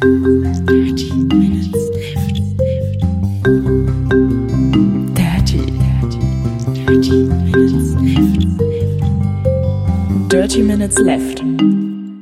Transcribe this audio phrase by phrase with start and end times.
[0.00, 2.40] Dirty Minutes Left.
[5.14, 6.20] Dirty, dirty,
[6.72, 8.40] dirty Minutes Left.
[10.30, 11.44] Dirty Minutes Left.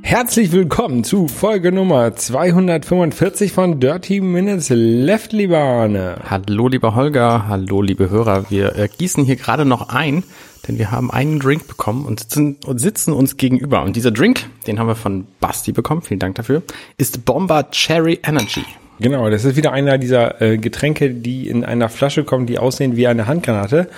[0.02, 6.16] Herzlich willkommen zu Folge Nummer 245 von Dirty Minutes Left, lieber Arne.
[6.28, 8.50] Hallo, lieber Holger, hallo, liebe Hörer.
[8.50, 10.24] Wir äh, gießen hier gerade noch ein,
[10.66, 13.82] denn wir haben einen Drink bekommen und sitzen, und sitzen uns gegenüber.
[13.82, 16.62] Und dieser Drink, den haben wir von Basti bekommen, vielen Dank dafür,
[16.96, 18.64] ist Bomber Cherry Energy.
[19.00, 22.96] Genau, das ist wieder einer dieser äh, Getränke, die in einer Flasche kommen, die aussehen
[22.96, 23.88] wie eine Handgranate.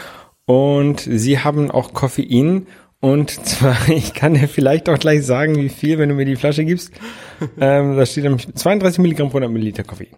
[0.45, 2.66] Und sie haben auch Koffein.
[3.01, 6.37] Und zwar, ich kann dir vielleicht auch gleich sagen, wie viel, wenn du mir die
[6.37, 6.93] Flasche gibst.
[7.61, 10.09] ähm, da steht nämlich 32 Milligramm pro 100 Milliliter Koffein.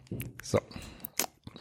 [0.43, 0.59] So.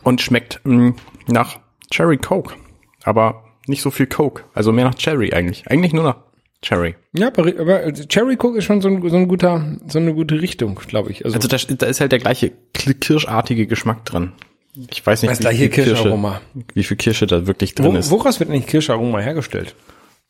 [0.04, 0.96] Und schmeckt mh,
[1.28, 1.60] nach
[1.92, 2.56] Cherry Coke.
[3.04, 5.68] Aber nicht so viel Coke, also mehr nach Cherry eigentlich.
[5.70, 6.18] Eigentlich nur nach
[6.62, 6.96] Cherry.
[7.14, 10.76] Ja, aber, Cherry Coke ist schon so ein, so ein guter, so eine gute Richtung,
[10.88, 11.26] glaube ich.
[11.26, 14.34] Also da, da ist halt der gleiche kirschartige Geschmack drin.
[14.90, 16.40] Ich weiß nicht, Das gleiche viel Kirscharoma.
[16.54, 18.10] Kirsche, wie viel Kirsche da wirklich drin wo, ist.
[18.12, 19.76] woraus wird eigentlich Kirscharoma hergestellt?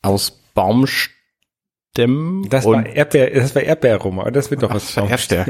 [0.00, 4.30] Aus Baumstämmen Das und war Erdbeer, das war Erdbeeraroma.
[4.30, 4.94] Das wird doch Ach, was.
[4.94, 5.46] das war Erdbeer.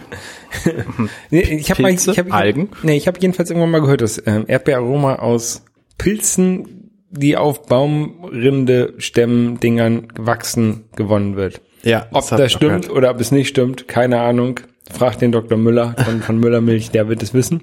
[1.31, 2.69] Nee, ich habe mal, ich hab, Algen?
[2.83, 5.65] Nee, ich habe jedenfalls irgendwann mal gehört, dass ähm, Erdbeeraroma aus
[5.97, 6.82] Pilzen,
[7.13, 11.61] die auf Baumrinde, Stämmen, Dingern wachsen, gewonnen wird.
[11.85, 14.61] Ja, Ob das auch stimmt oder ob es nicht stimmt, keine Ahnung.
[14.91, 15.59] Frag den Dr.
[15.59, 17.63] Müller von, von Müllermilch, der wird es wissen.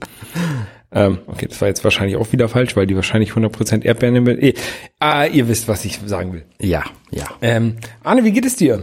[0.91, 4.41] Ähm, okay, das war jetzt wahrscheinlich auch wieder falsch, weil die wahrscheinlich 100% Erdbeeren nehmen.
[4.41, 4.53] Eh,
[4.99, 6.45] ah, ihr wisst, was ich sagen will.
[6.59, 7.25] Ja, ja.
[7.41, 8.81] Ähm, Arne, wie geht es dir?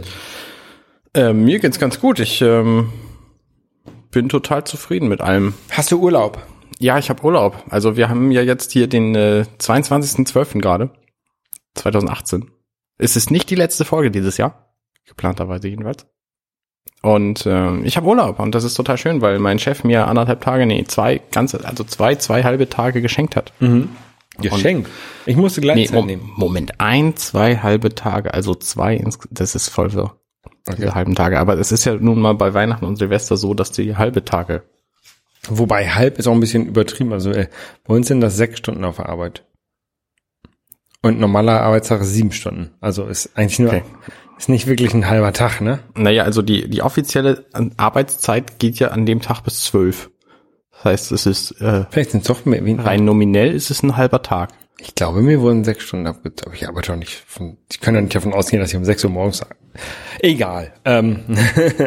[1.13, 2.19] Äh, mir geht's ganz gut.
[2.19, 2.91] Ich ähm,
[4.11, 5.53] bin total zufrieden mit allem.
[5.69, 6.41] Hast du Urlaub?
[6.79, 7.63] Ja, ich habe Urlaub.
[7.69, 10.61] Also wir haben ja jetzt hier den äh, 22.12.
[10.61, 10.91] gerade,
[11.75, 12.51] 2018.
[12.97, 14.73] Es ist nicht die letzte Folge dieses Jahr,
[15.05, 16.05] geplanterweise jedenfalls.
[17.01, 20.41] Und ähm, ich habe Urlaub und das ist total schön, weil mein Chef mir anderthalb
[20.41, 23.53] Tage, nee, zwei ganze, also zwei, zwei halbe Tage geschenkt hat.
[24.39, 24.87] Geschenk.
[25.25, 26.31] Ich musste Nee, Gleitzeit Mom nehmen.
[26.35, 30.11] Moment, ein, zwei halbe Tage, also zwei, ins, das ist voll so.
[30.77, 31.39] Diese halben Tage.
[31.39, 34.63] Aber es ist ja nun mal bei Weihnachten und Silvester so, dass die halbe Tage.
[35.49, 37.13] Wobei halb ist auch ein bisschen übertrieben.
[37.13, 37.47] Also äh,
[37.85, 39.43] bei uns sind das sechs Stunden auf der Arbeit.
[41.01, 42.71] Und normaler Arbeitstag ist sieben Stunden.
[42.81, 43.83] Also ist eigentlich nur, Okay.
[44.37, 45.79] ist nicht wirklich ein halber Tag, ne?
[45.95, 47.45] Naja, also die, die offizielle
[47.77, 50.09] Arbeitszeit geht ja an dem Tag bis zwölf.
[50.71, 53.97] Das heißt, es ist äh, Vielleicht sind es doch mehr rein nominell ist es ein
[53.97, 54.49] halber Tag.
[54.79, 56.49] Ich glaube, mir wurden sechs Stunden abgezogen.
[56.51, 58.85] Aber ich arbeite doch nicht von, ich kann ja nicht davon ausgehen, dass ich um
[58.85, 59.43] sechs Uhr morgens
[60.19, 60.73] Egal.
[60.85, 61.21] Ähm,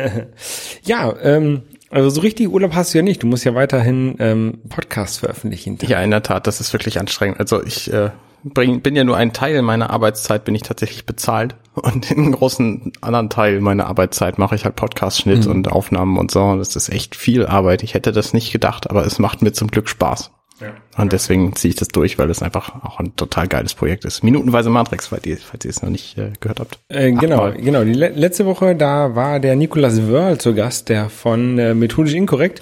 [0.83, 3.23] ja, ähm, also so richtig Urlaub hast du ja nicht.
[3.23, 5.79] Du musst ja weiterhin ähm, Podcasts veröffentlichen.
[5.83, 7.39] Ja, in der Tat, das ist wirklich anstrengend.
[7.41, 8.11] Also ich äh,
[8.45, 11.57] bring, bin ja nur ein Teil meiner Arbeitszeit, bin ich tatsächlich bezahlt.
[11.75, 15.51] Und einen großen anderen Teil meiner Arbeitszeit mache ich halt Podcast-Schnitt Mhm.
[15.53, 16.43] und Aufnahmen und so.
[16.43, 17.83] Und das ist echt viel Arbeit.
[17.83, 20.31] Ich hätte das nicht gedacht, aber es macht mir zum Glück Spaß.
[20.61, 20.75] Ja.
[20.97, 24.23] Und deswegen ziehe ich das durch, weil es einfach auch ein total geiles Projekt ist.
[24.23, 26.79] Minutenweise Matrix, falls ihr, falls ihr es noch nicht äh, gehört habt.
[26.89, 27.63] Äh, genau, Achtmal.
[27.63, 27.85] genau.
[27.85, 32.15] Die le letzte Woche, da war der Nikolas Wörl zu Gast, der von äh, Methodisch
[32.15, 32.61] Inkorrekt.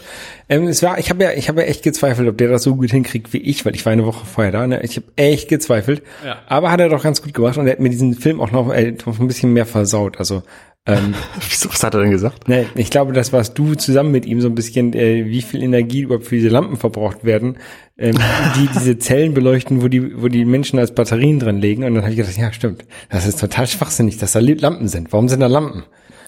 [0.48, 2.76] Ähm, es war, ich habe ja, ich habe ja echt gezweifelt, ob der das so
[2.76, 4.66] gut hinkriegt wie ich, weil ich war eine Woche vorher da.
[4.66, 4.80] Ne?
[4.82, 6.02] Ich habe echt gezweifelt.
[6.24, 6.38] Ja.
[6.46, 8.72] Aber hat er doch ganz gut gemacht und er hat mir diesen Film auch noch,
[8.72, 10.18] äh, noch ein bisschen mehr versaut.
[10.18, 10.42] Also
[10.88, 11.14] ähm,
[11.68, 12.48] was hat er denn gesagt?
[12.48, 15.62] ne, ich glaube, das warst du zusammen mit ihm so ein bisschen, äh, wie viel
[15.62, 17.58] Energie überhaupt für diese Lampen verbraucht werden,
[17.98, 18.16] ähm,
[18.56, 21.84] die diese Zellen beleuchten, wo die, wo die Menschen als Batterien drin legen.
[21.84, 25.12] Und dann habe ich gedacht, ja, stimmt, das ist total schwachsinnig, dass da Lampen sind.
[25.12, 25.84] Warum sind da Lampen?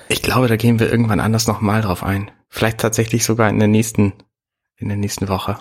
[0.09, 2.31] Ich glaube, da gehen wir irgendwann anders nochmal drauf ein.
[2.49, 4.13] Vielleicht tatsächlich sogar in der nächsten,
[4.77, 5.57] in der nächsten Woche.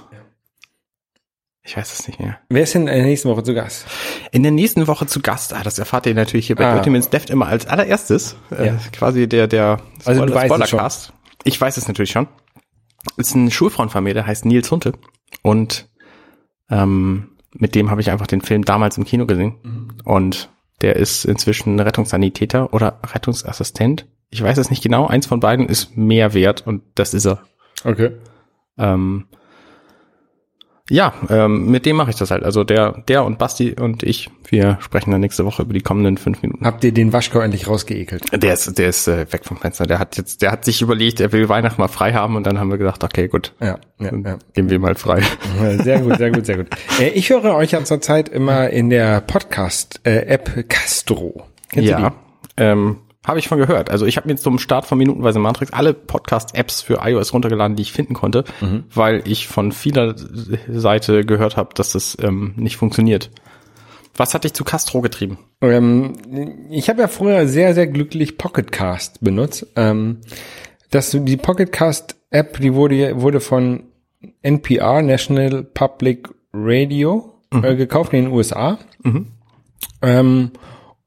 [1.69, 2.39] Ich weiß es nicht mehr.
[2.49, 3.85] Wer ist denn in der nächsten Woche zu Gast?
[4.31, 6.81] In der nächsten Woche zu Gast, ah, das erfahrt ihr natürlich hier bei Ah.
[6.83, 8.35] Minutes Left immer als allererstes.
[8.49, 8.79] Äh, Ja.
[8.91, 11.13] quasi der, der Also du weißt Spoilercast.
[11.43, 12.27] Ich weiß es natürlich schon.
[13.17, 14.93] Ist ein Schulfreund von mir, der heißt Nils Hunte.
[15.43, 15.87] Und
[16.71, 19.57] ähm, mit dem habe ich einfach den Film damals im Kino gesehen.
[19.61, 19.87] Mhm.
[20.05, 20.49] Und
[20.81, 24.07] der ist inzwischen Rettungssanitäter oder Rettungsassistent.
[24.31, 25.05] Ich weiß es nicht genau.
[25.05, 27.43] Eins von beiden ist mehr wert und das ist er.
[27.83, 28.13] Okay.
[28.79, 29.27] Ähm,
[30.89, 32.43] ja, ähm, mit dem mache ich das halt.
[32.43, 36.17] Also der, der und Basti und ich, wir sprechen dann nächste Woche über die kommenden
[36.17, 36.65] fünf Minuten.
[36.65, 38.23] Habt ihr den Waschkau endlich rausgeekelt?
[38.33, 39.85] Der ist, der ist äh, weg vom Fenster.
[39.85, 42.59] Der hat jetzt, der hat sich überlegt, er will Weihnachten mal frei haben und dann
[42.59, 44.37] haben wir gedacht, okay, gut, Ja, ja, ja.
[44.53, 45.21] gehen wir mal frei.
[45.83, 46.67] Sehr gut, sehr gut, sehr gut.
[46.99, 51.43] Äh, ich höre euch ja zurzeit immer in der Podcast-App Castro.
[51.71, 52.13] Kennst du ja,
[52.57, 52.97] ähm,
[53.29, 53.89] habe ich von gehört.
[53.89, 57.83] Also ich habe mir zum Start von Minutenweise Matrix alle Podcast-Apps für iOS runtergeladen, die
[57.83, 58.43] ich finden konnte,
[58.93, 60.15] weil ich von vieler
[60.67, 63.29] Seite gehört habe, dass das ähm, nicht funktioniert.
[64.15, 65.37] Was hat dich zu Castro getrieben?
[65.61, 69.67] Ähm, ich habe ja früher sehr, sehr glücklich Pocketcast benutzt.
[69.75, 70.17] Ähm,
[70.89, 73.83] dass du die Pocketcast App, die wurde, wurde von
[74.41, 78.79] NPR, National Public Radio, äh, gekauft in den USA.
[80.01, 80.51] Ähm,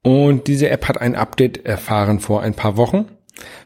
[0.03, 3.05] und diese App hat ein Update erfahren vor ein paar Wochen,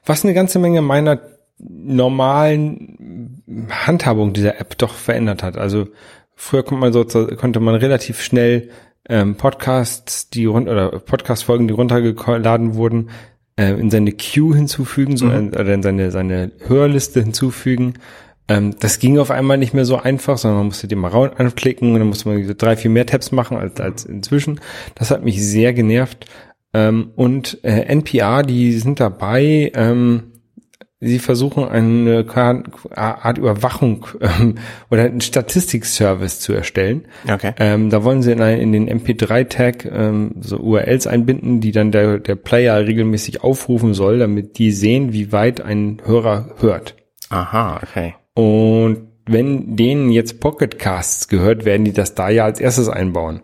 [0.06, 1.19] was eine ganze Menge meiner
[1.60, 5.57] normalen Handhabung dieser App doch verändert hat.
[5.57, 5.88] Also
[6.36, 7.04] früher konnte man so,
[7.36, 8.69] konnte man relativ schnell
[9.10, 13.10] ähm, Podcasts, die run oder Podcast-Folgen, die runtergeladen wurden,
[13.57, 17.95] äh, in seine Queue hinzufügen, so äh, oder in seine seine Hörliste hinzufügen.
[18.47, 21.31] Ähm, das ging auf einmal nicht mehr so einfach, sondern man musste die mal raus
[21.38, 24.59] anklicken und dann musste man diese drei, vier mehr Tabs machen als, als inzwischen.
[24.95, 26.25] Das hat mich sehr genervt.
[26.73, 30.33] Ähm, und äh, NPR, die sind dabei, ähm,
[30.99, 32.25] sie versuchen eine
[32.95, 34.55] Art Überwachung ähm,
[34.89, 37.05] oder einen Statistikservice zu erstellen.
[37.31, 37.53] Okay.
[37.59, 41.91] Ähm, da wollen sie in, ein, in den MP3-Tag ähm, so URLs einbinden, die dann
[41.91, 46.95] der, der Player regelmäßig aufrufen soll, damit die sehen, wie weit ein Hörer hört.
[47.29, 48.15] Aha, okay.
[48.38, 53.42] Und wenn denen jetzt Pocketcasts gehört, werden die das da ja als erstes einbauen.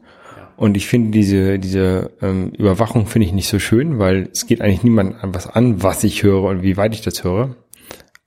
[0.55, 4.61] Und ich finde diese, diese ähm, Überwachung finde ich nicht so schön, weil es geht
[4.61, 7.55] eigentlich niemand an was an, was ich höre und wie weit ich das höre.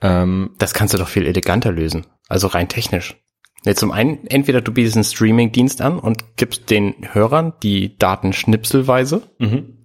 [0.03, 2.05] Ähm, Das kannst du doch viel eleganter lösen.
[2.29, 3.17] Also rein technisch.
[3.65, 8.33] Ja, zum einen, entweder du bietest einen Streaming-Dienst an und gibst den Hörern die Daten
[8.33, 9.23] schnipselweise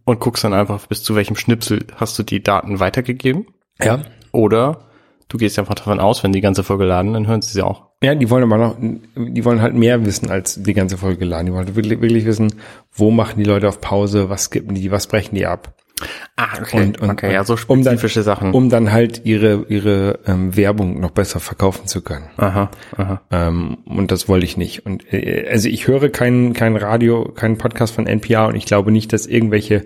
[0.05, 3.45] und guckst dann einfach, bis zu welchem Schnipsel hast du die Daten weitergegeben.
[3.81, 4.01] ja.
[4.31, 4.87] Oder
[5.31, 7.83] du gehst einfach davon aus, wenn die ganze Folge laden, dann hören sie sie auch.
[8.03, 8.75] Ja, die wollen aber noch,
[9.15, 11.45] die wollen halt mehr wissen als die ganze Folge laden.
[11.47, 12.53] Die wollen wirklich, wirklich wissen,
[12.91, 15.73] wo machen die Leute auf Pause, was skippen die, was brechen die ab.
[16.35, 16.81] Ah, okay.
[16.81, 18.53] Und, und, okay, ja, so um dann- spezifische Sachen.
[18.53, 22.25] Um dann halt ihre, ihre ähm, Werbung noch besser verkaufen zu können.
[22.37, 23.21] aha, aha.
[23.29, 24.83] Ähm, und das wollte ich nicht.
[24.85, 28.91] Und äh, also ich höre kein, kein Radio, keinen Podcast von NPR und ich glaube
[28.91, 29.85] nicht, dass irgendwelche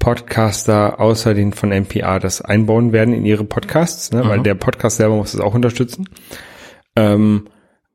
[0.00, 4.24] Podcaster außer den von NPR das einbauen werden in ihre Podcasts, ne?
[4.26, 6.08] weil der Podcast selber muss das auch unterstützen.
[6.96, 7.46] Ähm,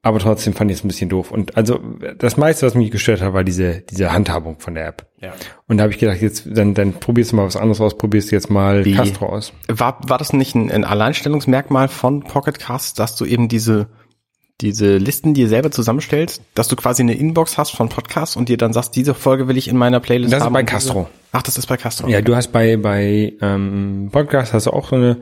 [0.06, 1.31] aber trotzdem fand ich es ein bisschen doof.
[1.31, 1.80] Und also
[2.19, 5.07] das meiste, was mich gestört hat, war diese, diese Handhabung von der App.
[5.19, 5.34] Ja.
[5.68, 8.31] Und da habe ich gedacht, jetzt dann, dann probierst du mal was anderes aus, probierst
[8.31, 8.94] jetzt mal Wie?
[8.94, 9.51] Castro aus.
[9.68, 13.88] War, war das nicht ein, ein Alleinstellungsmerkmal von Pocket Cast, dass du eben diese,
[14.62, 18.57] diese Listen dir selber zusammenstellst, dass du quasi eine Inbox hast von Podcasts und dir
[18.57, 20.54] dann sagst, diese Folge will ich in meiner Playlist Das ist haben.
[20.54, 21.10] bei und diese- Castro.
[21.34, 22.07] Ach, das ist bei Castro.
[22.07, 25.18] Ja, du hast bei, bei ähm, Podcast hast du auch so eine,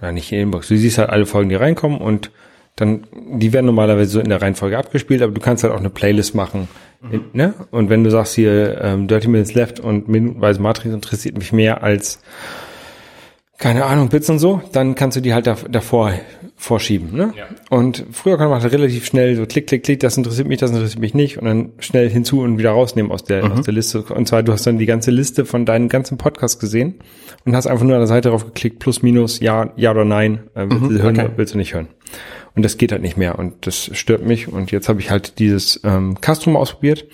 [0.00, 2.30] ja nicht eine Inbox, du siehst halt alle Folgen, die reinkommen und
[2.76, 5.88] dann, die werden normalerweise so in der Reihenfolge abgespielt, aber du kannst halt auch eine
[5.90, 6.68] Playlist machen.
[7.10, 7.54] In, ne?
[7.70, 11.82] Und wenn du sagst hier ähm, Dirty Minutes Left und minutenweise Matrix interessiert mich mehr
[11.82, 12.20] als
[13.58, 16.12] keine Ahnung, Bits und so, dann kannst du die halt da, davor
[16.56, 17.14] vorschieben.
[17.14, 17.34] Ne?
[17.36, 17.44] Ja.
[17.68, 20.70] Und früher konnte man halt relativ schnell so klick, klick, klick, das interessiert mich, das
[20.70, 24.02] interessiert mich nicht und dann schnell hinzu und wieder rausnehmen aus der, aus der Liste.
[24.02, 26.94] Und zwar, du hast dann die ganze Liste von deinen ganzen Podcasts gesehen
[27.44, 30.44] und hast einfach nur an der Seite drauf geklickt, plus, minus, ja, ja oder nein,
[30.54, 31.30] äh, willst du hören, okay.
[31.36, 31.88] willst du nicht hören.
[32.54, 35.38] Und das geht halt nicht mehr und das stört mich und jetzt habe ich halt
[35.38, 37.06] dieses ähm, Castrum ausprobiert.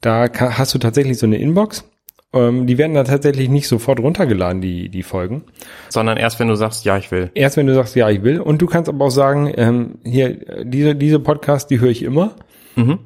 [0.00, 1.87] Da hast du tatsächlich so eine Inbox.
[2.34, 5.44] Ähm, die werden da tatsächlich nicht sofort runtergeladen, die, die Folgen.
[5.88, 7.30] Sondern erst, wenn du sagst, ja, ich will.
[7.34, 8.40] Erst wenn du sagst, ja, ich will.
[8.40, 12.36] Und du kannst aber auch sagen, ähm, hier, diese, diese Podcast, die höre ich immer.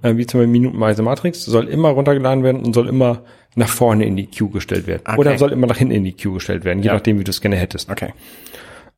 [0.02, 3.22] Äh, wie zum Beispiel Minutenweise Matrix, soll immer runtergeladen werden und soll immer
[3.54, 5.00] nach vorne in die Queue gestellt werden.
[5.06, 5.18] Okay.
[5.18, 6.92] Oder soll immer nach hinten in die Queue gestellt werden, je Ja.
[6.92, 7.90] nachdem, wie du es gerne hättest.
[7.90, 8.12] Okay.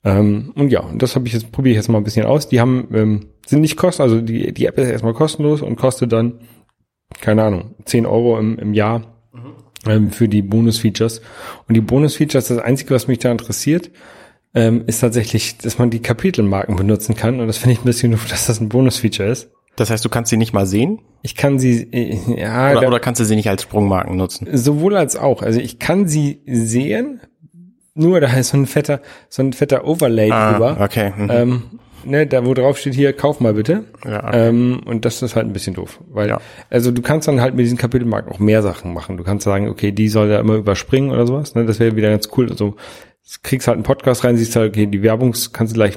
[0.03, 2.49] Ähm, und ja, und das habe ich jetzt, probiere ich jetzt mal ein bisschen aus.
[2.49, 6.11] Die haben, ähm, sind nicht kostenlos, also die, die App ist erstmal kostenlos und kostet
[6.13, 6.41] dann,
[7.21, 9.14] keine Ahnung, 10 Euro im, im Jahr
[9.87, 11.21] ähm, für die Bonus-Features.
[11.69, 13.91] Und die Bonus-Features, das Einzige, was mich da interessiert,
[14.55, 17.41] ähm, ist tatsächlich, dass man die Kapitelmarken benutzen kann.
[17.41, 19.51] Und das finde ich ein bisschen doof, dass das ein Bonus-Feature ist.
[19.77, 21.01] Das heißt, du kannst sie nicht mal sehen?
[21.23, 24.47] Ich kann sie, äh, ja, Oder, da, oder kannst du sie nicht als Sprungmarken nutzen?
[24.53, 25.43] sowohl als auch.
[25.43, 27.21] Also ich kann sie sehen,
[27.95, 30.77] nur da ist so ein fetter, so ein fetter Overlay drüber.
[30.79, 31.13] Ah, okay.
[31.17, 31.31] Mhm.
[31.31, 31.63] Ähm,
[32.07, 33.85] ne, da wo drauf steht hier, kauf mal bitte.
[34.05, 34.49] Ja, okay.
[34.49, 36.01] ähm, und das ist halt ein bisschen doof.
[36.09, 36.41] Weil, Ja.
[36.71, 39.17] also du kannst dann halt mit diesem Kapitelmarkt auch mehr Sachen machen.
[39.17, 41.55] Du kannst sagen, okay, die soll ja immer überspringen oder sowas.
[41.55, 41.65] Ne?
[41.65, 42.51] Das wäre wieder ganz cool.
[42.51, 42.77] Also
[43.43, 45.97] kriegst halt einen Podcast rein, siehst halt, okay, die Werbung kannst du gleich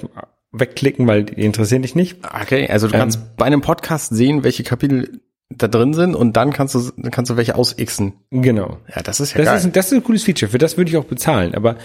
[0.52, 2.18] wegklicken, weil die interessieren dich nicht.
[2.42, 6.52] Okay, also du kannst bei einem Podcast sehen, welche Kapitel da drin sind und dann
[6.52, 8.14] kannst du, dann kannst du welche ausixen.
[8.32, 8.78] Genau.
[8.94, 9.58] Ja, das ist ja Das geil.
[9.58, 10.50] ist, das ist ein cooles Feature.
[10.52, 11.56] Für das würde ich auch bezahlen.
[11.56, 11.76] Aber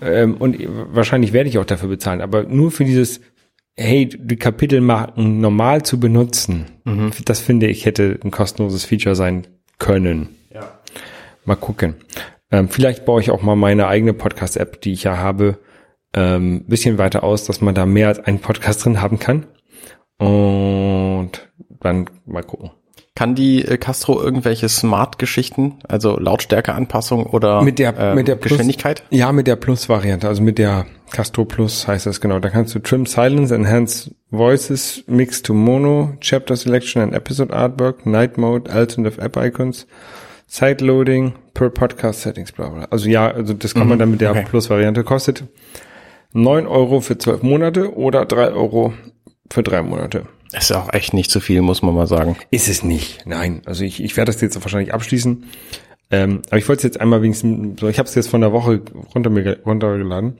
[0.00, 0.56] ähm, und
[0.92, 2.20] wahrscheinlich werde ich auch dafür bezahlen.
[2.20, 3.20] Aber nur für dieses,
[3.78, 7.12] hey, die Kapitelmarken normal zu benutzen, Mhm.
[7.24, 9.46] das finde ich hätte ein kostenloses Feature sein
[9.78, 10.30] können.
[10.52, 10.78] ja.
[11.44, 11.94] Mal gucken.
[12.50, 15.58] Ähm, vielleicht baue ich auch mal meine eigene Podcast-App, die ich ja habe,
[16.14, 19.46] ähm, bisschen weiter aus, dass man da mehr als einen Podcast drin haben kann.
[20.18, 21.30] Und
[21.80, 22.70] dann mal gucken.
[23.18, 28.52] Kann die äh, Castro irgendwelche Smart-Geschichten, also Lautstärkeanpassung oder Mit der, ähm, mit der Plus,
[28.52, 29.02] Geschwindigkeit?
[29.10, 32.38] Ja, mit der Plus-Variante, also mit der Castro Plus heißt das genau.
[32.38, 38.06] Da kannst du Trim Silence, Enhance Voices, Mix to Mono, Chapter Selection and Episode Artwork,
[38.06, 39.88] Night Mode, Alternative App Icons,
[40.46, 42.86] Side Loading, per Podcast Settings, bla bla.
[42.90, 44.46] Also ja, also das kann man dann mit der okay.
[44.48, 45.42] Plus-Variante kostet
[46.34, 48.92] 9 Euro für 12 Monate oder 3 Euro
[49.50, 50.22] für 3 Monate.
[50.52, 52.36] Ist auch echt nicht zu viel, muss man mal sagen.
[52.50, 53.62] Ist es nicht, nein.
[53.66, 55.44] Also ich, ich werde das jetzt wahrscheinlich abschließen.
[56.10, 58.50] Ähm, aber ich wollte es jetzt einmal wenigstens, so ich habe es jetzt von der
[58.50, 58.80] Woche
[59.14, 59.30] runter,
[59.66, 60.38] runtergeladen.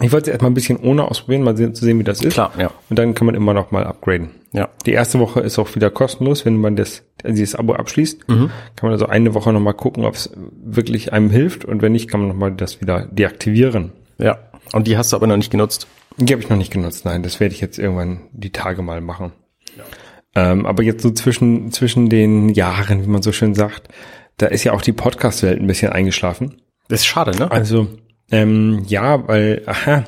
[0.00, 2.32] Ich wollte es erstmal ein bisschen ohne ausprobieren, mal sehen, zu sehen, wie das ist.
[2.32, 2.72] Klar, ja.
[2.90, 4.30] Und dann kann man immer noch mal upgraden.
[4.52, 4.68] Ja.
[4.86, 8.26] Die erste Woche ist auch wieder kostenlos, wenn man das, also dieses Abo abschließt.
[8.26, 8.50] Kann
[8.82, 10.32] man also eine Woche noch mal gucken, ob es
[10.64, 11.64] wirklich einem hilft.
[11.64, 13.92] Und wenn nicht, kann man noch mal das wieder deaktivieren.
[14.18, 14.38] Ja.
[14.72, 15.86] Und die hast du aber noch nicht genutzt.
[16.18, 17.22] Die habe ich noch nicht genutzt, nein.
[17.22, 19.32] Das werde ich jetzt irgendwann die Tage mal machen.
[20.34, 23.88] Ähm, aber jetzt so zwischen, zwischen den Jahren, wie man so schön sagt,
[24.36, 26.60] da ist ja auch die Podcast-Welt ein bisschen eingeschlafen.
[26.88, 27.50] Das ist schade, ne?
[27.50, 27.88] Also,
[28.30, 30.04] ähm, ja, weil, aha,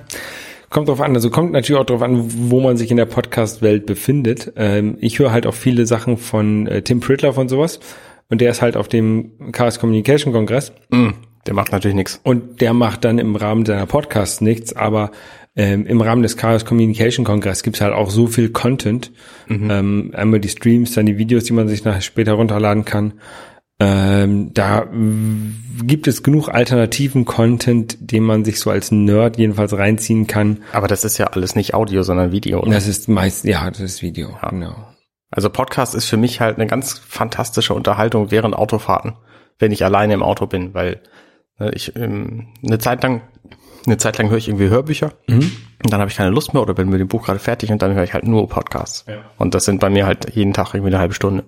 [0.69, 1.15] kommt drauf an.
[1.15, 4.53] Also kommt natürlich auch drauf an, wo man sich in der Podcast-Welt befindet.
[4.57, 7.81] Ähm, ich höre halt auch viele Sachen von äh, Tim Pritloff und sowas.
[8.29, 10.73] Und der ist halt auf dem Chaos Communication Kongress.
[10.91, 11.11] Mm,
[11.47, 12.21] der macht natürlich nichts.
[12.23, 15.11] Und der macht dann im Rahmen seiner Podcasts nichts, aber
[15.57, 19.11] ähm, im Rahmen des Chaos Communication Kongress gibt's halt auch so viel Content.
[19.49, 23.15] Ähm, einmal die Streams, dann die Videos, die man sich nachher später runterladen kann.
[23.81, 24.87] Ähm, da
[25.83, 30.59] gibt es genug alternativen Content, den man sich so als Nerd jedenfalls reinziehen kann.
[30.73, 32.61] Aber das ist ja alles nicht Audio, sondern Video.
[32.61, 32.73] Oder?
[32.73, 34.75] Das ist meist, ja, das ist Video, genau.
[35.31, 39.15] Also Podcast ist für mich halt eine ganz fantastische Unterhaltung während Autofahrten,
[39.59, 41.01] wenn ich alleine im Auto bin, weil
[41.59, 43.23] ne, ich ähm, eine Zeit lang
[43.87, 45.13] eine Zeit lang höre ich irgendwie Hörbücher
[45.83, 47.83] und dann habe ich keine Lust mehr oder bin mit dem Buch gerade fertig und
[47.83, 49.05] dann höre ich halt nur Podcasts.
[49.09, 49.19] Ja.
[49.39, 51.45] Und das sind bei mir halt jeden Tag irgendwie eine halbe Stunde.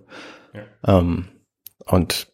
[0.87, 1.29] Ähm,
[1.87, 2.29] und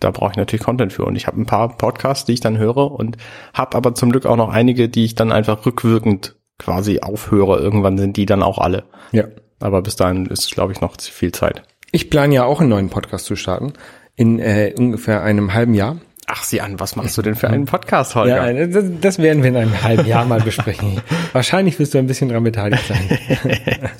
[0.00, 1.04] da brauche ich natürlich Content für.
[1.04, 3.16] Und ich habe ein paar Podcasts, die ich dann höre und
[3.52, 7.58] habe aber zum Glück auch noch einige, die ich dann einfach rückwirkend quasi aufhöre.
[7.58, 8.84] Irgendwann sind die dann auch alle.
[9.12, 9.24] Ja.
[9.60, 11.62] Aber bis dahin ist, glaube ich, noch zu viel Zeit.
[11.92, 13.74] Ich plane ja auch einen neuen Podcast zu starten.
[14.16, 15.98] In äh, ungefähr einem halben Jahr.
[16.32, 18.52] Ach, sieh an, was machst du denn für einen Podcast, Holger?
[18.52, 21.00] Ja, das, das werden wir in einem halben Jahr mal besprechen.
[21.32, 23.18] Wahrscheinlich wirst du ein bisschen dran beteiligt sein.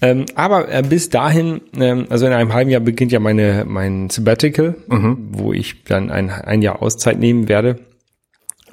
[0.00, 4.08] ähm, aber äh, bis dahin, ähm, also in einem halben Jahr beginnt ja meine mein
[4.08, 7.80] Sabbatical, wo ich dann ein, ein Jahr Auszeit nehmen werde.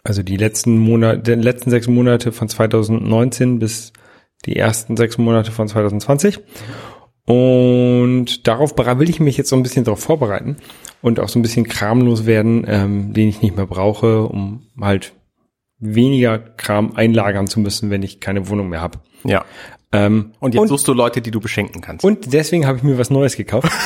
[0.05, 3.91] Also die letzten Monate, die letzten sechs Monate von 2019 bis
[4.45, 6.39] die ersten sechs Monate von 2020.
[7.29, 10.57] Und darauf will ich mich jetzt so ein bisschen darauf vorbereiten
[11.03, 15.13] und auch so ein bisschen kramlos werden, ähm, den ich nicht mehr brauche, um halt
[15.77, 18.97] weniger Kram einlagern zu müssen, wenn ich keine Wohnung mehr habe.
[19.23, 19.45] Ja.
[19.91, 22.03] Ähm, Und jetzt suchst du Leute, die du beschenken kannst.
[22.03, 23.71] und deswegen habe ich mir was Neues gekauft.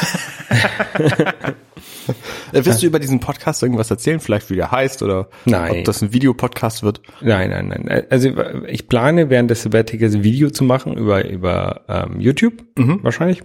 [2.54, 4.20] Äh, Willst du über diesen Podcast irgendwas erzählen?
[4.20, 5.80] Vielleicht wie der heißt oder Nein.
[5.80, 7.02] ob das ein Videopodcast wird?
[7.22, 8.04] Nein, nein, nein.
[8.10, 8.30] Also
[8.68, 13.44] ich plane während des Sabbaticals ein Video zu machen über über ähm, YouTube wahrscheinlich.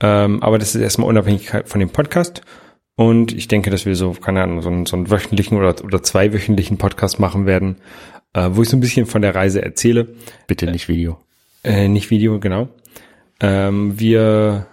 [0.00, 2.42] Ähm, aber das ist erstmal unabhängig von dem Podcast.
[2.94, 6.02] Und ich denke, dass wir so, keine Ahnung, so einen, so einen wöchentlichen oder, oder
[6.02, 7.76] zweiwöchentlichen Podcast machen werden,
[8.34, 10.14] äh, wo ich so ein bisschen von der Reise erzähle.
[10.46, 11.18] Bitte nicht Video.
[11.64, 12.68] Äh, nicht Video, genau.
[13.40, 14.66] Ähm, wir,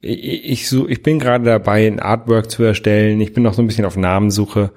[0.00, 3.20] ich, so, ich bin gerade dabei, ein Artwork zu erstellen.
[3.20, 4.72] Ich bin noch so ein bisschen auf Namensuche.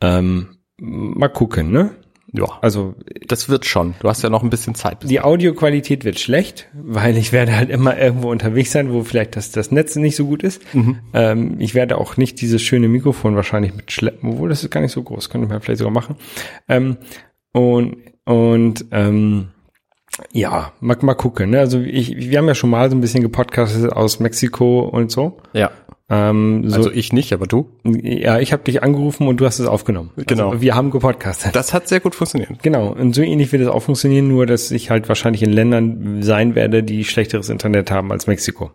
[0.00, 1.92] Ähm, mal gucken, ne?
[2.32, 2.46] Ja.
[2.60, 2.94] Also
[3.28, 3.94] Das wird schon.
[4.00, 5.08] Du hast ja noch ein bisschen Zeit.
[5.08, 9.52] Die Audioqualität wird schlecht, weil ich werde halt immer irgendwo unterwegs sein, wo vielleicht das,
[9.52, 10.60] das Netz nicht so gut ist.
[11.14, 14.92] Ähm, ich werde auch nicht dieses schöne Mikrofon wahrscheinlich mitschleppen, obwohl das ist gar nicht
[14.92, 16.16] so groß, könnte man vielleicht sogar machen.
[16.68, 16.98] Ähm,
[17.52, 19.48] und und ähm,
[20.32, 21.50] ja, mal, mal gucken.
[21.50, 21.58] Ne?
[21.60, 25.38] Also ich, wir haben ja schon mal so ein bisschen gepodcastet aus Mexiko und so.
[25.52, 25.70] ja.
[26.08, 27.68] Ähm, so Also ich nicht, aber du.
[27.82, 30.12] ja, ich habe dich angerufen und du hast es aufgenommen.
[30.14, 30.50] Genau.
[30.50, 31.56] Also wir haben gepodcastet.
[31.56, 32.62] Das hat sehr gut funktioniert.
[32.62, 36.22] Genau, und so ähnlich wird es auch funktionieren, nur dass ich halt wahrscheinlich in Ländern
[36.22, 38.70] sein werde, die schlechteres Internet haben als Mexiko.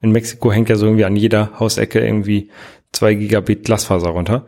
[0.00, 2.48] In Mexiko hängt ja so irgendwie an jeder Hausecke irgendwie
[2.94, 4.46] zwei Gigabit Glasfaser runter.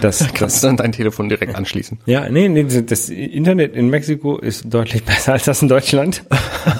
[0.00, 2.00] Das, Kannst das, du dann dein Telefon direkt anschließen.
[2.06, 6.24] ja, nee, nee, das Internet in Mexiko ist deutlich besser als das in Deutschland.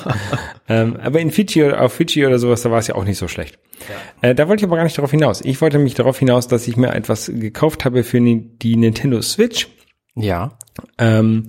[0.69, 3.19] ähm, aber in Fidschi oder auf Fidschi oder sowas, da war es ja auch nicht
[3.19, 3.59] so schlecht.
[4.21, 5.41] Äh, da wollte ich aber gar nicht darauf hinaus.
[5.43, 9.69] Ich wollte mich darauf hinaus, dass ich mir etwas gekauft habe für die Nintendo Switch.
[10.15, 10.59] Ja.
[10.99, 11.47] Ähm,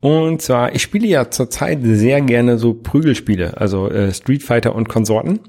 [0.00, 4.88] und zwar, ich spiele ja zurzeit sehr gerne so Prügelspiele, also äh, Street Fighter und
[4.88, 5.40] Konsorten.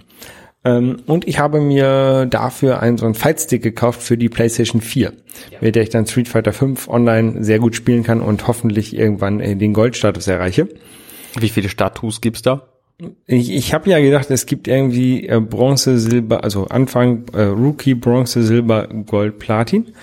[0.64, 5.14] Ähm, und ich habe mir dafür einen so einen Fightstick gekauft für die PlayStation 4,
[5.62, 9.40] mit der ich dann Street Fighter 5 online sehr gut spielen kann und hoffentlich irgendwann
[9.40, 10.68] äh, den Goldstatus erreiche.
[11.40, 12.68] Wie viele Status gibt's da?
[13.28, 17.94] Ich, ich habe ja gedacht, es gibt irgendwie äh, Bronze, Silber, also Anfang äh, Rookie,
[17.94, 19.94] Bronze, Silber, Gold, Platin.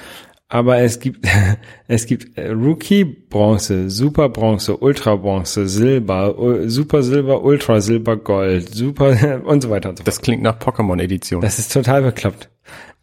[0.49, 1.27] Aber es gibt
[1.89, 6.35] es gibt äh, Rookie, Bronze, Super Bronze, Ultra Bronze, Silber,
[6.67, 10.09] Super Silber, Ultra Silber, Gold, Super und so weiter und so fort.
[10.09, 11.41] Das klingt nach Pokémon-Edition.
[11.41, 12.51] Das ist total bekloppt.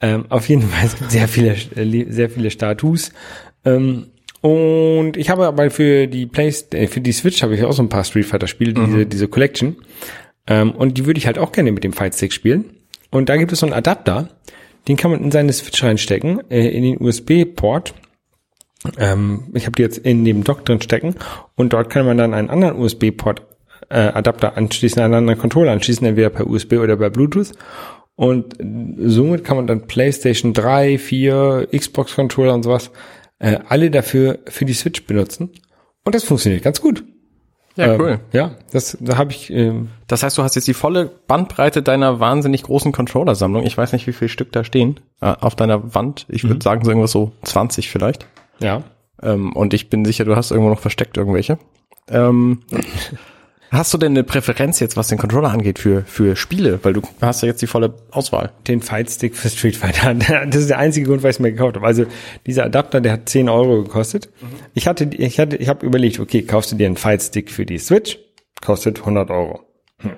[0.02, 3.12] Ähm, auf jeden Fall, es gibt sehr viele, äh, sehr viele Status.
[3.64, 4.08] Ähm,
[4.42, 7.84] und ich habe aber für die Playstation, äh, für die Switch habe ich auch so
[7.84, 9.76] ein paar Street Fighter Spiele, diese, diese Collection.
[10.48, 12.66] Ähm, und die würde ich halt auch gerne mit dem Fight Stick spielen.
[13.12, 14.30] Und da gibt es so einen Adapter,
[14.88, 17.94] den kann man in seine Switch reinstecken, äh, in den USB-Port.
[18.98, 21.16] Ähm, ich habe die jetzt in dem Dock drin stecken
[21.56, 23.44] und dort kann man dann einen anderen USB-Port
[23.90, 27.52] äh, Adapter anschließen, einen anderen Controller anschließen, entweder per USB oder per Bluetooth.
[28.16, 28.56] Und
[28.98, 32.92] somit kann man dann PlayStation 3, 4, Xbox Controller und sowas
[33.40, 35.50] äh, alle dafür für die Switch benutzen.
[36.04, 37.04] Und das funktioniert ganz gut.
[37.82, 38.20] Ja, Ähm, cool.
[38.32, 42.20] ja, das da habe ich ähm, Das heißt, du hast jetzt die volle Bandbreite deiner
[42.20, 43.64] wahnsinnig großen Controller-Sammlung.
[43.64, 46.26] Ich weiß nicht, wie viele Stück da stehen äh, auf deiner Wand.
[46.30, 48.26] Ich würde sagen, so irgendwas so 20 vielleicht.
[48.60, 48.84] ja.
[49.24, 51.60] Ähm, und ich bin sicher, du hast irgendwo noch versteckt irgendwelche.
[52.10, 52.62] Ähm,
[53.72, 56.80] hast du denn eine Präferenz jetzt, was den Controller angeht, für, für Spiele?
[56.84, 58.52] Weil du hast ja jetzt die volle Auswahl.
[58.68, 60.14] den Fightstick für Street Fighter.
[60.52, 61.86] Das ist der einzige Grund, weil ich es mir gekauft habe.
[61.86, 62.06] Also
[62.46, 64.30] dieser Adapter, der hat 10 Euro gekostet.
[64.74, 67.78] Ich hatte, ich hatte, ich habe überlegt, okay, kaufst du dir einen Fightstick für die
[67.78, 68.20] Switch?
[68.62, 69.62] Kostet 100 Euro.
[70.00, 70.12] Hm.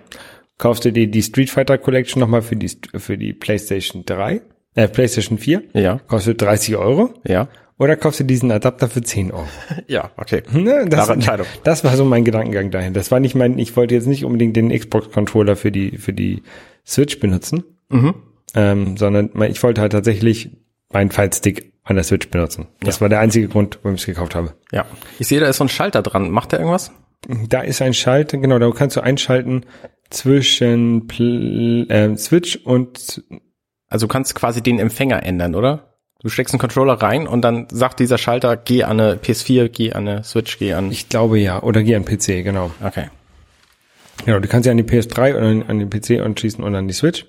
[0.57, 4.41] Kaufst du dir die Street Fighter Collection nochmal für die, für die PlayStation 3?
[4.75, 5.63] Äh, PlayStation 4?
[5.73, 5.99] Ja.
[6.07, 7.13] Kostet 30 Euro.
[7.27, 7.49] Ja.
[7.79, 9.47] Oder kaufst du diesen Adapter für 10 Euro?
[9.87, 10.43] Ja, okay.
[10.51, 11.47] Ne, das, Klare Entscheidung.
[11.63, 12.93] das war so mein Gedankengang dahin.
[12.93, 16.43] Das war nicht mein, ich wollte jetzt nicht unbedingt den Xbox-Controller für die, für die
[16.85, 18.13] Switch benutzen, Mhm.
[18.55, 20.51] ähm, sondern ich wollte halt tatsächlich
[20.91, 22.67] meinen Fightstick an der Switch benutzen.
[22.79, 24.53] Das war der einzige Grund, warum ich es gekauft habe.
[24.71, 24.85] Ja.
[25.19, 26.29] Ich sehe, da ist so ein Schalter dran.
[26.29, 26.91] Macht der irgendwas?
[27.49, 29.65] Da ist ein Schalter, genau, da kannst du einschalten
[30.09, 33.23] zwischen Pl äh, Switch und
[33.87, 35.92] Also du kannst quasi den Empfänger ändern, oder?
[36.23, 39.91] Du steckst einen Controller rein und dann sagt dieser Schalter, geh an eine PS4, geh
[39.93, 40.89] an eine Switch, geh an.
[40.91, 42.71] ich glaube ja, oder geh an PC, genau.
[42.81, 43.09] Okay.
[44.25, 46.93] Genau, du kannst ja an die PS3 oder an- den PC anschließen und an die
[46.93, 47.25] Switch.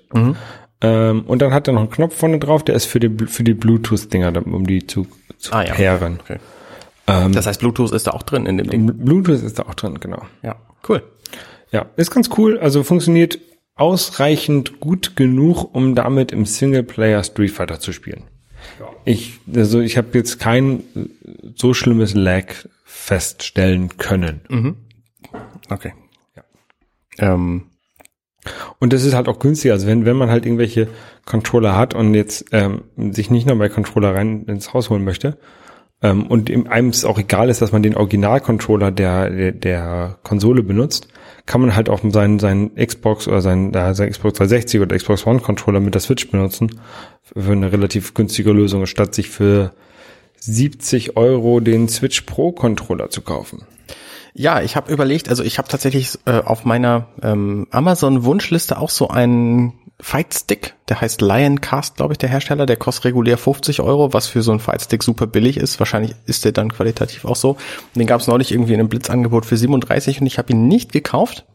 [0.81, 3.43] Ähm, und dann hat er noch einen Knopf vorne drauf, der ist für die, für
[3.43, 5.73] die Bluetooth-Dinger, um die zu, zu Ah, ja.
[5.73, 6.19] pairen.
[6.21, 6.37] Okay.
[7.05, 8.85] das heißt, Bluetooth ist da auch drin in dem Ding.
[8.97, 10.21] Bluetooth ist da auch drin, genau.
[10.41, 10.55] Ja.
[10.87, 11.03] Cool.
[11.71, 12.57] Ja, ist ganz cool.
[12.59, 13.39] Also funktioniert
[13.75, 18.23] ausreichend gut genug, um damit im Singleplayer Street Fighter zu spielen.
[19.05, 20.83] Ich, also ich habe jetzt kein
[21.55, 22.45] so schlimmes Lag
[22.83, 24.41] feststellen können.
[25.69, 25.93] Okay.
[26.35, 26.43] Ja.
[27.17, 27.65] Ähm,
[28.79, 29.73] Und das ist halt auch günstiger.
[29.73, 30.87] Also wenn, wenn man halt irgendwelche
[31.25, 35.37] Controller hat und jetzt ähm, sich nicht nur bei Controller rein ins Haus holen möchte
[36.01, 40.61] ähm, und einem es auch egal ist, dass man den Original-Controller der, der, der Konsole
[40.63, 41.07] benutzt,
[41.45, 45.27] kann man halt auch seinen, seinen Xbox oder seinen, äh, sein Xbox 360 oder Xbox
[45.27, 46.79] One Controller mit der Switch benutzen
[47.35, 49.73] für eine relativ günstige Lösung, statt sich für
[50.39, 53.63] 70 Euro den Switch Pro Controller zu kaufen.
[54.37, 59.07] Ja, ich habe überlegt, also ich habe tatsächlich äh, auf meiner ähm, Amazon-Wunschliste auch so
[59.07, 64.27] einen Fight-Stick, der heißt Lioncast, glaube ich, der Hersteller, der kostet regulär 50 Euro, was
[64.27, 65.79] für so einen Fight-Stick super billig ist.
[65.79, 67.55] Wahrscheinlich ist der dann qualitativ auch so.
[67.95, 70.91] Den gab es neulich irgendwie in einem Blitzangebot für 37 und ich habe ihn nicht
[70.91, 71.45] gekauft,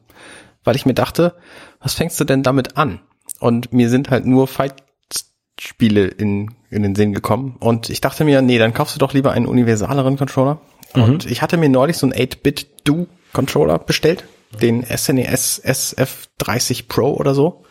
[0.64, 1.34] weil ich mir dachte,
[1.80, 3.00] was fängst du denn damit an?
[3.40, 7.56] Und mir sind halt nur Fight-Spiele in, in den Sinn gekommen.
[7.60, 10.62] Und ich dachte mir, nee, dann kaufst du doch lieber einen universaleren Controller.
[10.94, 14.24] Und ich hatte mir neulich so einen 8-Bit-Do-Controller bestellt,
[14.60, 17.64] den SNES SF30 Pro oder so,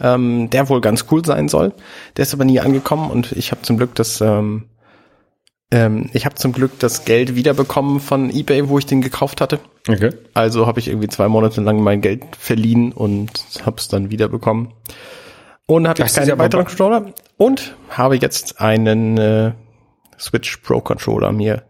[0.00, 1.72] ähm, der wohl ganz cool sein soll.
[2.16, 4.68] Der ist aber nie angekommen und ich habe zum Glück das, ähm,
[5.70, 9.60] ähm, ich habe zum Glück das Geld wiederbekommen von eBay, wo ich den gekauft hatte.
[9.88, 10.10] Okay.
[10.34, 13.30] Also habe ich irgendwie zwei Monate lang mein Geld verliehen und
[13.64, 14.72] habe es dann wiederbekommen.
[15.66, 19.52] Und hatte Das ist keinen weiteren Controller und habe jetzt einen äh,
[20.18, 21.67] Switch Pro Controller mir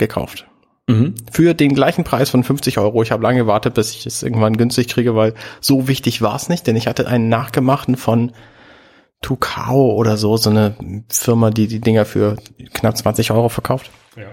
[0.00, 0.48] gekauft.
[0.88, 1.14] Mhm.
[1.30, 3.02] Für den gleichen Preis von 50 Euro.
[3.02, 6.48] Ich habe lange gewartet, bis ich es irgendwann günstig kriege, weil so wichtig war es
[6.48, 8.32] nicht, denn ich hatte einen nachgemachten von
[9.22, 10.74] Tucao oder so, so eine
[11.08, 12.36] Firma, die die Dinger für
[12.72, 13.90] knapp 20 Euro verkauft.
[14.16, 14.24] Ja.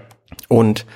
[0.48, 0.86] Und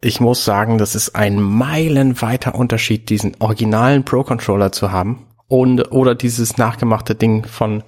[0.00, 6.14] ich muss sagen, das ist ein meilenweiter Unterschied, diesen originalen Pro-Controller zu haben und oder
[6.14, 7.82] dieses nachgemachte Ding von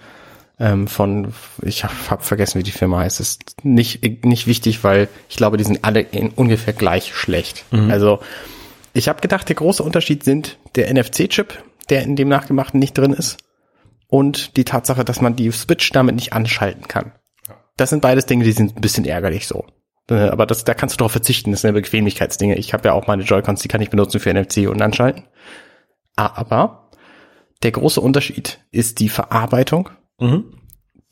[0.58, 3.20] ähm, von ich habe hab vergessen, wie die Firma heißt.
[3.20, 7.64] Ist nicht nicht wichtig, weil ich glaube, die sind alle in ungefähr gleich schlecht.
[7.90, 8.20] Also
[8.92, 13.12] ich habe gedacht, der große Unterschied sind der NFC-Chip, der in dem nachgemachten nicht drin
[13.12, 13.38] ist,
[14.06, 17.12] und die Tatsache, dass man die Switch damit nicht anschalten kann.
[17.76, 19.66] Das sind beides Dinge, die sind ein bisschen ärgerlich so.
[20.08, 22.54] Äh, Aber das, da kannst du drauf verzichten, das sind ja Bequemlichkeitsdinge.
[22.56, 25.24] Ich habe ja auch meine Joy-Cons, die kann ich benutzen für NFC und anschalten.
[26.14, 26.90] Aber
[27.64, 29.90] der große Unterschied ist die Verarbeitung.
[30.20, 30.44] Mhm.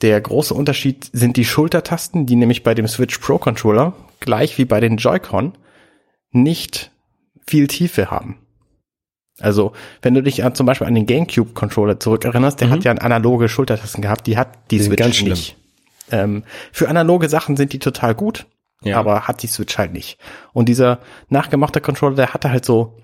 [0.01, 4.65] Der große Unterschied sind die Schultertasten, die nämlich bei dem Switch Pro Controller, gleich wie
[4.65, 5.57] bei den Joy-Con,
[6.33, 6.91] nicht
[7.47, 8.39] viel Tiefe haben.
[9.39, 12.93] Also, wenn du dich an, zum Beispiel an den GameCube Controller zurückerinnerst, der hat ja
[12.93, 14.81] analoge Schultertasten gehabt, die hat die, Mhm.
[14.83, 15.31] sind Switch ganz schlimm.
[15.31, 15.57] nicht.
[16.11, 18.47] Ähm, für analoge Sachen sind die total gut,
[18.83, 18.99] Ja.
[18.99, 20.19] aber hat die Switch halt nicht.
[20.53, 22.99] Und dieser nachgemachte Controller, der hatte halt so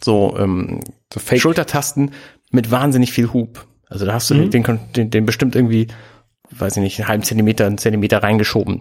[0.00, 0.80] so, ähm,
[1.12, 1.40] So Fake.
[1.40, 2.12] Schultertasten
[2.52, 3.66] mit wahnsinnig viel Hub.
[3.90, 4.50] Also da hast du Mhm.
[4.50, 5.88] den, den, den, bestimmt irgendwie,
[6.50, 8.80] weiß ich nicht, einen halben Zentimeter, einen Zentimeter reingeschoben.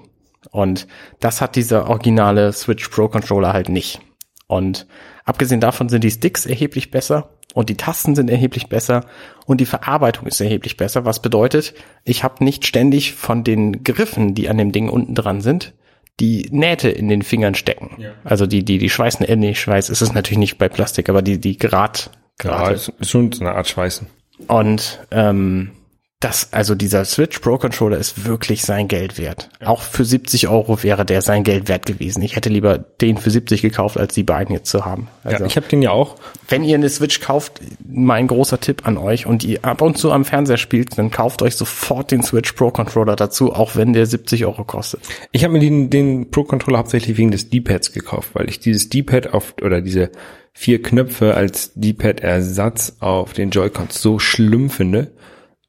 [0.52, 0.88] Und
[1.20, 4.00] das hat dieser originale Switch Pro Controller halt nicht.
[4.48, 4.88] Und
[5.26, 9.06] abgesehen davon sind die Sticks erheblich besser und die Tasten sind erheblich besser
[9.46, 14.34] und die Verarbeitung ist erheblich besser, was bedeutet, ich habe nicht ständig von den Griffen,
[14.34, 15.74] die an dem Ding unten dran sind,
[16.20, 17.96] die Nähte in den Fingern stecken.
[18.02, 18.12] Ja.
[18.24, 21.22] Also die, die, die Schweißen, äh, nee, Schweiß ist es natürlich nicht bei Plastik, aber
[21.22, 22.10] die, die Grad,
[22.44, 22.74] Ja, Grate.
[23.00, 24.08] ist schon so eine Art Schweißen.
[24.48, 25.72] Und ähm,
[26.20, 29.50] das, also dieser Switch Pro Controller ist wirklich sein Geld wert.
[29.64, 32.22] Auch für 70 Euro wäre der sein Geld wert gewesen.
[32.24, 35.08] Ich hätte lieber den für 70 gekauft, als die beiden jetzt zu haben.
[35.24, 36.18] Also, ja, ich habe den ja auch.
[36.50, 40.12] wenn ihr eine Switch kauft, mein großer Tipp an euch und ihr ab und zu
[40.12, 44.06] am Fernseher spielt, dann kauft euch sofort den Switch Pro Controller dazu, auch wenn der
[44.06, 45.00] 70 Euro kostet.
[45.32, 49.34] Ich habe mir den, den Pro-Controller hauptsächlich wegen des D-Pads gekauft, weil ich dieses D-Pad
[49.34, 50.12] auf oder diese
[50.60, 55.14] vier Knöpfe als D-Pad-Ersatz auf den Joy-Cons so schlimm finde.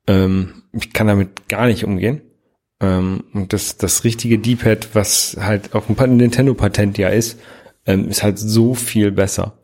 [0.08, 2.22] Ähm, ich kann damit gar nicht umgehen.
[2.80, 7.38] Ähm, und das, das richtige D-Pad, was halt auch ein Nintendo-Patent ja ist,
[7.86, 9.60] ähm, ist halt so viel besser.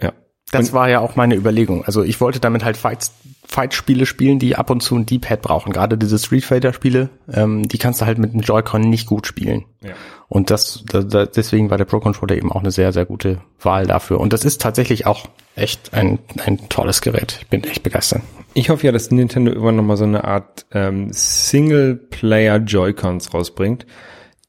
[0.00, 0.14] Ja.
[0.52, 1.84] Das war ja auch meine Überlegung.
[1.84, 3.12] Also ich wollte damit halt Fights,
[3.46, 5.74] Fight-Spiele spielen, die ab und zu ein D-Pad brauchen.
[5.74, 9.66] Gerade diese Street Fighter-Spiele, ähm, die kannst du halt mit dem Joy-Con nicht gut spielen.
[9.82, 9.92] Ja.
[10.30, 13.40] Und das, da, da, deswegen war der Pro Controller eben auch eine sehr, sehr gute
[13.60, 14.20] Wahl dafür.
[14.20, 17.38] Und das ist tatsächlich auch echt ein, ein tolles Gerät.
[17.40, 18.22] Ich bin echt begeistert.
[18.54, 23.86] Ich hoffe ja, dass Nintendo irgendwann nochmal so eine Art ähm, Single-Player Joy-Cons rausbringt,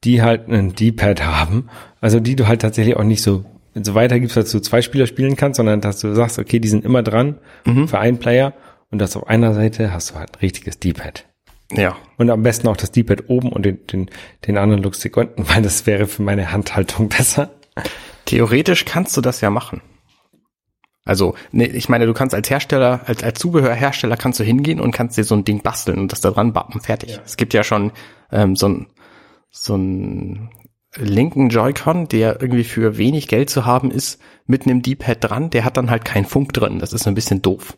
[0.04, 1.68] die halt einen D-Pad haben.
[2.00, 5.08] Also die du halt tatsächlich auch nicht so, so weiter gibst, dass du zwei Spieler
[5.08, 7.40] spielen kannst, sondern dass du sagst, okay, die sind immer dran
[7.88, 8.52] für einen Player
[8.92, 11.24] und das auf einer Seite hast du halt ein richtiges D-Pad.
[11.72, 11.96] Ja.
[12.18, 14.10] Und am besten auch das D-Pad oben und den, den,
[14.46, 17.50] den anderen Lookstick unten, weil das wäre für meine Handhaltung besser.
[18.24, 19.82] Theoretisch kannst du das ja machen.
[21.04, 24.92] Also, nee, ich meine, du kannst als Hersteller, als, als Zubehörhersteller kannst du hingehen und
[24.92, 27.18] kannst dir so ein Ding basteln und das da dran bappen, fertig.
[27.24, 27.90] Es gibt ja schon
[28.30, 28.86] ähm, so ein
[29.50, 30.50] so ein
[30.96, 35.64] linken Joy-Con, der irgendwie für wenig Geld zu haben ist, mit einem D-Pad dran, der
[35.64, 36.78] hat dann halt keinen Funk drin.
[36.78, 37.76] Das ist ein bisschen doof.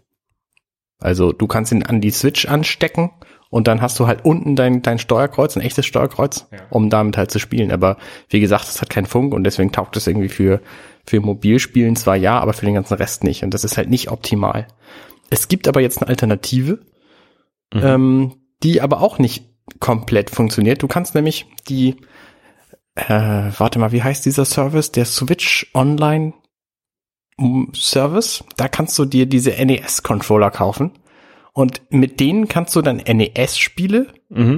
[0.98, 3.10] Also du kannst ihn an die Switch anstecken
[3.54, 6.58] und dann hast du halt unten dein, dein Steuerkreuz, ein echtes Steuerkreuz, Ja.
[6.70, 7.70] um damit halt zu spielen.
[7.70, 10.60] Aber wie gesagt, es hat keinen Funk und deswegen taugt es irgendwie für,
[11.06, 13.44] für Mobilspielen zwar ja, aber für den ganzen Rest nicht.
[13.44, 14.66] Und das ist halt nicht optimal.
[15.30, 16.80] Es gibt aber jetzt eine Alternative,
[17.72, 19.44] ähm, die aber auch nicht
[19.78, 20.82] komplett funktioniert.
[20.82, 21.94] Du kannst nämlich die,
[22.96, 24.90] äh, warte mal, wie heißt dieser Service?
[24.90, 26.32] Der Switch Online
[27.36, 28.42] mm, Service.
[28.56, 30.90] Da kannst du dir diese NES-Controller kaufen.
[31.54, 34.08] Und mit denen kannst du dann NES-Spiele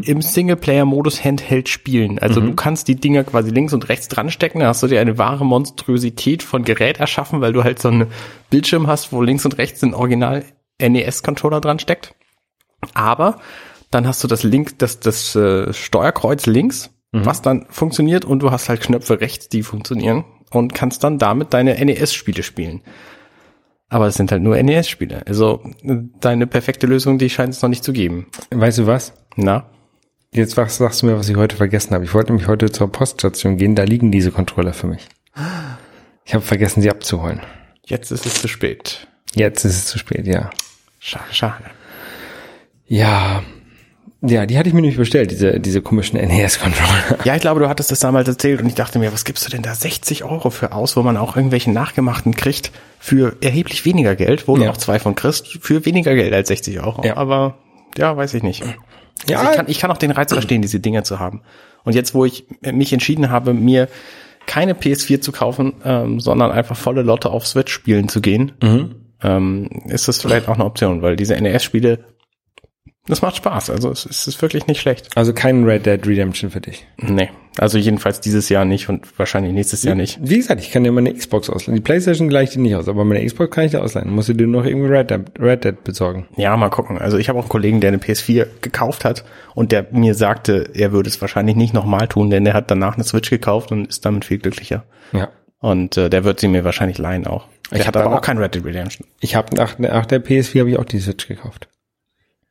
[0.03, 2.19] im Singleplayer-Modus Handheld spielen.
[2.19, 4.61] Also du kannst die Dinger quasi links und rechts dran stecken.
[4.61, 8.07] Da hast du dir eine wahre Monstrosität von Gerät erschaffen, weil du halt so einen
[8.49, 10.43] Bildschirm hast, wo links und rechts ein Original
[10.81, 12.15] NES-Controller dran steckt.
[12.95, 13.41] Aber
[13.91, 18.51] dann hast du das Link, das, das äh, Steuerkreuz links, was dann funktioniert und du
[18.51, 22.83] hast halt Knöpfe rechts, die funktionieren und kannst dann damit deine NES-Spiele spielen.
[23.89, 25.23] Aber es sind halt nur NES-Spiele.
[25.27, 25.63] Also
[26.21, 28.27] deine perfekte Lösung, die scheint es noch nicht zu geben.
[28.51, 29.13] Weißt du was?
[29.37, 29.71] Na?
[30.33, 32.05] Jetzt was sagst du mir, was ich heute vergessen habe.
[32.05, 35.07] Ich wollte nämlich heute zur Poststation gehen, da liegen diese Controller für mich.
[36.25, 37.41] Ich habe vergessen, sie abzuholen.
[37.85, 39.07] Jetzt ist es zu spät.
[39.35, 40.51] Jetzt ist es zu spät, ja.
[40.99, 41.65] Schade, schade.
[42.87, 43.43] Ja.
[44.29, 47.19] Ja, die hatte ich mir nämlich bestellt, diese, diese komischen NES-Controller.
[47.25, 49.51] Ja, ich glaube, du hattest das damals erzählt und ich dachte mir, was gibst du
[49.51, 54.17] denn da 60 Euro für aus, wo man auch irgendwelchen nachgemachten kriegt für erheblich weniger
[54.17, 54.65] Geld, wo Ja.
[54.65, 57.05] du auch zwei von kriegst, für weniger Geld als 60 Euro.
[57.05, 57.17] Ja.
[57.17, 57.57] Aber
[57.97, 58.65] ja, weiß ich nicht.
[59.29, 59.39] Ja.
[59.39, 61.43] Also ich, kann, ich kann auch den Reiz verstehen, diese Dinger zu haben.
[61.85, 63.89] Und jetzt, wo ich mich entschieden habe, mir
[64.47, 68.53] keine PS4 zu kaufen, ähm, sondern einfach volle Lotte auf Switch spielen zu gehen,
[69.23, 72.05] ähm, ist das vielleicht auch eine Option, weil diese NES-Spiele,
[73.09, 73.71] das macht Spaß.
[73.71, 75.17] Also es, es ist wirklich nicht schlecht.
[75.17, 76.87] Also kein Red Dead Redemption für dich.
[76.97, 80.19] Nee, also jedenfalls dieses Jahr nicht und wahrscheinlich nächstes Jahr nicht.
[80.21, 81.77] Wie gesagt, ich kann dir meine Xbox ausleihen.
[81.77, 84.11] Die Playstation gleicht die nicht aus, aber meine Xbox kann ich dir ausleihen.
[84.11, 86.27] Musst du dir noch irgendwie Red Dead, Red Dead besorgen.
[86.37, 86.99] Ja, mal gucken.
[86.99, 90.71] Also ich habe auch einen Kollegen, der eine PS4 gekauft hat und der mir sagte,
[90.75, 93.89] er würde es wahrscheinlich nicht nochmal tun, denn er hat danach eine Switch gekauft und
[93.89, 94.85] ist damit viel glücklicher.
[95.13, 95.29] Ja.
[95.61, 97.47] Und äh, der wird sie mir wahrscheinlich leihen auch.
[97.71, 99.07] Ich Ich hatte hab aber auch kein Red Dead Redemption.
[99.21, 101.69] Ich habe nach, nach der PS4 habe ich auch die Switch gekauft.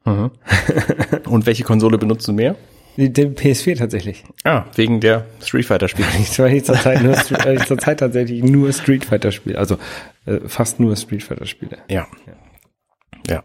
[0.06, 2.56] Und welche Konsole benutzt du mehr?
[2.98, 4.24] Die, die PS4 tatsächlich.
[4.44, 6.08] Ah, wegen der Street Fighter Spiele.
[6.20, 6.32] Ich
[6.64, 9.58] zurzeit nur Street- weil ich zurzeit tatsächlich nur Street Fighter spiele.
[9.58, 9.78] Also
[10.26, 11.78] äh, fast nur Street Fighter spiele.
[11.90, 12.08] ja.
[13.28, 13.44] Ja.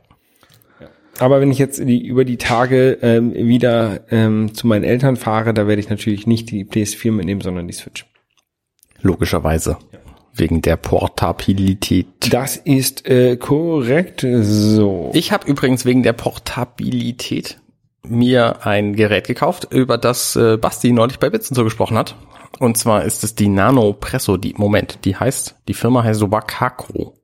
[1.19, 5.53] Aber wenn ich jetzt die, über die Tage ähm, wieder ähm, zu meinen Eltern fahre,
[5.53, 8.07] da werde ich natürlich nicht die PS4 mitnehmen, sondern die Switch.
[9.03, 9.77] Logischerweise.
[10.35, 12.07] Wegen der Portabilität.
[12.33, 14.25] Das ist äh, korrekt.
[14.43, 15.11] So.
[15.13, 17.59] Ich habe übrigens wegen der Portabilität
[18.03, 22.17] mir ein Gerät gekauft, über das äh, Basti neulich bei Bitzen so gesprochen hat.
[22.59, 27.15] Und zwar ist es die Nano Presso, die, Moment, die heißt, die Firma heißt Wakako.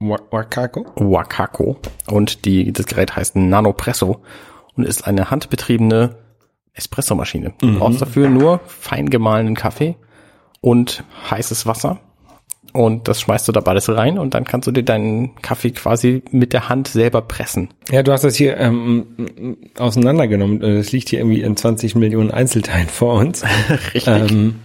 [0.00, 0.86] Wa- Wakako?
[0.96, 1.76] Wakako.
[2.10, 4.22] Und die, das Gerät heißt Nano Presso
[4.74, 6.16] und ist eine handbetriebene
[6.72, 7.54] Espressomaschine.
[7.58, 9.96] Du brauchst dafür nur fein gemahlenen Kaffee
[10.60, 12.00] und heißes Wasser.
[12.72, 16.22] Und das schmeißt du da beides rein und dann kannst du dir deinen Kaffee quasi
[16.30, 17.70] mit der Hand selber pressen.
[17.90, 20.62] Ja, du hast das hier ähm, auseinandergenommen.
[20.62, 23.42] Äh, Das liegt hier irgendwie in 20 Millionen Einzelteilen vor uns.
[23.94, 24.06] Richtig.
[24.06, 24.56] ähm,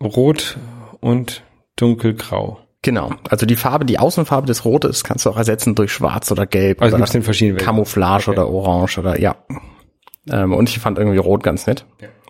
[0.00, 0.56] rot
[1.00, 1.42] und
[1.76, 2.60] dunkelgrau.
[2.82, 3.10] Genau.
[3.30, 6.82] Also die Farbe, die Außenfarbe des Rotes kannst du auch ersetzen durch Schwarz oder Gelb
[6.82, 7.58] Also oder gibt's in verschiedenen.
[7.58, 9.36] Camouflage oder Orange oder ja.
[10.30, 11.84] Ähm, und ich fand irgendwie Rot ganz nett.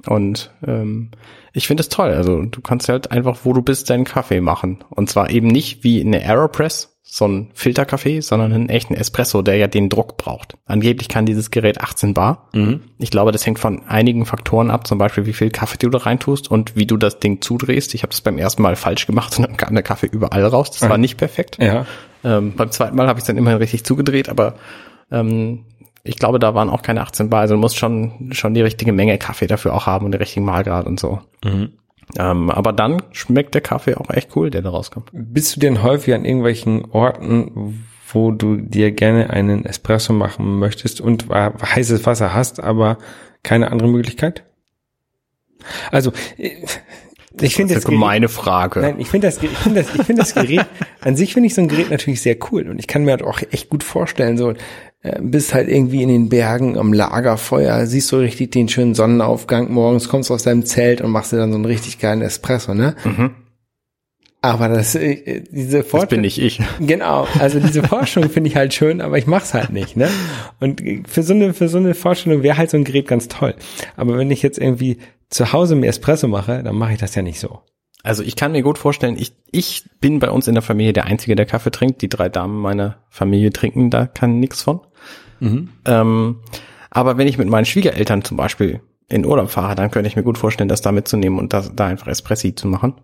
[0.06, 1.10] Und ähm,
[1.52, 2.12] ich finde es toll.
[2.12, 4.84] Also du kannst halt einfach, wo du bist, deinen Kaffee machen.
[4.90, 9.56] Und zwar eben nicht wie eine Aeropress, so ein Filterkaffee, sondern einen echten Espresso, der
[9.56, 10.56] ja den Druck braucht.
[10.64, 12.48] Angeblich kann dieses Gerät 18 Bar.
[12.98, 15.98] Ich glaube, das hängt von einigen Faktoren ab, zum Beispiel wie viel Kaffee du da
[15.98, 17.94] reintust und wie du das Ding zudrehst.
[17.94, 20.72] Ich habe das beim ersten Mal falsch gemacht und dann kam der Kaffee überall raus.
[20.72, 21.58] Das war nicht perfekt.
[21.60, 21.86] Ja.
[22.24, 24.54] Ähm, beim zweiten Mal habe ich es dann immerhin richtig zugedreht, aber
[25.12, 25.66] ähm,
[26.04, 27.40] ich glaube, da waren auch keine 18 Bar.
[27.40, 30.44] Also du musst schon, schon die richtige Menge Kaffee dafür auch haben und den richtigen
[30.44, 31.20] Mahlgrad und so.
[32.18, 35.08] Ähm, aber dann schmeckt der Kaffee auch echt cool, der da rauskommt.
[35.12, 41.00] Bist du denn häufig an irgendwelchen Orten, wo du dir gerne einen Espresso machen möchtest
[41.00, 42.98] und heißes Wasser hast, aber
[43.42, 44.44] keine andere Möglichkeit?
[45.90, 46.50] Also, äh,
[47.40, 48.80] ich finde Das das ist eine Gerät, gemeine Frage.
[48.80, 50.66] nein, ich finde das, ich finde das, ich finde das Gerät,
[51.00, 53.22] an sich finde ich so ein Gerät natürlich sehr cool und ich kann mir halt
[53.22, 54.52] auch echt gut vorstellen, so,
[55.20, 60.08] bist halt irgendwie in den Bergen am Lagerfeuer, siehst so richtig den schönen Sonnenaufgang morgens,
[60.08, 62.94] kommst aus deinem Zelt und machst dir dann so einen richtig geilen Espresso, ne?
[64.40, 66.60] Aber das, äh, diese das Vorstellung, bin nicht ich.
[66.80, 70.08] Genau, also diese Forschung finde ich halt schön, aber ich mach's halt nicht, ne?
[70.60, 73.54] Und für so eine für so eine Vorstellung wäre halt so ein Gerät ganz toll.
[73.96, 74.98] Aber wenn ich jetzt irgendwie
[75.30, 77.60] zu Hause mir Espresso mache, dann mache ich das ja nicht so.
[78.02, 81.06] Also ich kann mir gut vorstellen, ich, ich bin bei uns in der Familie der
[81.06, 82.02] Einzige, der Kaffee trinkt.
[82.02, 84.80] Die drei Damen meiner Familie trinken da kann nix von.
[85.84, 86.36] Ähm,
[86.90, 90.22] aber wenn ich mit meinen Schwiegereltern zum Beispiel in Urlaub fahre, dann könnte ich mir
[90.22, 92.94] gut vorstellen, das da mitzunehmen und das, da einfach Espressi zu machen,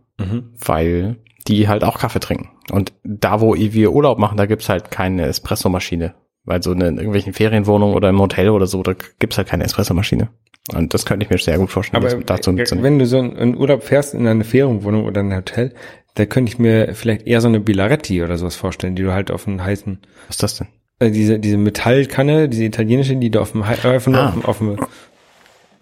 [0.64, 1.16] weil
[1.48, 2.50] die halt auch Kaffee trinken.
[2.70, 6.14] Und da, wo wir Urlaub machen, da gibt's halt keine Espressomaschine.
[6.44, 10.30] Weil so in irgendwelchen Ferienwohnungen oder im Hotel oder so, da gibt's halt keine Espressomaschine.
[10.74, 12.84] Und das könnte ich mir sehr gut vorstellen, Aber dazu äh, mitzunehmen.
[12.84, 15.74] wenn du so in, in Urlaub fährst in eine Ferienwohnung oder ein Hotel,
[16.14, 19.30] da könnte ich mir vielleicht eher so eine Bilaretti oder sowas vorstellen, die du halt
[19.30, 20.68] auf einen heißen Was ist das denn?
[21.00, 24.34] Äh, diese diese Metallkanne, diese italienische, die du auf dem Hei- äh, einfach nur Ah.
[24.44, 24.88] auf, dem- auf,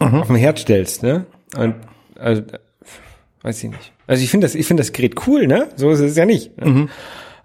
[0.00, 1.26] dem, auf dem Herd stellst, ne?
[1.56, 1.74] Und
[2.18, 2.42] also
[3.42, 3.92] weiß ich nicht.
[4.06, 5.68] Also ich finde das ich finde das Gerät cool, ne?
[5.76, 6.56] So ist es ja nicht.
[6.58, 6.88] Ne?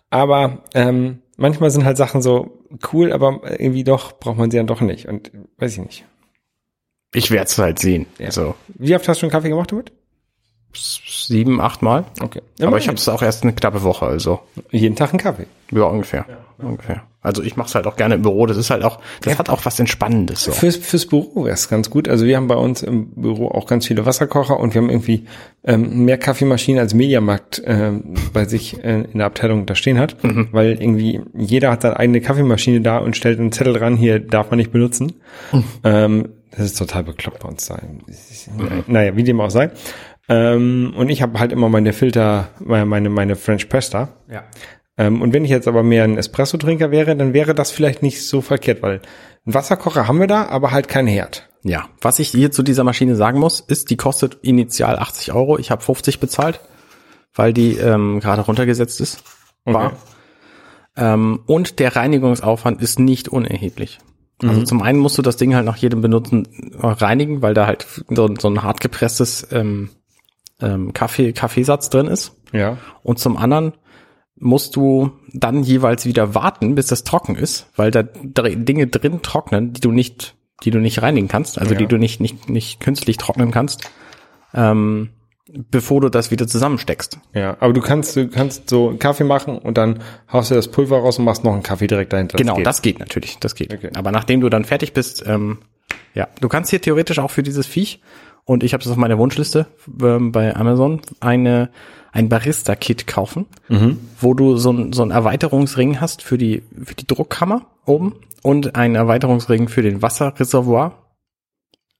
[0.09, 2.59] Aber ähm, manchmal sind halt Sachen so
[2.93, 6.05] cool, aber irgendwie doch braucht man sie dann doch nicht und weiß ich nicht.
[7.15, 8.05] Ich werde es halt sehen.
[8.17, 8.31] Ja.
[8.31, 9.91] So Wie oft hast du schon Kaffee gemacht damit?
[10.75, 12.05] sieben, acht Mal.
[12.19, 12.41] Okay.
[12.61, 14.39] Aber ich habe es auch erst eine knappe Woche, also
[14.71, 15.45] jeden Tag einen Kaffee.
[15.71, 16.25] ja ungefähr,
[16.57, 17.03] ungefähr.
[17.23, 18.45] Also ich mache es halt auch gerne im Büro.
[18.45, 20.51] Das ist halt auch, das hat auch was Entspannendes so.
[20.51, 22.07] Fürs, fürs Büro wäre es ganz gut.
[22.07, 25.25] Also wir haben bei uns im Büro auch ganz viele Wasserkocher und wir haben irgendwie
[25.63, 30.17] ähm, mehr Kaffeemaschinen als Mediamarkt ähm, bei sich äh, in der Abteilung da stehen hat,
[30.51, 34.51] weil irgendwie jeder hat seine eigene Kaffeemaschine da und stellt einen Zettel dran, hier darf
[34.51, 35.13] man nicht benutzen.
[35.83, 38.03] Ähm, das ist total bekloppt bei uns sein.
[38.87, 39.71] Naja, wie dem auch sei.
[40.29, 44.09] Ähm, und ich habe halt immer meine Filter, meine, meine, meine French Press da.
[44.31, 44.43] Ja.
[44.97, 48.25] Ähm, und wenn ich jetzt aber mehr ein Espresso-Trinker wäre, dann wäre das vielleicht nicht
[48.27, 49.01] so verkehrt, weil
[49.45, 51.49] einen Wasserkocher haben wir da, aber halt kein Herd.
[51.63, 55.57] Ja, was ich hier zu dieser Maschine sagen muss, ist, die kostet initial 80 Euro.
[55.57, 56.59] Ich habe 50 bezahlt,
[57.33, 59.23] weil die ähm, gerade runtergesetzt ist.
[59.65, 59.93] War.
[60.97, 63.99] Ähm, und der Reinigungsaufwand ist nicht unerheblich.
[64.41, 66.47] Also zum einen musst du das Ding halt nach jedem Benutzen
[66.81, 69.89] äh, reinigen, weil da halt so, so ein hart gepresstes ähm,
[70.61, 72.35] ähm, Kaffee, Kaffeesatz drin ist.
[72.51, 72.77] Ja.
[73.03, 73.73] Und zum anderen
[74.37, 79.73] musst du dann jeweils wieder warten, bis das trocken ist, weil da Dinge drin trocknen,
[79.73, 81.77] die du nicht, die du nicht reinigen kannst, also Ja.
[81.79, 83.89] die du nicht, nicht, nicht künstlich trocknen kannst.
[84.53, 85.09] Ähm,
[85.69, 87.19] bevor du das wieder zusammensteckst.
[87.33, 89.99] Ja, aber du kannst, du kannst so einen Kaffee machen und dann
[90.31, 92.37] haust du das Pulver raus und machst noch einen Kaffee direkt dahinter.
[92.37, 92.65] genau, geht.
[92.65, 93.73] das geht natürlich, das geht.
[93.73, 93.89] Okay.
[93.95, 95.59] Aber nachdem du dann fertig bist, ähm,
[96.13, 98.01] ja, du kannst hier theoretisch auch für dieses Viech
[98.45, 99.67] und ich habe das auf meiner Wunschliste
[100.01, 101.69] ähm, bei Amazon eine
[102.13, 103.47] ein Barista-Kit kaufen,
[104.21, 108.75] wo du so, ein, so einen Erweiterungsring hast für die für die Druckkammer oben und
[108.75, 110.93] einen Erweiterungsring für den Wasserreservoir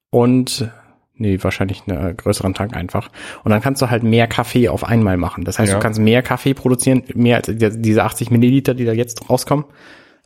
[0.10, 0.70] und
[1.16, 3.10] nee, wahrscheinlich einen äh, größeren Tank einfach.
[3.44, 5.44] Und dann kannst du halt mehr Kaffee auf einmal machen.
[5.46, 5.78] Das heißt, Ja.
[5.78, 9.66] du kannst mehr Kaffee produzieren, mehr als die- diese 80 Milliliter, die da jetzt rauskommen,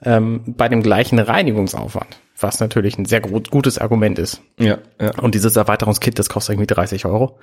[0.04, 2.19] ähm, bei dem gleichen Reinigungsaufwand.
[2.39, 4.41] Was natürlich ein sehr gutes Argument ist.
[4.60, 5.12] Ja, ja.
[5.21, 7.39] Und dieses Erweiterungskit, das kostet irgendwie 30 Euro.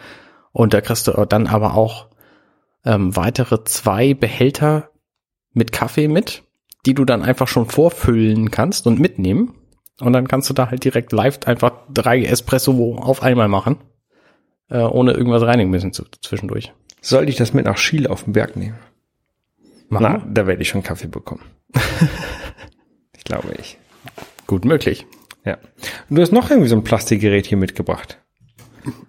[0.53, 2.07] Und da kriegst du dann aber auch
[2.85, 4.91] ähm, weitere zwei Behälter
[5.53, 6.43] mit Kaffee mit,
[6.87, 9.55] die du dann einfach schon vorfüllen kannst und mitnehmen.
[10.01, 13.79] Und dann kannst du da halt direkt live einfach drei Espresso auf einmal machen,
[14.69, 16.73] äh, ohne irgendwas reinigen müssen zu, zwischendurch.
[17.01, 18.79] Sollte ich das mit nach Schiele auf den Berg nehmen?
[19.89, 21.43] Machen Na, da werde ich schon Kaffee bekommen.
[23.17, 23.79] ich glaube ich.
[24.47, 25.07] Gut möglich.
[25.45, 25.59] Ja.
[26.09, 28.24] Und du hast noch irgendwie so ein Plastikgerät hier mitgebracht.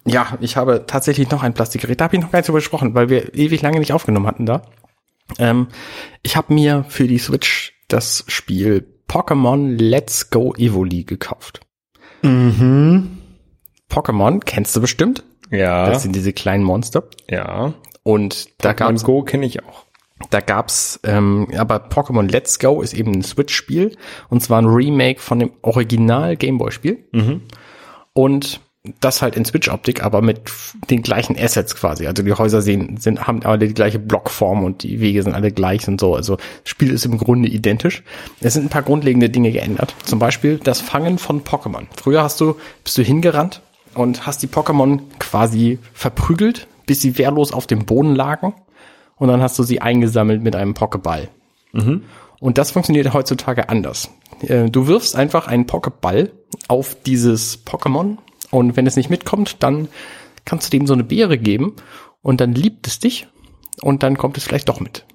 [0.05, 1.99] Ja, ich habe tatsächlich noch ein Plastikgerät.
[1.99, 4.45] Da habe ich noch gar nicht drüber gesprochen, weil wir ewig lange nicht aufgenommen hatten
[4.45, 4.61] da.
[5.39, 5.67] Ähm,
[6.23, 11.61] ich habe mir für die Switch das Spiel Pokémon Let's Go Evoli gekauft.
[12.21, 13.17] Mhm.
[13.89, 15.23] Pokémon kennst du bestimmt.
[15.51, 15.89] Ja.
[15.89, 17.03] Das sind diese kleinen Monster.
[17.29, 17.73] ja.
[18.03, 19.85] Und da Pokémon gab's, Go kenne ich auch.
[20.29, 23.97] da gab's, ähm, aber Pokémon Let's Go ist eben ein Switch-Spiel
[24.29, 27.03] und zwar ein Remake von dem Original Gameboy-Spiel.
[28.13, 28.59] Und
[28.99, 30.41] das halt in Switch-Optik, aber mit
[30.89, 32.07] den gleichen Assets quasi.
[32.07, 35.51] Also die Häuser sehen, sind, haben alle die gleiche Blockform und die Wege sind alle
[35.51, 36.15] gleich und so.
[36.15, 38.03] Also das Spiel ist im Grunde identisch.
[38.41, 39.95] Es sind ein paar grundlegende Dinge geändert.
[40.03, 41.85] Zum Beispiel das Fangen von Pokémon.
[41.95, 43.61] Früher hast du, bist du hingerannt
[43.93, 48.53] und hast die Pokémon quasi verprügelt, bis sie wehrlos auf dem Boden lagen.
[49.17, 51.29] Und dann hast du sie eingesammelt mit einem Pokéball.
[52.39, 54.09] Und das funktioniert heutzutage anders.
[54.41, 56.31] Äh, Du wirfst einfach einen Pokéball
[56.67, 58.17] auf dieses Pokémon
[58.55, 59.89] und wenn es nicht mitkommt, dann
[60.45, 61.75] kannst du dem so eine Beere geben
[62.21, 63.27] und dann liebt es dich
[63.81, 65.05] und dann kommt es vielleicht doch mit.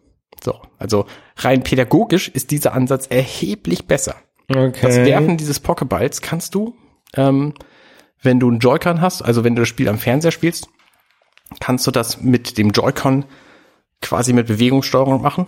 [0.43, 4.17] So, also rein pädagogisch ist dieser Ansatz erheblich besser.
[4.49, 4.73] Okay.
[4.83, 6.75] Das Werfen dieses Pokeballs kannst du,
[7.15, 7.55] ähm,
[8.23, 10.69] wenn du einen Joy-Con hast, also wenn du das Spiel am Fernseher spielst,
[11.61, 13.25] kannst du das mit dem Joy-Con
[14.03, 15.47] quasi mit Bewegungssteuerung machen.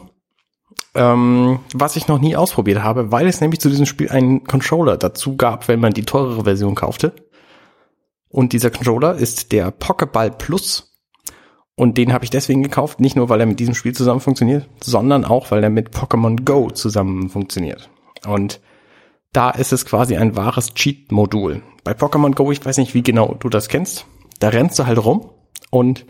[0.95, 4.97] Ähm, was ich noch nie ausprobiert habe, weil es nämlich zu diesem Spiel einen Controller
[4.97, 7.15] dazu gab, wenn man die teurere Version kaufte.
[8.33, 10.93] Und dieser Controller ist der Pokéball Plus.
[11.77, 14.69] Und den habe ich deswegen gekauft, nicht nur, weil er mit diesem Spiel zusammen funktioniert,
[14.81, 17.89] sondern auch, weil er mit Pokémon Go zusammen funktioniert.
[18.27, 18.61] Und
[19.33, 21.63] da ist es quasi ein wahres Cheat-Modul.
[21.85, 24.07] Bei Pokémon Go, ich weiß nicht, wie genau du das kennst,
[24.41, 25.31] da rennst du halt rum
[25.71, 26.05] und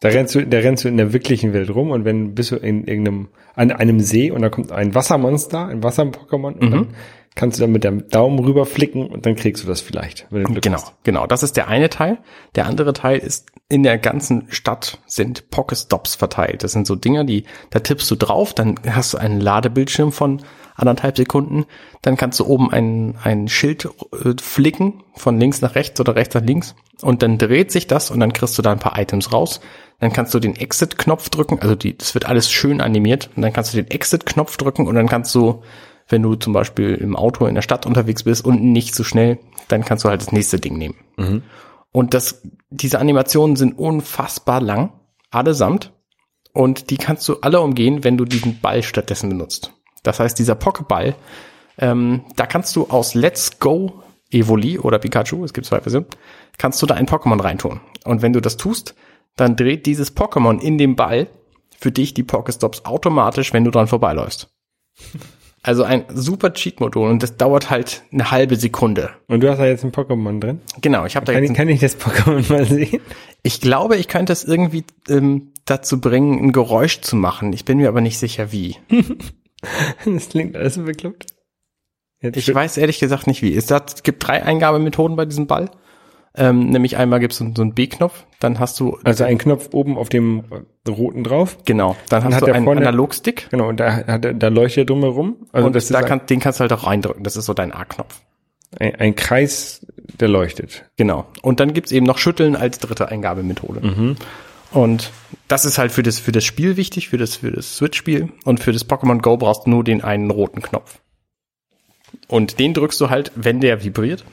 [0.00, 2.56] Da rennst du, da rennst du in der wirklichen Welt rum und wenn bist du
[2.56, 6.88] in irgendeinem, an einem See und da kommt ein Wassermonster, ein Wasser-Pokémon und dann
[7.36, 10.26] kannst du dann mit dem Daumen rüber flicken und dann kriegst du das vielleicht.
[10.30, 10.94] Genau, hast.
[11.04, 11.26] genau.
[11.26, 12.18] Das ist der eine Teil.
[12.56, 16.64] Der andere Teil ist, in der ganzen Stadt sind Pokestops verteilt.
[16.64, 20.42] Das sind so Dinger, die, da tippst du drauf, dann hast du einen Ladebildschirm von
[20.76, 21.66] anderthalb Sekunden,
[22.02, 26.34] dann kannst du oben ein, ein Schild äh, flicken, von links nach rechts oder rechts
[26.34, 29.32] nach links, und dann dreht sich das und dann kriegst du da ein paar Items
[29.32, 29.60] raus.
[29.98, 33.52] Dann kannst du den Exit-Knopf drücken, also die, das wird alles schön animiert, und dann
[33.52, 35.62] kannst du den Exit-Knopf drücken und dann kannst du
[36.08, 39.38] wenn du zum Beispiel im Auto in der Stadt unterwegs bist und nicht so schnell,
[39.68, 40.96] dann kannst du halt das nächste Ding nehmen.
[41.92, 44.92] Und das, diese Animationen sind unfassbar lang,
[45.30, 45.92] allesamt.
[46.52, 49.72] Und die kannst du alle umgehen, wenn du diesen Ball stattdessen benutzt.
[50.02, 51.14] Das heißt, dieser Pokéball,
[51.78, 56.06] ähm, da kannst du aus Let's Go Evoli oder Pikachu, es gibt zwei Versionen,
[56.58, 57.80] kannst du da ein Pokémon reintun.
[58.04, 58.94] Und wenn du das tust,
[59.36, 61.28] dann dreht dieses Pokémon in dem Ball
[61.78, 64.48] für dich die Pokestops automatisch, wenn du dran vorbeiläufst.
[65.66, 69.10] Also ein super Cheat-Modul und das dauert halt eine halbe Sekunde.
[69.26, 70.60] Und du hast da jetzt ein Pokémon drin.
[70.80, 73.00] Genau, ich habe da Kann jetzt ich, kann ich das Pokémon mal sehen?
[73.42, 77.52] Ich glaube, ich könnte es irgendwie ähm, dazu bringen, ein Geräusch zu machen.
[77.52, 78.76] Ich bin mir aber nicht sicher, wie.
[80.04, 81.26] Das klingt alles so bekloppt.
[82.20, 83.56] Jetzt Ich weiß ehrlich gesagt nicht, wie.
[83.56, 83.72] Es
[84.04, 85.70] gibt drei Eingabemethoden bei diesem Ball.
[86.38, 89.96] Ähm, nämlich einmal gibt es so einen B-Knopf, dann hast du, also ein Knopf oben
[89.96, 90.44] auf dem
[90.86, 91.56] roten drauf.
[91.64, 95.36] genau, dann hast du einen Analogstick Genau, und da, hat er- da leuchtet er drumherum.
[95.52, 97.24] Also und das da kann, den kannst du halt auch reindrücken.
[97.24, 98.20] Das ist so dein A-Knopf.
[98.78, 99.86] ein, ein Kreis,
[100.20, 100.84] der leuchtet.
[100.96, 101.24] Genau.
[101.42, 104.16] Und dann gibt's eben noch Schütteln als dritte Eingabemethode.
[104.72, 105.10] Und
[105.48, 108.28] das ist halt für das, für das Spiel wichtig, für das, für das Switch-Spiel.
[108.44, 110.98] Und für das Pokémon Go brauchst du nur den einen roten Knopf.
[112.28, 114.24] Und den drückst du halt, wenn der vibriert.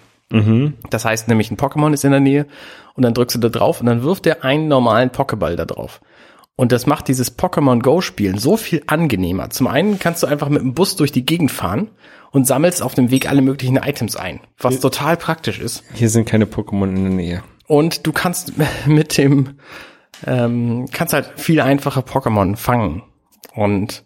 [0.90, 2.48] Das heißt nämlich, ein Pokémon ist in der Nähe
[2.96, 6.02] und dann drückst du da drauf und dann wirft er einen normalen Pokéball da drauf.
[6.56, 9.50] Und das macht dieses Pokémon Go Spielen so viel angenehmer.
[9.50, 11.90] Zum einen kannst du einfach mit dem Bus durch die Gegend fahren
[12.32, 15.84] und sammelst auf dem Weg alle möglichen Items ein, was total praktisch ist.
[15.94, 17.44] Hier sind keine Pokémon in der Nähe.
[17.68, 18.54] Und du kannst
[18.86, 19.58] mit dem,
[20.28, 23.04] ähm, kannst halt viel einfacher Pokémon fangen.
[23.56, 24.04] Und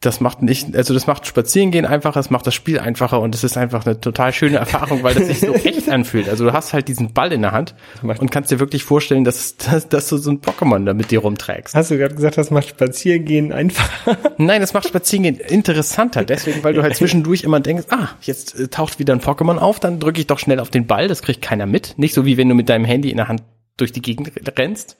[0.00, 3.44] das macht nicht, also das macht Spazierengehen einfacher, es macht das Spiel einfacher und es
[3.44, 6.28] ist einfach eine total schöne Erfahrung, weil das sich so echt anfühlt.
[6.28, 9.56] Also du hast halt diesen Ball in der Hand und kannst dir wirklich vorstellen, dass,
[9.56, 11.74] dass, dass du so ein Pokémon da mit dir rumträgst.
[11.74, 14.18] Hast du gerade gesagt, das macht Spaziergehen einfacher?
[14.36, 18.68] Nein, das macht Spazierengehen interessanter, deswegen, weil du halt zwischendurch immer denkst, ah, jetzt äh,
[18.68, 21.40] taucht wieder ein Pokémon auf, dann drücke ich doch schnell auf den Ball, das kriegt
[21.40, 21.94] keiner mit.
[21.96, 23.42] Nicht so wie wenn du mit deinem Handy in der Hand
[23.78, 24.98] durch die Gegend rennst.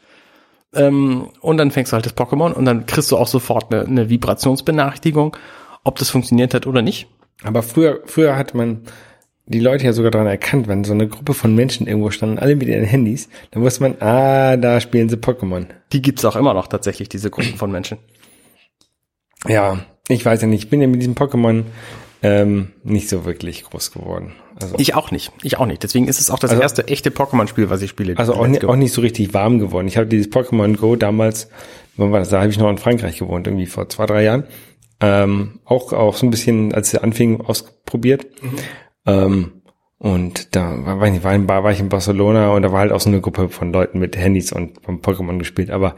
[0.76, 3.84] Ähm, und dann fängst du halt das Pokémon und dann kriegst du auch sofort eine,
[3.84, 5.36] eine Vibrationsbenachrichtigung,
[5.84, 7.08] ob das funktioniert hat oder nicht.
[7.42, 8.82] Aber früher, früher hat man
[9.46, 12.56] die Leute ja sogar daran erkannt, wenn so eine Gruppe von Menschen irgendwo standen, alle
[12.56, 15.66] mit ihren Handys, dann wusste man, ah, da spielen sie Pokémon.
[15.92, 17.98] Die gibt's auch immer noch tatsächlich, diese Gruppen von Menschen.
[19.46, 21.64] Ja, ich weiß ja nicht, ich bin ja mit diesem Pokémon
[22.26, 24.32] ähm, nicht so wirklich groß geworden.
[24.60, 25.32] Also, Ich auch nicht.
[25.42, 25.82] Ich auch nicht.
[25.82, 28.16] Deswegen ist es auch das Also- erste echte Pokémon-Spiel, was ich spiele.
[28.18, 29.86] also auch, auch nicht so richtig warm geworden.
[29.86, 31.48] Ich habe dieses Pokémon Go damals,
[31.96, 32.30] wann war das?
[32.30, 34.44] Da habe ich noch in Frankreich gewohnt, irgendwie vor zwei, drei Jahren.
[34.98, 38.26] Ähm, auch, auch so ein bisschen, als sie anfing, ausprobiert.
[39.06, 39.52] Ähm,
[39.98, 42.92] und da war, weiß nicht, war, in, war ich in Barcelona und da war halt
[42.92, 45.70] auch so eine Gruppe von Leuten mit Handys und vom Pokémon gespielt.
[45.70, 45.96] Aber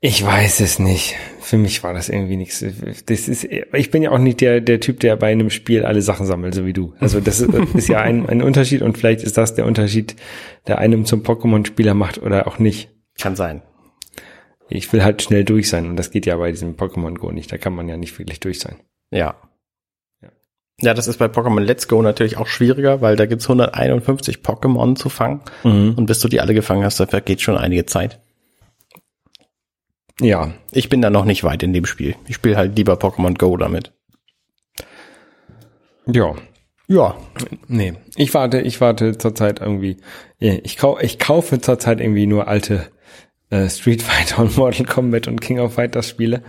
[0.00, 1.16] ich weiß es nicht.
[1.40, 2.64] Für mich war das irgendwie nichts.
[3.06, 6.02] Das ist, ich bin ja auch nicht der, der Typ, der bei einem Spiel alle
[6.02, 6.94] Sachen sammelt, so wie du.
[6.98, 10.16] Also das ist, ist ja ein, ein Unterschied und vielleicht ist das der Unterschied,
[10.66, 12.90] der einem zum Pokémon-Spieler macht oder auch nicht.
[13.18, 13.62] Kann sein.
[14.68, 17.52] Ich will halt schnell durch sein und das geht ja bei diesem Pokémon Go nicht.
[17.52, 18.76] Da kann man ja nicht wirklich durch sein.
[19.10, 19.36] Ja.
[20.82, 24.94] Ja, das ist bei Pokémon Let's Go natürlich auch schwieriger, weil da gibt's 151 Pokémon
[24.96, 25.40] zu fangen.
[25.96, 28.20] Und bis du die alle gefangen hast, da vergeht schon einige Zeit.
[30.20, 32.16] Ja, Ich bin da noch nicht weit in dem Spiel.
[32.26, 33.92] Ich spiele halt lieber Pokémon Go damit.
[36.06, 36.34] ja.
[36.88, 37.16] Ja.
[37.66, 39.96] Nee, ich warte, ich warte zurzeit irgendwie,
[40.38, 42.86] ich, kau, ich kaufe zurzeit irgendwie nur alte
[43.50, 46.44] äh, Street Fighter und Mortal Kombat und King of Fighters Spiele.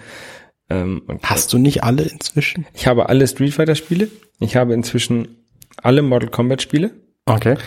[0.70, 2.68] Ähm, Hast du nicht alle inzwischen?
[2.76, 4.10] ich habe alle Street Fighter Spiele.
[4.40, 5.44] Ich habe inzwischen
[5.82, 6.92] alle Mortal Kombat Spiele.
[7.26, 7.58] Okay.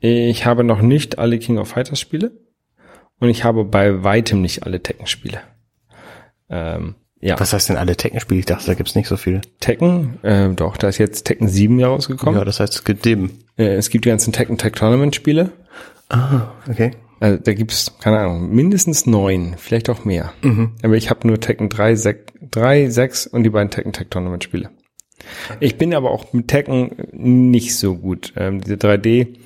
[0.00, 2.32] Ich habe noch nicht alle King of Fighters Spiele.
[3.18, 5.40] Und ich habe bei weitem nicht alle Tekken Spiele.
[6.48, 8.40] Ähm, ja, Was heißt denn alle Tekken-Spiele?
[8.40, 9.40] Ich dachte, da gibt's nicht so viele.
[9.60, 12.38] Tekken, äh, doch, da ist jetzt Tekken 7 ja rausgekommen.
[12.38, 13.30] Ja, das heißt, es gibt dem.
[13.56, 15.50] Äh, es gibt die ganzen Tekken Tag Tournament Spiele.
[16.08, 16.92] Ah, okay.
[17.18, 20.34] Also da gibt's keine Ahnung, mindestens neun, vielleicht auch mehr.
[20.82, 24.44] Aber ich habe nur Tekken 3, 6, 3, 6 und die beiden Tekken Tag Tournament
[24.44, 24.70] Spiele.
[25.58, 28.34] Ich bin aber auch mit Tekken nicht so gut.
[28.36, 29.38] Ähm, diese 3D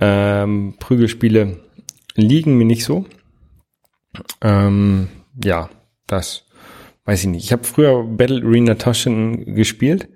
[0.00, 1.56] ähm, Prügelspiele
[2.18, 3.04] liegen mir nicht so.
[4.42, 5.08] Ähm,
[5.42, 5.70] ja,
[6.06, 6.44] das
[7.04, 7.44] weiß ich nicht.
[7.44, 10.08] Ich habe früher Battle Arena Taschen gespielt,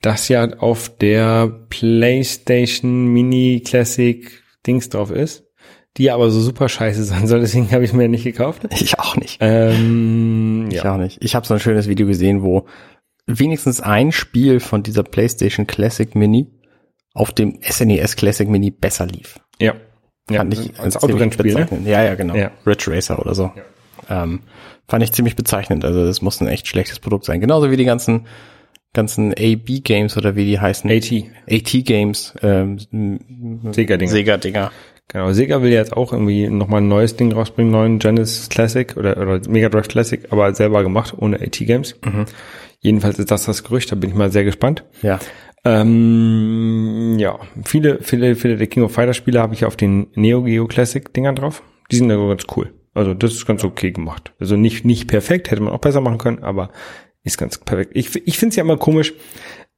[0.00, 5.44] das ja auf der PlayStation Mini Classic Dings drauf ist,
[5.96, 8.62] die aber so super scheiße sein soll, deswegen habe ich mir nicht gekauft.
[8.70, 9.38] Ich auch nicht.
[9.40, 10.94] Ähm, Ich ja.
[10.94, 11.22] auch nicht.
[11.22, 12.66] Ich habe so ein schönes Video gesehen, wo
[13.26, 16.46] wenigstens ein Spiel von dieser PlayStation Classic Mini
[17.14, 19.40] auf dem SNES Classic Mini besser lief.
[19.60, 19.74] ja.
[20.32, 21.60] Ja, Fand ich als ziemlich Autorennspiel, ne?
[21.60, 21.86] bezeichnend.
[21.86, 22.34] Ja, ja, genau.
[22.34, 22.50] Ja.
[22.66, 23.52] Ridge Racer oder so.
[24.10, 24.40] Ähm,
[24.88, 25.84] fand ich ziemlich bezeichnend.
[25.84, 27.40] Also das muss ein echt schlechtes Produkt sein.
[27.40, 28.26] Genauso wie die ganzen
[28.92, 30.90] ganzen AB Games oder wie die heißen.
[30.90, 31.12] AT.
[31.50, 32.34] AT Games.
[32.42, 32.78] Ähm,
[33.72, 34.10] Sega-Dinger.
[34.10, 34.70] Sega Dinger.
[35.08, 39.16] Genau, Sega will jetzt auch irgendwie nochmal ein neues Ding rausbringen, neuen Genesis Classic oder,
[39.16, 41.96] oder Mega Drive Classic, aber selber gemacht, ohne AT-Games.
[42.80, 44.84] Jedenfalls ist das das Gerücht, da bin ich mal sehr gespannt.
[45.02, 45.18] Ja.
[45.64, 50.42] Ähm, ja, viele, viele, viele der King of Fighter Spiele habe ich auf den Neo
[50.42, 51.62] Geo Classic Dingern drauf.
[51.90, 52.72] Die sind ja ganz cool.
[52.94, 54.32] Also das ist ganz okay gemacht.
[54.38, 56.70] Also nicht, nicht perfekt, hätte man auch besser machen können, aber
[57.22, 57.92] ist ganz perfekt.
[57.94, 59.14] Ich, ich finde es ja immer komisch,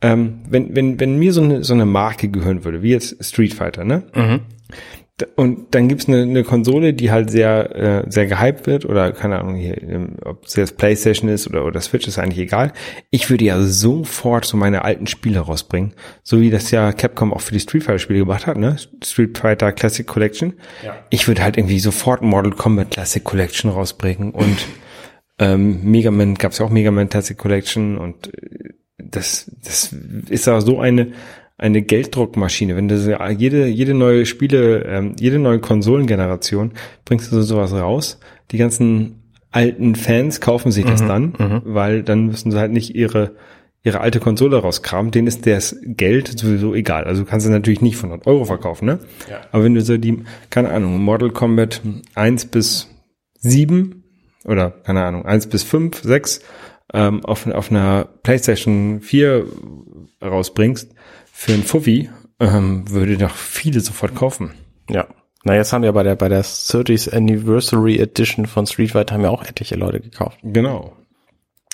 [0.01, 3.55] ähm, wenn, wenn, wenn mir so eine, so eine Marke gehören würde, wie jetzt Street
[3.55, 4.05] Fighter, ne?
[4.15, 4.41] D-
[5.37, 9.39] Und dann gibt's eine, eine Konsole, die halt sehr, äh, sehr gehypt wird oder keine
[9.39, 12.73] Ahnung, hier, ähm, ob es jetzt Playstation ist oder, oder Switch, ist eigentlich egal.
[13.11, 15.95] Ich würde ja sofort so meine alten Spiele rausbringen,
[16.25, 18.77] so wie das ja Capcom auch für die Street Fighter Spiele gemacht hat, ne?
[19.05, 20.55] Street Fighter Classic Collection.
[21.11, 24.67] Ich würde halt irgendwie sofort Mortal Kombat Classic Collection rausbringen und
[25.39, 29.95] ähm, Mega Man gab's ja auch Mega Man Classic Collection und äh, das, das
[30.29, 31.13] ist ja so eine
[31.57, 32.77] eine Gelddruckmaschine.
[32.77, 32.97] Wenn du
[33.37, 36.73] jede jede neue Spiele, ähm, jede neue Konsolengeneration
[37.05, 38.19] bringst du so sowas raus.
[38.51, 43.37] Die ganzen alten Fans kaufen sich das dann, weil dann müssen sie halt nicht ihre
[43.85, 47.05] ihre alte Konsole rauskramen, denen ist das Geld sowieso egal.
[47.05, 48.99] Also du kannst es natürlich nicht von 100 Euro verkaufen, ne?
[49.31, 49.43] Ja.
[49.53, 51.83] Aber wenn du so die, keine Ahnung, Mortal Kombat
[52.15, 52.89] 1 bis
[53.41, 54.03] 7
[54.47, 56.41] oder, keine Ahnung, 1 bis 5, 6
[56.95, 59.45] ähm, auf, auf einer PlayStation 4
[60.23, 60.95] rausbringst
[61.45, 62.09] für ein Fuffi,
[62.41, 64.53] ähm, würde doch viele sofort kaufen.
[64.89, 65.07] Ja.
[65.45, 69.25] Na, jetzt haben wir bei der, bei der 30th Anniversary Edition von Street Fighter haben
[69.25, 70.39] ja auch etliche Leute gekauft.
[70.43, 70.97] Genau.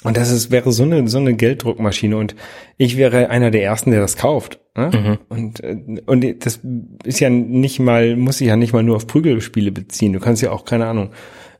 [0.02, 2.34] Und das ist, wäre so eine, so eine Gelddruckmaschine und
[2.78, 4.58] ich wäre einer der ersten, der das kauft.
[4.76, 5.18] Ne?
[5.28, 6.60] Und, äh, und das
[7.04, 10.12] ist ja nicht mal, muss sich ja nicht mal nur auf Prügelspiele beziehen.
[10.12, 11.10] Du kannst ja auch, keine Ahnung,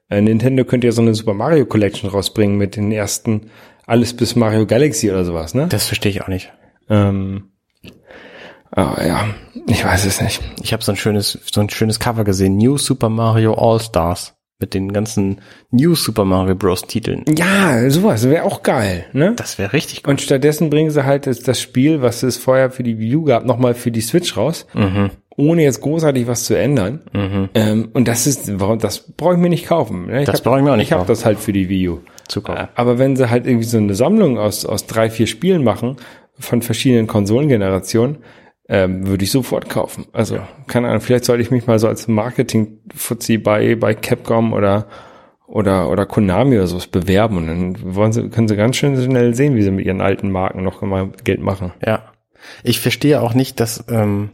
[0.08, 3.50] äh, Nintendo könnte ja so eine Super Mario Collection rausbringen mit den ersten
[3.86, 5.66] alles bis Mario Galaxy oder sowas, ne?
[5.68, 6.52] Das verstehe ich auch nicht.
[6.88, 7.50] Ähm,
[8.72, 9.24] aber ja,
[9.66, 10.40] ich weiß es nicht.
[10.62, 12.56] Ich habe so ein schönes, so ein schönes Cover gesehen.
[12.56, 14.34] New Super Mario All Stars.
[14.62, 15.40] Mit den ganzen
[15.70, 16.82] New Super Mario Bros.
[16.82, 17.24] Titeln.
[17.34, 19.32] Ja, sowas wäre auch geil, ne?
[19.34, 20.10] Das wäre richtig gut.
[20.10, 23.24] Und stattdessen bringen sie halt das, das Spiel, was es vorher für die Wii U
[23.24, 24.66] gab, nochmal für die Switch raus,
[25.34, 27.00] ohne jetzt großartig was zu ändern.
[27.54, 30.08] Ähm, und das ist, das brauche ich mir nicht kaufen.
[30.08, 30.24] Ne?
[30.26, 31.12] Das hab- brauche ich mir auch nicht Ich habe kaufen.
[31.12, 32.00] das halt für die Wii U.
[32.28, 32.68] Zukunft.
[32.74, 35.96] Aber wenn sie halt irgendwie so eine Sammlung aus, aus drei, vier Spielen machen,
[36.38, 38.18] von verschiedenen Konsolengenerationen,
[38.70, 40.06] ähm, würde ich sofort kaufen.
[40.12, 44.86] Also, keine Ahnung, vielleicht sollte ich mich mal so als Marketing-Fuzzi bei, bei Capcom oder,
[45.48, 49.34] oder, oder Konami oder sowas bewerben und dann wollen sie, können sie ganz schön schnell
[49.34, 51.72] sehen, wie sie mit ihren alten Marken noch immer Geld machen.
[51.84, 52.12] Ja.
[52.62, 54.30] Ich verstehe auch nicht, dass ähm,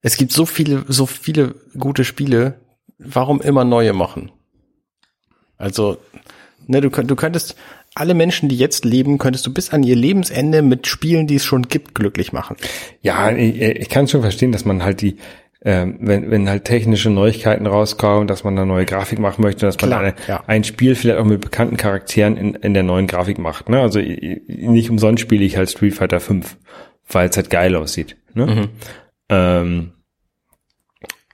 [0.00, 2.60] es gibt so viele, so viele gute Spiele.
[2.98, 4.30] Warum immer neue machen?
[5.58, 5.98] Also,
[6.68, 7.56] ne, du, du könntest
[7.94, 11.44] alle Menschen, die jetzt leben, könntest du bis an ihr Lebensende mit Spielen, die es
[11.44, 12.56] schon gibt, glücklich machen.
[13.02, 15.16] Ja, ich, ich kann schon verstehen, dass man halt die,
[15.62, 19.76] ähm, wenn, wenn halt technische Neuigkeiten rauskommen, dass man da neue Grafik machen möchte, dass
[19.80, 20.42] man Klar, eine, ja.
[20.46, 23.68] ein Spiel vielleicht auch mit bekannten Charakteren in, in der neuen Grafik macht.
[23.68, 23.80] Ne?
[23.80, 26.56] Also i- i- nicht umsonst spiele ich halt Street Fighter 5,
[27.10, 28.16] weil es halt geil aussieht.
[28.34, 28.68] Ne?
[29.28, 29.92] Ähm,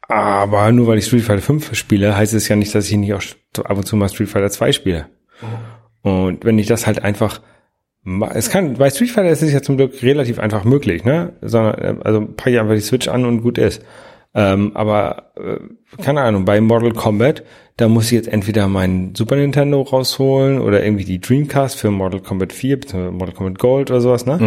[0.09, 3.12] aber nur weil ich Street Fighter 5 spiele, heißt es ja nicht, dass ich nicht
[3.14, 3.22] auch
[3.64, 5.07] ab und zu mal Street Fighter 2 spiele.
[6.07, 7.40] Und wenn ich das halt einfach
[8.32, 11.32] es kann, bei Street Fighter ist es ja zum Glück relativ einfach möglich, ne?
[11.42, 13.82] Sondern, äh, also packe ich einfach die Switch an und gut ist.
[14.32, 15.59] Ähm, aber, äh,
[16.00, 17.42] keine Ahnung, bei Mortal Kombat,
[17.76, 22.20] da muss ich jetzt entweder meinen Super Nintendo rausholen oder irgendwie die Dreamcast für Mortal
[22.20, 24.38] Kombat 4, beziehungsweise Mortal Kombat Gold oder sowas, ne?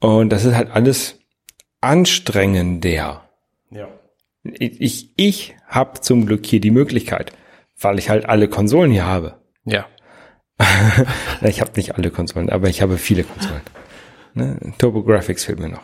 [0.00, 1.18] Und das ist halt alles
[1.82, 3.28] anstrengender.
[3.70, 3.88] Ja.
[4.44, 7.32] Ich, ich, ich habe zum Glück hier die Möglichkeit,
[7.78, 9.34] weil ich halt alle Konsolen hier habe.
[9.66, 9.84] Ja.
[11.42, 13.60] Ich habe nicht alle Konsolen, aber ich habe viele Konsolen.
[14.34, 14.58] Ne?
[14.78, 15.82] TurboGrafx fehlt mir noch.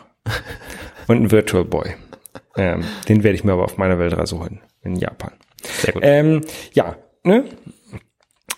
[1.07, 1.95] Und ein Virtual Boy.
[2.57, 4.61] Ähm, den werde ich mir aber auf meiner Weltreise holen.
[4.83, 5.31] In Japan.
[5.63, 6.01] Sehr gut.
[6.05, 6.41] Ähm,
[6.73, 7.45] ja, ne?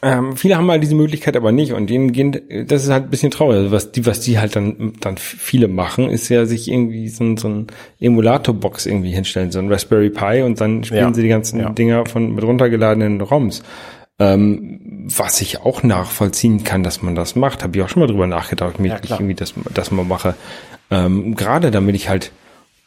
[0.01, 2.38] Ähm, viele haben halt diese Möglichkeit aber nicht und denen gehen,
[2.68, 3.57] das ist halt ein bisschen traurig.
[3.57, 7.24] Also was die, was die halt dann, dann viele machen, ist ja sich irgendwie so,
[7.24, 7.68] ein- so ein
[8.01, 11.70] Emulator-Box irgendwie hinstellen, so ein Raspberry Pi und dann spielen Ja, sie die ganzen ja.
[11.70, 13.64] Dinger von mit runtergeladenen ROMs.
[14.20, 18.07] Ähm, was ich auch nachvollziehen kann, dass man das macht, habe ich auch schon mal
[18.07, 20.36] drüber nachgedacht, wie Ja, ich irgendwie das, das mal mache.
[20.91, 22.32] Ähm, Gerade damit ich halt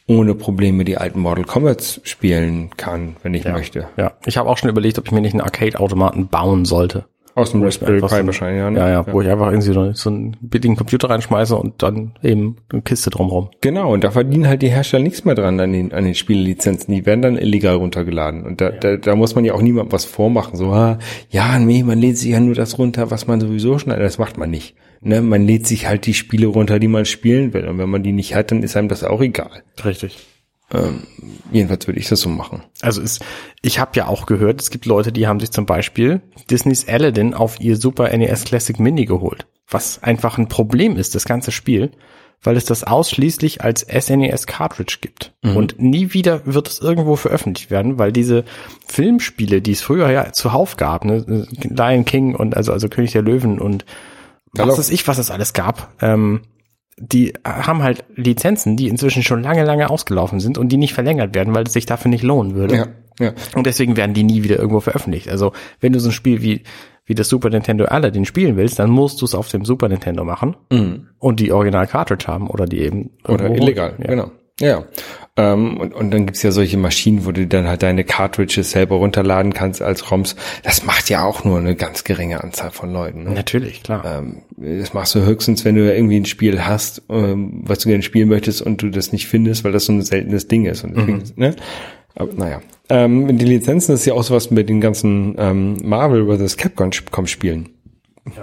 [0.07, 3.51] ohne Probleme die alten Mortal Kombat spielen kann, wenn ich ja.
[3.51, 3.89] möchte.
[3.97, 4.13] Ja.
[4.25, 7.05] Ich habe auch schon überlegt, ob ich mir nicht einen Arcade-Automaten bauen sollte.
[7.37, 8.71] Aus dem Raspberry Pi wahrscheinlich, ja.
[8.71, 8.79] ne?
[8.79, 12.81] Ja, ja, wo ich einfach irgendwie so, einen billigen Computer reinschmeiße und dann eben eine
[12.81, 13.51] Kiste drumherum.
[13.61, 16.91] Genau, und da verdienen halt die Hersteller nichts mehr dran an den, an den Spielelizenzen.
[16.95, 18.43] Die werden dann illegal runtergeladen.
[18.43, 20.57] Und da, da, da muss man ja auch niemandem was vormachen.
[20.57, 20.97] So, ah,
[21.29, 24.39] ja, nee, man lädt sich ja nur das runter, was man sowieso schon, das macht
[24.39, 24.75] man nicht.
[25.01, 27.67] Ne, man lädt sich halt die Spiele runter, die man spielen will.
[27.67, 29.61] Und wenn man die nicht hat, dann ist einem das auch egal.
[29.85, 30.17] Richtig.
[31.51, 32.63] Jedenfalls würde ich das so machen.
[32.81, 33.19] Also es,
[33.61, 37.33] ich habe ja auch gehört, es gibt Leute, die haben sich zum Beispiel Disneys Aladdin
[37.33, 39.47] auf ihr Super NES Classic Mini geholt.
[39.69, 41.91] Was einfach ein Problem ist, das ganze Spiel,
[42.41, 45.33] weil es das ausschließlich als SNES Cartridge gibt.
[45.55, 48.43] Und nie wieder wird es irgendwo veröffentlicht werden, weil diese
[48.85, 53.21] Filmspiele, die es früher ja zuhauf gab, ne, Lion King und also, also König der
[53.21, 53.85] Löwen und
[54.53, 56.41] was weiß ich, was es alles gab, ähm,
[56.97, 61.35] die haben halt Lizenzen, die inzwischen schon lange, lange ausgelaufen sind und die nicht verlängert
[61.35, 62.75] werden, weil es sich dafür nicht lohnen würde.
[62.75, 62.87] Ja,
[63.19, 63.33] ja.
[63.55, 65.29] Und deswegen werden die nie wieder irgendwo veröffentlicht.
[65.29, 66.63] Also wenn du so ein Spiel wie,
[67.05, 70.23] wie das Super Nintendo Aladdin spielen willst, dann musst du es auf dem Super Nintendo
[70.23, 70.55] machen
[71.19, 74.07] und die Original Cartridge haben oder die eben Oder illegal, Ja.
[74.07, 74.31] genau.
[74.59, 74.83] Ja.
[75.37, 78.95] Ähm, und, und dann gibt's ja solche Maschinen, wo du dann halt deine Cartridges selber
[78.95, 80.35] runterladen kannst als ROMs.
[80.63, 83.23] Das macht ja auch nur eine ganz geringe Anzahl von Leuten.
[83.23, 83.31] Ne?
[83.31, 84.03] Natürlich, klar.
[84.19, 88.01] Ähm, das machst du höchstens, wenn du irgendwie ein Spiel hast, ähm, was du gerne
[88.01, 90.83] spielen möchtest und du das nicht findest, weil das so ein seltenes Ding ist.
[90.83, 91.55] Und deswegen, ne?
[92.15, 92.61] Aber naja.
[92.89, 96.57] Ähm, die Lizenzen das ist ja auch sowas mit den ganzen ähm, Marvel vs.
[96.57, 97.69] Capcom Spielen.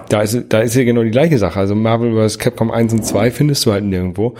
[0.08, 1.58] Da ist, da ist ja genau die gleiche Sache.
[1.58, 2.38] Also Marvel vs.
[2.38, 4.34] Capcom 1 und 2 findest du halt nirgendwo,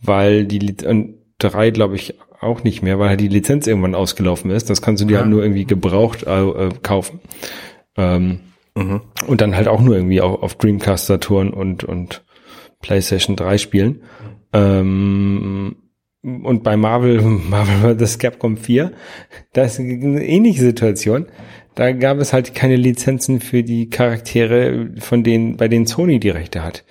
[0.00, 4.50] weil die, und 3 glaube ich auch nicht mehr, weil halt die Lizenz irgendwann ausgelaufen
[4.50, 4.70] ist.
[4.70, 7.20] Das kannst du dir halt nur irgendwie gebraucht äh, äh, kaufen.
[7.96, 8.40] Ähm,
[9.26, 12.24] Und dann halt auch nur irgendwie auf, auf Dreamcast, Saturn und, und
[12.80, 14.02] PlayStation 3 spielen.
[14.52, 15.76] Ähm,
[16.22, 17.20] und bei Marvel,
[17.50, 18.18] Marvel vs.
[18.18, 18.92] Capcom 4,
[19.52, 21.26] da ist eine ähnliche Situation.
[21.76, 26.30] Da gab es halt keine Lizenzen für die Charaktere, von denen, bei denen Sony die
[26.30, 26.84] Rechte hat.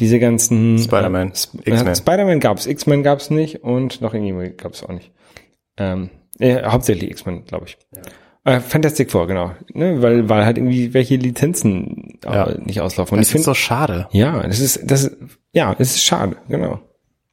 [0.00, 1.94] Diese ganzen Spider-Man, äh, Sp- X-Men.
[1.96, 5.12] Spider-Man gab's, X-Men gab's nicht und noch irgendwie gab's auch nicht.
[5.78, 7.78] Ähm, äh, hauptsächlich X-Men, glaube ich.
[8.44, 9.52] Äh, Fantastic Four, genau.
[9.74, 12.54] Ne, weil, weil halt irgendwie welche Lizenzen äh, Ja.
[12.58, 13.14] nicht auslaufen.
[13.14, 14.08] Und Das ich ist finde, so schade.
[14.12, 15.16] ja, das ist, das ist,
[15.52, 16.80] ja, es ist schade, genau.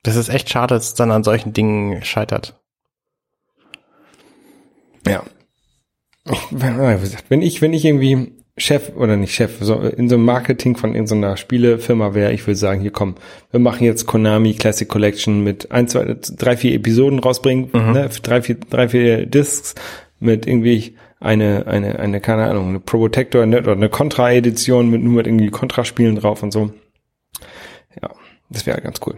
[0.03, 2.59] Das ist echt schade, dass es dann an solchen Dingen scheitert.
[5.07, 5.23] Ja.
[6.29, 6.37] Ich,
[7.29, 10.95] wenn, ich, wenn ich irgendwie Chef oder nicht Chef, so in so einem Marketing von
[10.95, 13.15] irgendeiner Spielefirma wäre, ich würde sagen, hier komm,
[13.51, 18.41] wir machen jetzt Konami Classic Collection mit ein, zwei, drei, vier Episoden rausbringen, ne, drei,
[18.41, 19.75] vier, drei, vier Discs
[20.19, 25.13] mit irgendwie eine, eine, eine, keine Ahnung, eine Protector ne, oder eine Contra-Edition mit nur
[25.13, 26.71] mit irgendwie Contra-Spielen drauf und so.
[28.01, 28.09] Ja,
[28.49, 29.17] das wäre ganz cool.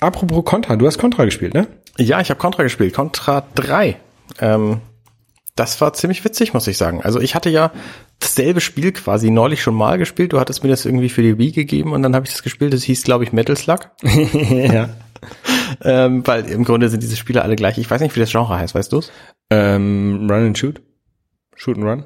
[0.00, 1.66] Apropos Contra, du hast Contra gespielt, ne?
[1.98, 2.94] Ja, ich habe Contra gespielt.
[2.94, 3.96] Contra 3.
[4.40, 4.80] Ähm,
[5.54, 7.02] das war ziemlich witzig, muss ich sagen.
[7.02, 7.72] Also ich hatte ja
[8.18, 10.32] dasselbe Spiel quasi neulich schon mal gespielt.
[10.32, 12.72] Du hattest mir das irgendwie für die Wii gegeben und dann habe ich das gespielt.
[12.72, 13.90] Das hieß, glaube ich, Metal Slug.
[14.02, 14.90] ja.
[15.84, 17.78] ähm, weil im Grunde sind diese Spiele alle gleich.
[17.78, 19.12] Ich weiß nicht, wie das Genre heißt, weißt du's?
[19.50, 20.80] Ähm, run and Shoot?
[21.56, 22.04] Shoot and Run?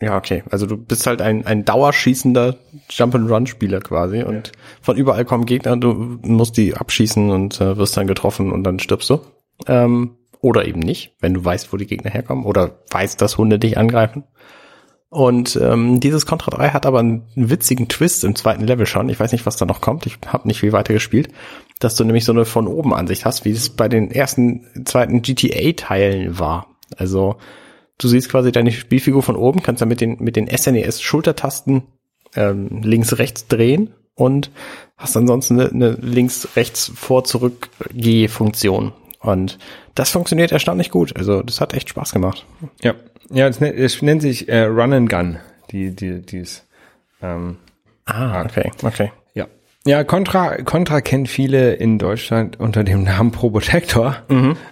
[0.00, 0.42] Ja, okay.
[0.50, 2.56] Also du bist halt ein, ein dauerschießender
[2.88, 4.52] Jump-and-Run-Spieler quasi und
[4.82, 8.80] von überall kommen Gegner, du musst die abschießen und äh, wirst dann getroffen und dann
[8.80, 9.20] stirbst du.
[9.66, 13.58] Ähm, oder eben nicht, wenn du weißt, wo die Gegner herkommen oder weißt, dass Hunde
[13.58, 14.24] dich angreifen.
[15.10, 19.08] Und ähm, dieses Contra 3 hat aber einen witzigen Twist im zweiten Level schon.
[19.08, 20.06] Ich weiß nicht, was da noch kommt.
[20.06, 21.30] Ich habe nicht viel weiter gespielt.
[21.80, 25.20] Dass du nämlich so eine von oben Ansicht hast, wie es bei den ersten, zweiten
[25.20, 26.68] GTA-Teilen war.
[26.96, 27.36] Also
[27.98, 31.82] du siehst quasi deine Spielfigur von oben, kannst dann mit den, mit den SNES-Schultertasten
[32.36, 34.52] ähm, links, rechts drehen und
[34.96, 38.92] hast ansonsten eine, eine links, rechts, vor, zurück G-Funktion.
[39.20, 39.58] Und
[39.94, 41.16] das funktioniert erstaunlich gut.
[41.16, 42.46] Also das hat echt Spaß gemacht.
[42.82, 42.94] Ja,
[43.30, 45.38] ja, es nennt, es nennt sich äh, Run and Gun,
[45.70, 46.64] die, die, dies.
[47.22, 47.58] Ähm,
[48.06, 49.12] Ah, okay, okay.
[49.34, 49.46] ja.
[49.86, 54.16] Ja, Contra, Contra kennt viele in Deutschland unter dem Namen Probotector.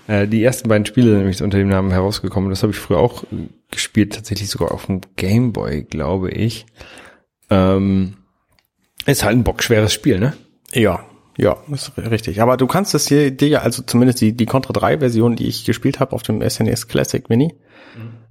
[0.08, 2.50] Äh, die ersten beiden Spiele sind nämlich unter dem Namen herausgekommen.
[2.50, 6.66] Das habe ich früher auch äh, gespielt, tatsächlich sogar auf dem Gameboy, glaube ich.
[7.48, 8.16] Ähm,
[9.06, 10.32] ist halt ein bockschweres Spiel, ne?
[10.72, 11.00] Ja,
[11.38, 12.42] ja, ist richtig.
[12.42, 15.46] Aber du kannst das hier dir ja, also zumindest die, die Contra 3 Version, die
[15.46, 17.54] ich gespielt habe auf dem SNES Classic Mini,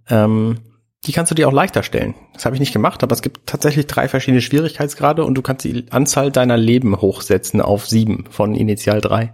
[0.09, 0.57] ähm,
[1.05, 2.15] die kannst du dir auch leichter stellen.
[2.33, 5.63] Das habe ich nicht gemacht, aber es gibt tatsächlich drei verschiedene Schwierigkeitsgrade und du kannst
[5.63, 9.33] die Anzahl deiner Leben hochsetzen auf sieben von Initial drei.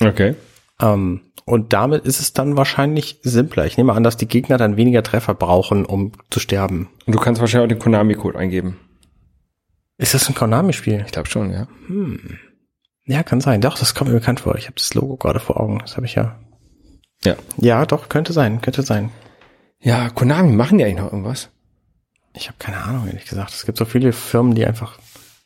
[0.00, 0.34] Okay.
[0.80, 3.64] Ähm, und damit ist es dann wahrscheinlich simpler.
[3.66, 6.88] Ich nehme an, dass die Gegner dann weniger Treffer brauchen, um zu sterben.
[7.06, 8.80] Und du kannst wahrscheinlich auch den Konami-Code eingeben.
[9.98, 11.04] Ist das ein Konami-Spiel?
[11.06, 11.68] Ich glaube schon, ja.
[13.06, 13.60] Ja, kann sein.
[13.60, 14.56] Doch, das kommt mir bekannt vor.
[14.56, 15.78] Ich habe das Logo gerade vor Augen.
[15.80, 16.38] Das habe ich ja.
[17.24, 17.36] Ja.
[17.58, 19.10] Ja, doch, könnte sein, könnte sein.
[19.80, 21.50] Ja, Konami, machen die eigentlich noch irgendwas?
[22.34, 23.52] Ich habe keine Ahnung, ehrlich gesagt.
[23.52, 24.98] Es gibt so viele Firmen, die einfach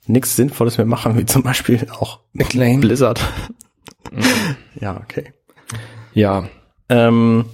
[0.07, 2.81] nichts Sinnvolles mehr machen, wie zum Beispiel auch Acclaim.
[2.81, 3.21] Blizzard.
[4.81, 5.33] ja, okay.
[6.15, 6.49] Ja.
[6.89, 7.45] Ähm,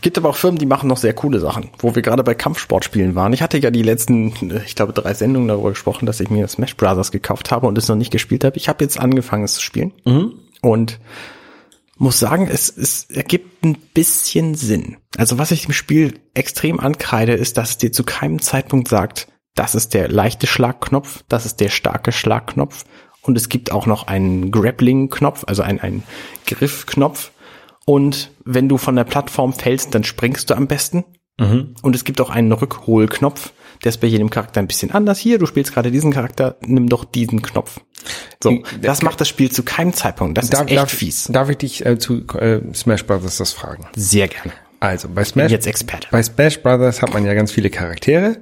[0.00, 3.14] gibt aber auch Firmen, die machen noch sehr coole Sachen, wo wir gerade bei Kampfsportspielen
[3.14, 3.32] waren.
[3.32, 4.32] Ich hatte ja die letzten,
[4.64, 7.88] ich glaube, drei Sendungen darüber gesprochen, dass ich mir Smash Brothers gekauft habe und es
[7.88, 8.56] noch nicht gespielt habe.
[8.56, 9.92] Ich habe jetzt angefangen, es zu spielen
[10.62, 11.00] und
[11.96, 14.96] muss sagen, es, es ergibt ein bisschen Sinn.
[15.18, 19.28] Also was ich dem Spiel extrem ankreide, ist, dass es dir zu keinem Zeitpunkt sagt,
[19.54, 22.84] das ist der leichte Schlagknopf, das ist der starke Schlagknopf
[23.20, 26.02] und es gibt auch noch einen Grappling-Knopf, also einen, einen
[26.46, 27.32] Griffknopf.
[27.90, 31.02] Und wenn du von der Plattform fällst, dann springst du am besten.
[31.82, 35.18] Und es gibt auch einen Rückholknopf, der ist bei jedem Charakter ein bisschen anders.
[35.18, 37.80] Hier, du spielst gerade diesen Charakter, nimm doch diesen Knopf.
[38.40, 40.38] So, das macht das Spiel zu keinem Zeitpunkt.
[40.38, 41.24] Das ist echt darf, fies.
[41.32, 43.88] Darf ich dich äh, zu äh, Smash Brothers das fragen?
[43.96, 44.52] Sehr gerne.
[44.78, 46.06] Also bei Smash, Jetzt Experte.
[46.12, 48.36] bei Smash Brothers hat man ja ganz viele Charaktere,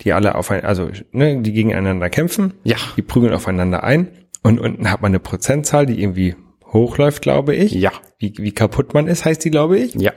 [0.00, 2.54] die alle auf ein, also ne, die gegeneinander kämpfen.
[2.62, 2.76] Ja.
[2.96, 4.08] Die prügeln aufeinander ein
[4.42, 6.36] und unten hat man eine Prozentzahl, die irgendwie
[6.74, 7.72] hochläuft, glaube ich.
[7.72, 7.92] Ja.
[8.18, 9.94] Wie, wie kaputt man ist, heißt die, glaube ich.
[9.94, 10.12] Ja.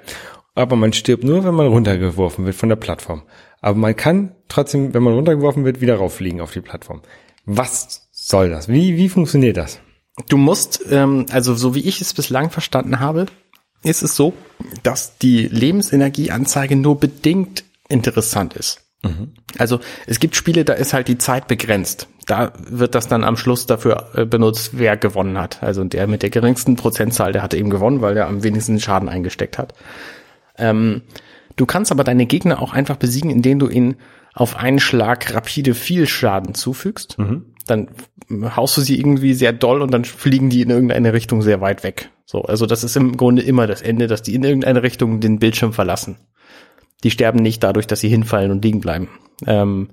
[0.56, 3.22] Aber man stirbt nur, wenn man runtergeworfen wird von der Plattform.
[3.62, 7.02] Aber man kann trotzdem, wenn man runtergeworfen wird, wieder rauffliegen auf die Plattform.
[7.46, 8.68] Was soll das?
[8.68, 9.80] Wie, wie funktioniert das?
[10.28, 13.28] Du musst, ähm, also so wie ich es bislang verstanden habe,
[13.84, 14.34] ist es so,
[14.84, 18.82] dass die Lebensenergieanzeige nur bedingt interessant ist.
[19.58, 22.08] Also es gibt Spiele, da ist halt die Zeit begrenzt.
[22.28, 25.64] Da wird das dann am Schluss dafür äh, benutzt, wer gewonnen hat.
[25.64, 29.10] Also der mit der geringsten Prozentzahl, der hat eben gewonnen, weil er am wenigsten Schaden
[29.10, 29.74] eingesteckt hat.
[30.58, 31.04] Ähm,
[31.56, 33.96] du kannst aber deine Gegner auch einfach besiegen, indem du ihnen
[34.34, 37.18] auf einen Schlag rapide viel Schaden zufügst.
[37.66, 37.88] Dann
[38.56, 41.84] haust du sie irgendwie sehr doll und dann fliegen die in irgendeine Richtung sehr weit
[41.84, 42.12] weg.
[42.26, 45.40] So, also das ist im Grunde immer das Ende, dass die in irgendeine Richtung den
[45.40, 46.18] Bildschirm verlassen.
[47.04, 49.10] Die sterben nicht dadurch, dass sie hinfallen und liegen bleiben.
[49.46, 49.90] Ähm,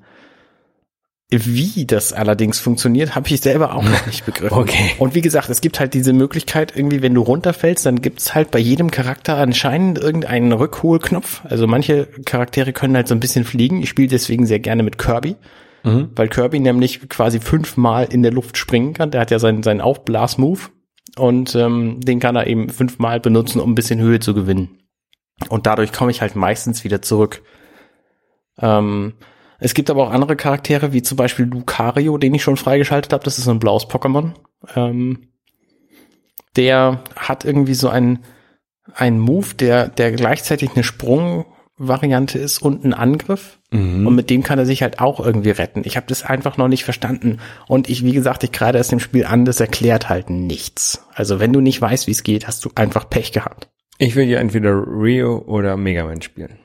[1.45, 4.55] wie das allerdings funktioniert, habe ich selber auch noch nicht begriffen.
[4.65, 4.93] Okay.
[4.99, 8.51] Und wie gesagt, es gibt halt diese Möglichkeit, irgendwie, wenn du runterfällst, dann gibt's halt
[8.51, 11.43] bei jedem Charakter anscheinend irgendeinen Rückholknopf.
[11.45, 13.83] Also manche Charaktere können halt so ein bisschen fliegen.
[13.83, 15.37] Ich spiele deswegen sehr gerne mit Kirby,
[16.15, 19.11] weil Kirby nämlich quasi fünfmal in der Luft springen kann.
[19.11, 20.61] Der hat ja seinen, seinen Aufblas-Move
[21.17, 24.79] und ähm, den kann er eben fünfmal benutzen, um ein bisschen Höhe zu gewinnen.
[25.49, 27.43] Und dadurch komme ich halt meistens wieder zurück.
[28.59, 29.15] Ähm,
[29.59, 33.25] es gibt aber auch andere Charaktere, wie zum Beispiel Lucario, den ich schon freigeschaltet habe.
[33.25, 34.33] Das ist ein blaues Pokémon.
[34.75, 35.29] Ähm,
[36.57, 38.21] der hat irgendwie so einen,
[38.95, 43.59] einen Move, der, der gleichzeitig eine Sprungvariante ist und ein Angriff.
[44.07, 45.83] Und mit dem kann er sich halt auch irgendwie retten.
[45.85, 47.41] Ich habe das einfach noch nicht verstanden.
[47.67, 51.05] Und ich, wie gesagt, ich gerade erst im Spiel an, das erklärt halt nichts.
[51.13, 53.69] Also wenn du nicht weißt, wie es geht, hast du einfach Pech gehabt.
[53.99, 56.59] Ich will ja entweder Rio oder Mega Man spielen.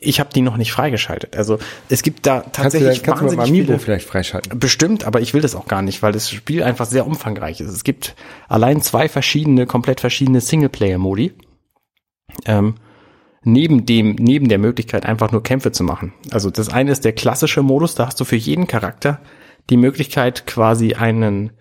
[0.00, 1.36] Ich habe die noch nicht freigeschaltet.
[1.36, 4.08] Also es gibt da Kannst du, tatsächlich kannst du mit dem wahnsinnig Amiibo viele vielleicht
[4.08, 4.58] freischalten?
[4.58, 7.70] Bestimmt, aber ich will das auch gar nicht, weil das Spiel einfach sehr umfangreich ist.
[7.70, 8.16] Es gibt
[8.48, 11.34] allein zwei verschiedene, komplett verschiedene Singleplayer-Modi.
[12.46, 12.76] Ähm,
[13.44, 16.14] neben dem, neben der Möglichkeit, einfach nur Kämpfe zu machen.
[16.30, 19.20] Also das eine ist der klassische Modus, da hast du für jeden Charakter
[19.70, 21.52] die Möglichkeit, quasi einen,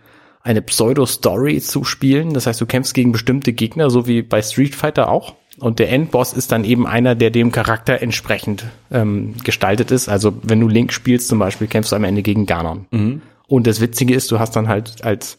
[0.41, 2.33] eine Pseudo-Story zu spielen.
[2.33, 5.35] Das heißt, du kämpfst gegen bestimmte Gegner, so wie bei Street Fighter auch.
[5.61, 10.09] Und der Endboss ist dann eben einer, der dem Charakter entsprechend ähm, gestaltet ist.
[10.09, 13.21] Also wenn du Link spielst zum Beispiel, kämpfst du am Ende gegen Ganon.
[13.47, 15.37] Und das Witzige ist, du hast dann halt als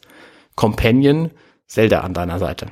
[0.55, 1.31] Companion
[1.67, 2.67] Zelda an deiner Seite.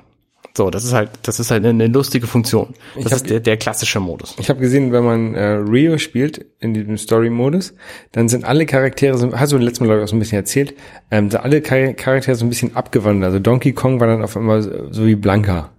[0.55, 2.73] So, das ist halt, das ist halt eine lustige Funktion.
[2.95, 4.35] Das hab- ist der, der klassische Modus.
[4.37, 7.73] Ich habe gesehen, wenn man äh, Rio spielt in diesem Story-Modus,
[8.11, 10.37] dann sind alle Charaktere, so, hast du letztes Mal glaube ich auch so ein bisschen
[10.37, 10.73] erzählt,
[11.09, 13.25] ähm, sind alle Char- Charaktere so ein bisschen abgewandelt.
[13.25, 15.69] Also Donkey Kong war dann auf einmal so wie Blanka.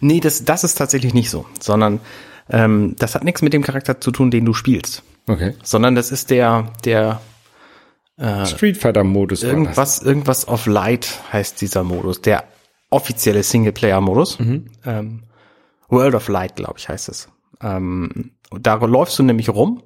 [0.00, 2.00] Nee, das, das ist tatsächlich nicht so, sondern
[2.50, 5.54] ähm, das hat nichts mit dem Charakter zu tun, den du spielst, Okay.
[5.62, 7.20] sondern das ist der, der
[8.46, 9.52] Street Fighter-Modus war das.
[9.56, 12.42] irgendwas, irgendwas of Light heißt dieser Modus, der
[12.90, 14.38] offizielle Singleplayer-Modus.
[14.84, 15.22] Ähm,
[15.88, 17.28] World of Light, glaube ich, heißt es.
[17.62, 19.82] Ähm, da läufst du nämlich rum.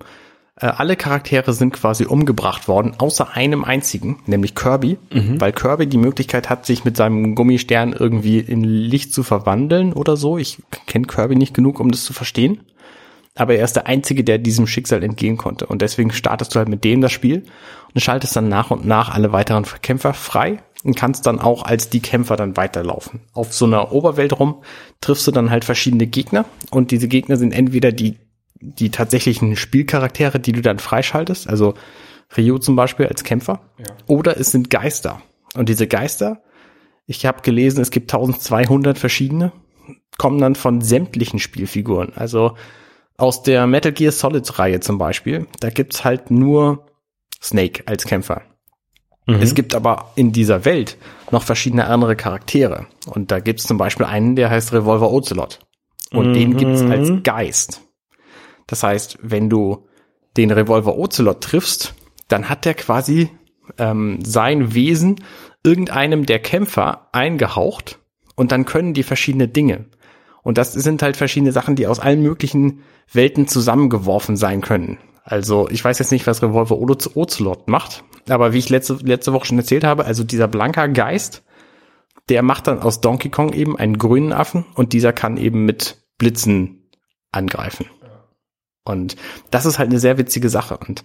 [0.61, 4.99] Äh, alle Charaktere sind quasi umgebracht worden, außer einem einzigen, nämlich Kirby,
[5.41, 10.17] weil Kirby die Möglichkeit hat, sich mit seinem Gummistern irgendwie in Licht zu verwandeln oder
[10.17, 10.39] so.
[10.39, 12.61] Ich kenne Kirby nicht genug, um das zu verstehen.
[13.35, 15.65] Aber er ist der Einzige, der diesem Schicksal entgehen konnte.
[15.67, 17.45] Und deswegen startest du halt mit dem das Spiel
[17.95, 21.89] und schaltest dann nach und nach alle weiteren Kämpfer frei und kannst dann auch als
[21.89, 23.21] die Kämpfer dann weiterlaufen.
[23.33, 24.63] Auf so einer Oberwelt rum
[25.01, 28.19] triffst du dann halt verschiedene Gegner und diese Gegner sind entweder die,
[28.63, 31.75] die tatsächlichen Spielcharaktere, die du dann freischaltest, also
[32.37, 33.61] Ryu zum Beispiel als Kämpfer,
[34.07, 35.21] oder es sind Geister.
[35.55, 36.43] Und diese Geister,
[37.07, 39.53] ich habe gelesen, es gibt 1200 verschiedene,
[40.17, 42.13] kommen dann von sämtlichen Spielfiguren.
[42.15, 42.57] Also
[43.17, 46.87] aus der Metal Gear Solid Reihe zum Beispiel, da gibt's halt nur
[47.43, 48.43] Snake als Kämpfer.
[49.27, 50.97] Es gibt aber in dieser Welt
[51.31, 52.87] noch verschiedene andere Charaktere.
[53.07, 55.61] Und da gibt's zum Beispiel einen, der heißt Revolver Ocelot.
[56.13, 57.83] Und den gibt's als Geist.
[58.67, 59.87] Das heißt, wenn du
[60.37, 61.95] den Revolver Ocelot triffst,
[62.29, 63.31] dann hat der quasi
[63.79, 65.17] ähm, sein Wesen
[65.63, 67.99] irgendeinem der Kämpfer eingehaucht
[68.35, 69.87] und dann können die verschiedene Dinge.
[70.43, 72.83] Und das sind halt verschiedene Sachen, die aus allen möglichen
[73.13, 74.99] Welten zusammengeworfen sein können.
[75.25, 79.47] Also ich weiß jetzt nicht, was Revolver Ocelot macht, aber wie ich letzte, letzte Woche
[79.47, 81.45] schon erzählt habe, also dieser blanker Geist,
[82.29, 86.05] der macht dann aus Donkey Kong eben einen grünen Affen und dieser kann eben mit
[86.19, 86.91] Blitzen
[87.31, 87.87] angreifen.
[88.85, 89.17] Und
[89.51, 90.77] das ist halt eine sehr witzige Sache.
[90.77, 91.05] Und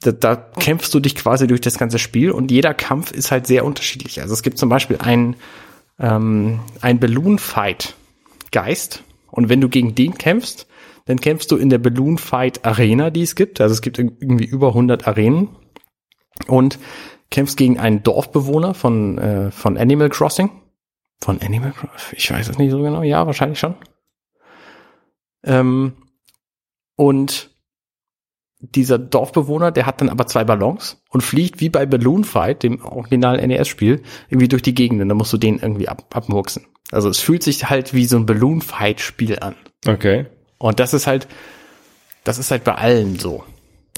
[0.00, 3.46] da, da kämpfst du dich quasi durch das ganze Spiel und jeder Kampf ist halt
[3.46, 4.20] sehr unterschiedlich.
[4.20, 5.36] Also es gibt zum Beispiel einen,
[5.98, 7.94] ähm, ein Balloon Fight
[8.52, 10.66] Geist und wenn du gegen den kämpfst,
[11.06, 13.60] dann kämpfst du in der Balloon Fight Arena, die es gibt.
[13.60, 15.48] Also es gibt irgendwie über 100 Arenen
[16.46, 16.78] und
[17.30, 20.50] kämpfst gegen einen Dorfbewohner von, äh, von Animal Crossing.
[21.20, 22.16] Von Animal Crossing?
[22.16, 23.02] Ich weiß es nicht so genau.
[23.02, 23.74] Ja, wahrscheinlich schon.
[25.44, 25.94] Ähm,
[26.98, 27.50] und
[28.58, 32.84] dieser Dorfbewohner, der hat dann aber zwei Ballons und fliegt wie bei Balloon Fight, dem
[32.84, 36.66] originalen NES-Spiel, irgendwie durch die Gegend und dann musst du den irgendwie ab, abmurksen.
[36.90, 39.54] Also es fühlt sich halt wie so ein Balloon Fight-Spiel an.
[39.86, 40.26] Okay.
[40.58, 41.28] Und das ist halt,
[42.24, 43.44] das ist halt bei allen so.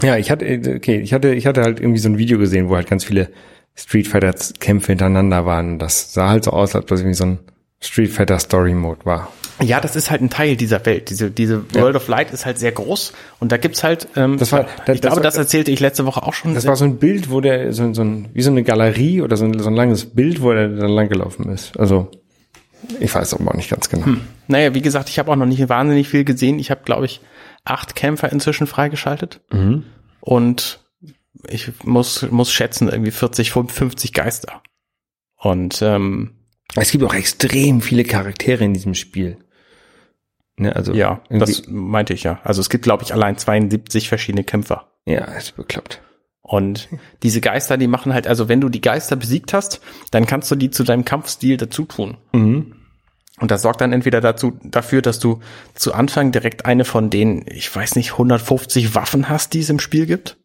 [0.03, 0.45] Ja, ich hatte,
[0.77, 3.31] okay, ich hatte, ich hatte halt irgendwie so ein Video gesehen, wo halt ganz viele
[3.75, 5.79] Street Fighter Kämpfe hintereinander waren.
[5.79, 7.39] Das sah halt so aus, als ob das irgendwie so ein
[7.83, 9.33] Street Fighter Story Mode war.
[9.63, 11.11] Ja, das ist halt ein Teil dieser Welt.
[11.11, 14.53] Diese, diese World of Light ist halt sehr groß und da gibt's halt, ähm, Das
[14.53, 16.55] war- da- ich das glaube, war- das erzählte ich letzte Woche auch schon.
[16.55, 19.37] Das war so ein Bild, wo der so, so ein, wie so eine Galerie oder
[19.37, 21.79] so ein, so ein langes Bild, wo er dann langgelaufen ist.
[21.79, 22.11] Also,
[23.01, 24.07] ich weiß aber auch nicht ganz genau.
[24.47, 26.59] Naja, wie gesagt, ich habe auch noch nicht wahnsinnig viel gesehen.
[26.59, 27.21] Ich habe, glaube ich,
[27.65, 29.41] acht Kämpfer inzwischen freigeschaltet.
[30.21, 30.81] Und
[31.49, 34.63] ich muss, muss schätzen, irgendwie 40, 50 Geister.
[35.37, 36.33] Und ähm,
[36.77, 39.39] Es gibt auch extrem viele Charaktere in diesem Spiel.
[40.57, 42.41] Ne, also ja, das meinte ich ja.
[42.45, 44.93] Also es gibt, glaube ich, allein 72 verschiedene Kämpfer.
[45.07, 46.03] ja, ist bekloppt.
[46.43, 46.89] Und
[47.23, 50.57] diese Geister, die machen halt, also wenn du die Geister besiegt hast, dann kannst du
[50.57, 52.17] die zu deinem Kampfstil dazu tun.
[53.39, 55.41] Und das sorgt dann entweder dazu, dafür, dass du
[55.75, 59.79] zu Anfang direkt eine von den, ich weiß nicht, 150 Waffen hast, die es im
[59.79, 60.39] Spiel gibt.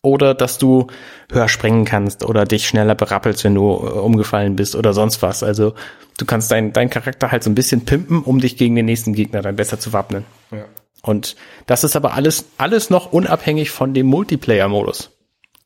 [0.00, 0.86] Oder dass du
[1.30, 5.42] höher springen kannst oder dich schneller berappelst, wenn du äh, umgefallen bist oder sonst was.
[5.42, 5.74] Also
[6.18, 9.12] du kannst deinen dein Charakter halt so ein bisschen pimpen, um dich gegen den nächsten
[9.12, 10.24] Gegner dann besser zu wappnen.
[10.52, 10.64] Ja.
[11.02, 11.36] Und
[11.66, 15.10] das ist aber alles, alles noch unabhängig von dem Multiplayer-Modus,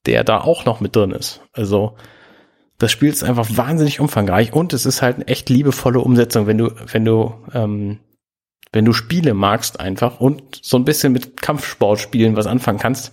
[0.07, 1.41] der da auch noch mit drin ist.
[1.53, 1.97] Also
[2.79, 6.59] das Spiel ist einfach wahnsinnig umfangreich und es ist halt eine echt liebevolle Umsetzung, wenn
[6.59, 8.01] du, wenn du, ähm,
[8.73, 13.13] wenn du Spiele magst einfach und so ein bisschen mit Kampfsportspielen was anfangen kannst,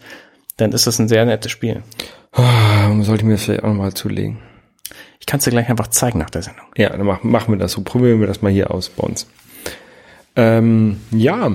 [0.61, 1.83] dann ist das ein sehr nettes Spiel.
[2.31, 4.39] Ah, sollte ich mir das vielleicht auch nochmal zulegen.
[5.19, 6.65] Ich kann es dir gleich einfach zeigen nach der Sendung.
[6.77, 7.81] Ja, dann machen, machen wir das so.
[7.81, 9.27] Probieren wir das mal hier aus bei uns.
[10.35, 11.51] Ähm, ja.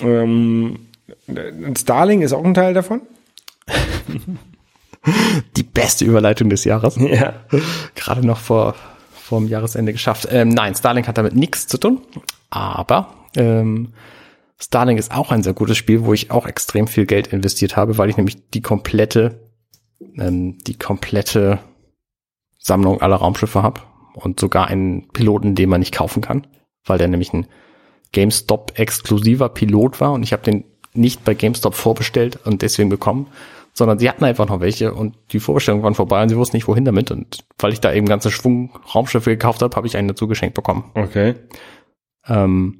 [0.00, 0.78] Ähm,
[1.76, 3.02] Starling ist auch ein Teil davon.
[5.56, 6.96] Die beste Überleitung des Jahres.
[6.96, 7.34] Ja.
[7.94, 8.74] gerade noch vor
[9.24, 10.28] vor dem Jahresende geschafft.
[10.30, 12.02] Ähm, nein, Starlink hat damit nichts zu tun,
[12.50, 13.94] aber ähm,
[14.64, 17.98] Starlink ist auch ein sehr gutes Spiel, wo ich auch extrem viel Geld investiert habe,
[17.98, 19.40] weil ich nämlich die komplette
[20.16, 21.58] ähm, die komplette
[22.58, 23.82] Sammlung aller Raumschiffe habe
[24.14, 26.46] und sogar einen Piloten, den man nicht kaufen kann,
[26.84, 27.46] weil der nämlich ein
[28.12, 33.26] GameStop exklusiver Pilot war und ich habe den nicht bei GameStop vorbestellt und deswegen bekommen,
[33.72, 36.68] sondern sie hatten einfach noch welche und die Vorbestellungen waren vorbei und sie wussten nicht
[36.68, 40.08] wohin damit und weil ich da eben ganze Schwung Raumschiffe gekauft habe, habe ich einen
[40.08, 40.90] dazu geschenkt bekommen.
[40.94, 41.34] Okay.
[42.26, 42.78] Ähm,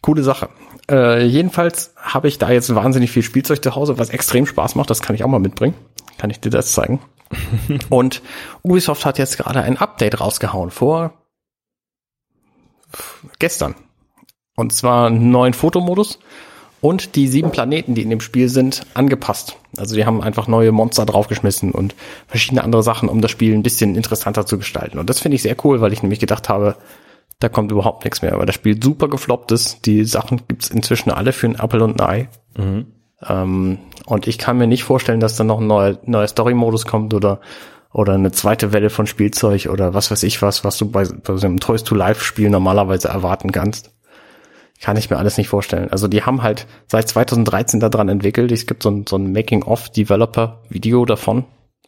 [0.00, 0.48] coole Sache.
[0.90, 4.90] Äh, jedenfalls habe ich da jetzt wahnsinnig viel Spielzeug zu Hause, was extrem Spaß macht.
[4.90, 5.74] Das kann ich auch mal mitbringen.
[6.18, 7.00] Kann ich dir das zeigen?
[7.88, 8.22] Und
[8.62, 11.14] Ubisoft hat jetzt gerade ein Update rausgehauen vor
[13.38, 13.74] gestern.
[14.54, 16.18] Und zwar einen neuen Fotomodus
[16.82, 19.56] und die sieben Planeten, die in dem Spiel sind, angepasst.
[19.78, 21.94] Also die haben einfach neue Monster draufgeschmissen und
[22.26, 24.98] verschiedene andere Sachen, um das Spiel ein bisschen interessanter zu gestalten.
[24.98, 26.76] Und das finde ich sehr cool, weil ich nämlich gedacht habe,
[27.42, 29.86] da kommt überhaupt nichts mehr, weil das Spiel super gefloppt ist.
[29.86, 32.28] Die Sachen gibt's inzwischen alle für ein Apple und ein Ei.
[33.28, 37.14] Ähm, und ich kann mir nicht vorstellen, dass dann noch ein neuer, neuer Story-Modus kommt
[37.14, 37.40] oder
[37.92, 41.36] oder eine zweite Welle von Spielzeug oder was weiß ich was, was du bei, bei
[41.36, 43.90] so einem Toys to Life Spiel normalerweise erwarten kannst.
[44.80, 45.90] Kann ich mir alles nicht vorstellen.
[45.90, 48.50] Also die haben halt seit 2013 daran entwickelt.
[48.50, 51.44] Es gibt so ein, so ein Making-of-Developer-Video davon,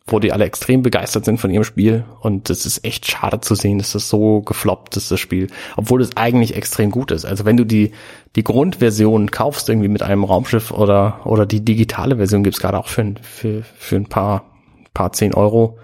[0.06, 2.04] wo die alle extrem begeistert sind von ihrem Spiel.
[2.20, 5.46] Und es ist echt schade zu sehen, dass das so gefloppt ist, das Spiel.
[5.76, 7.24] Obwohl es eigentlich extrem gut ist.
[7.24, 7.92] Also wenn du die,
[8.36, 12.88] die Grundversion kaufst, irgendwie mit einem Raumschiff oder, oder die digitale Version gibt's gerade auch
[12.88, 14.44] für, ein- für, für ein paar,
[14.92, 15.78] paar 10 Euro.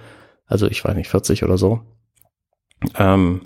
[0.46, 1.80] Also ich weiß nicht, 40 oder so.
[2.98, 3.40] Ähm,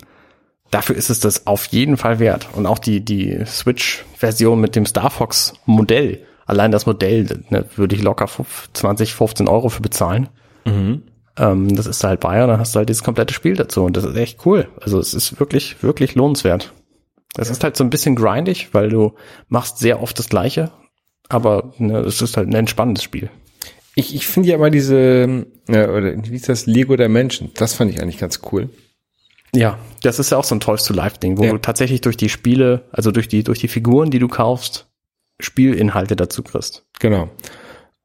[0.71, 2.49] dafür ist es das auf jeden Fall wert.
[2.53, 8.01] Und auch die, die Switch-Version mit dem Star Fox-Modell, allein das Modell, ne, würde ich
[8.03, 8.27] locker
[8.73, 10.27] 20, 15 Euro für bezahlen.
[10.65, 13.83] Ähm, das ist halt und dann hast du halt dieses komplette Spiel dazu.
[13.83, 14.67] Und das ist echt cool.
[14.81, 16.73] Also es ist wirklich, wirklich lohnenswert.
[17.37, 19.13] Es ist halt so ein bisschen grindig, weil du
[19.49, 20.71] machst sehr oft das Gleiche.
[21.27, 23.29] Aber ne, es ist halt ein entspannendes Spiel.
[23.95, 27.73] Ich, ich finde ja immer diese, ja, oder wie ist das, Lego der Menschen, das
[27.73, 28.69] fand ich eigentlich ganz cool.
[29.53, 31.51] Ja, das ist ja auch so ein Toys to Life Ding, wo Ja.
[31.51, 34.87] du tatsächlich durch die Spiele, also durch die, durch die Figuren, die du kaufst,
[35.39, 36.85] Spielinhalte dazu kriegst.
[36.99, 37.29] Genau.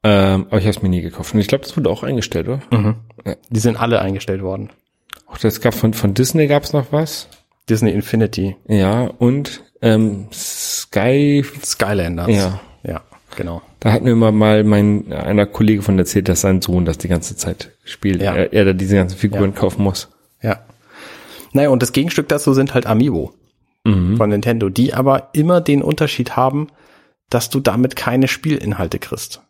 [0.03, 1.35] Ähm, aber ich habe es mir nie gekauft.
[1.35, 2.97] Und ich glaube, das wurde auch eingestellt, oder?
[3.51, 4.71] Die sind alle eingestellt worden.
[5.27, 7.29] Auch das gab von, von Disney gab es noch was.
[7.69, 12.29] Disney Infinity, Ja, und ähm, Sky, Skylanders.
[12.31, 12.61] Ja.
[12.83, 13.03] Ja,
[13.37, 13.63] genau.
[13.79, 17.07] da hat mir immer mal mein einer Kollege von erzählt, dass sein Sohn das die
[17.09, 18.23] ganze Zeit spielt.
[18.23, 18.35] Ja.
[18.35, 19.57] Er, er da diese ganzen Figuren Ja.
[19.61, 20.09] kaufen muss.
[20.43, 20.61] Ja.
[21.53, 23.35] Naja, und das Gegenstück dazu sind halt Amiibo
[23.85, 26.69] von Nintendo, die aber immer den Unterschied haben,
[27.31, 29.41] dass du damit keine Spielinhalte kriegst.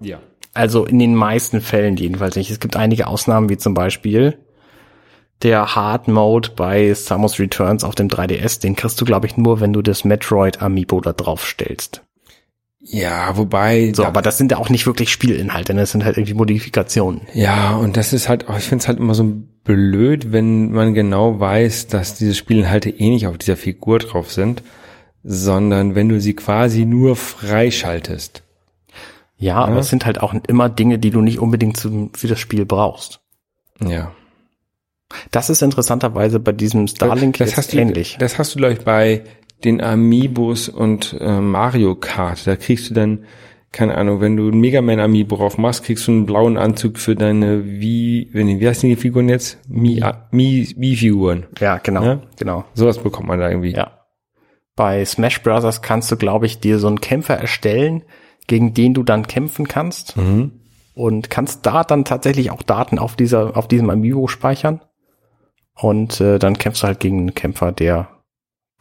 [0.00, 0.20] Ja.
[0.54, 2.50] Also in den meisten Fällen jedenfalls nicht.
[2.50, 4.38] Es gibt einige Ausnahmen, wie zum Beispiel
[5.42, 8.60] der Hard Mode bei Samus Returns auf dem 3DS.
[8.60, 12.02] Den kriegst du, glaube ich, nur, wenn du das Metroid Amiibo da drauf stellst.
[12.88, 13.92] Ja, wobei.
[13.94, 15.80] So, aber das sind ja auch nicht wirklich Spielinhalte, ne?
[15.80, 17.22] das sind halt irgendwie Modifikationen.
[17.34, 19.32] Ja, und das ist halt, auch, ich finde es halt immer so
[19.64, 24.62] blöd, wenn man genau weiß, dass diese Spielinhalte eh nicht auf dieser Figur drauf sind,
[25.24, 28.44] sondern wenn du sie quasi nur freischaltest.
[29.38, 32.38] Ja, aber es sind halt auch immer Dinge, die du nicht unbedingt zum, für das
[32.40, 33.20] Spiel brauchst.
[33.86, 34.12] Ja.
[35.30, 38.16] Das ist interessanterweise bei diesem Starlink das jetzt du, ähnlich.
[38.18, 39.24] Das hast du, glaube ich, bei
[39.64, 42.46] den Amiibos und äh, Mario Kart.
[42.46, 43.24] Da kriegst du dann,
[43.72, 46.98] keine Ahnung, wenn du ein Mega Man Amiibo drauf machst, kriegst du einen blauen Anzug
[46.98, 49.58] für deine wie, wenn, wie heißen die Figuren jetzt?
[49.68, 51.46] Mi, Mi, Mi Figuren.
[51.60, 52.22] Ja, genau, Ja?
[52.38, 52.64] genau.
[52.74, 53.72] Sowas bekommt man da irgendwie.
[53.72, 54.06] Ja.
[54.74, 58.02] Bei Smash Brothers kannst du, glaube ich, dir so einen Kämpfer erstellen,
[58.46, 60.16] gegen den du dann kämpfen kannst.
[60.94, 64.80] Und kannst da dann tatsächlich auch Daten auf dieser, auf diesem Amiibo speichern.
[65.78, 68.08] Und äh, dann kämpfst du halt gegen einen Kämpfer, der,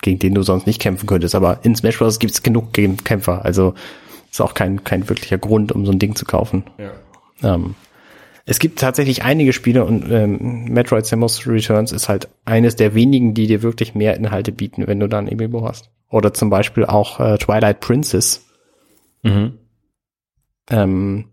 [0.02, 1.36] gegen den du sonst nicht kämpfen könntest.
[1.36, 2.20] Aber in Smash Bros.
[2.20, 3.44] gibt es genug Ge- Kämpfer.
[3.44, 3.74] Also
[4.32, 6.64] ist auch kein, kein wirklicher Grund, um so ein Ding zu kaufen.
[6.78, 6.92] Ja.
[7.44, 7.76] Ähm,
[8.46, 13.34] es gibt tatsächlich einige Spiele und ähm, Metroid Samus Returns ist halt eines der wenigen,
[13.34, 15.90] die dir wirklich mehr Inhalte bieten, wenn du dann Amiibo hast.
[16.10, 18.45] Oder zum Beispiel auch äh, Twilight Princess.
[19.26, 19.58] Mhm.
[20.70, 21.26] Ähm,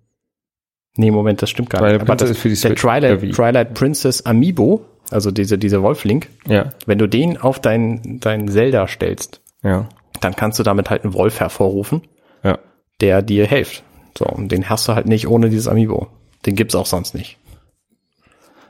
[0.97, 2.11] nee, Moment, das stimmt gar Twilight nicht.
[2.11, 3.21] Aber das, für die der Twilight?
[3.35, 6.71] Twilight Princess Amiibo, also diese, diese Wolflink, Ja.
[6.87, 9.89] wenn du den auf dein, dein Zelda stellst, Ja.
[10.21, 12.03] dann kannst du damit halt einen Wolf hervorrufen,
[12.43, 12.59] Ja.
[13.01, 13.83] der dir hilft.
[14.19, 16.09] So, und den hast du halt nicht ohne dieses Amiibo.
[16.45, 17.39] Den gibt's auch sonst nicht.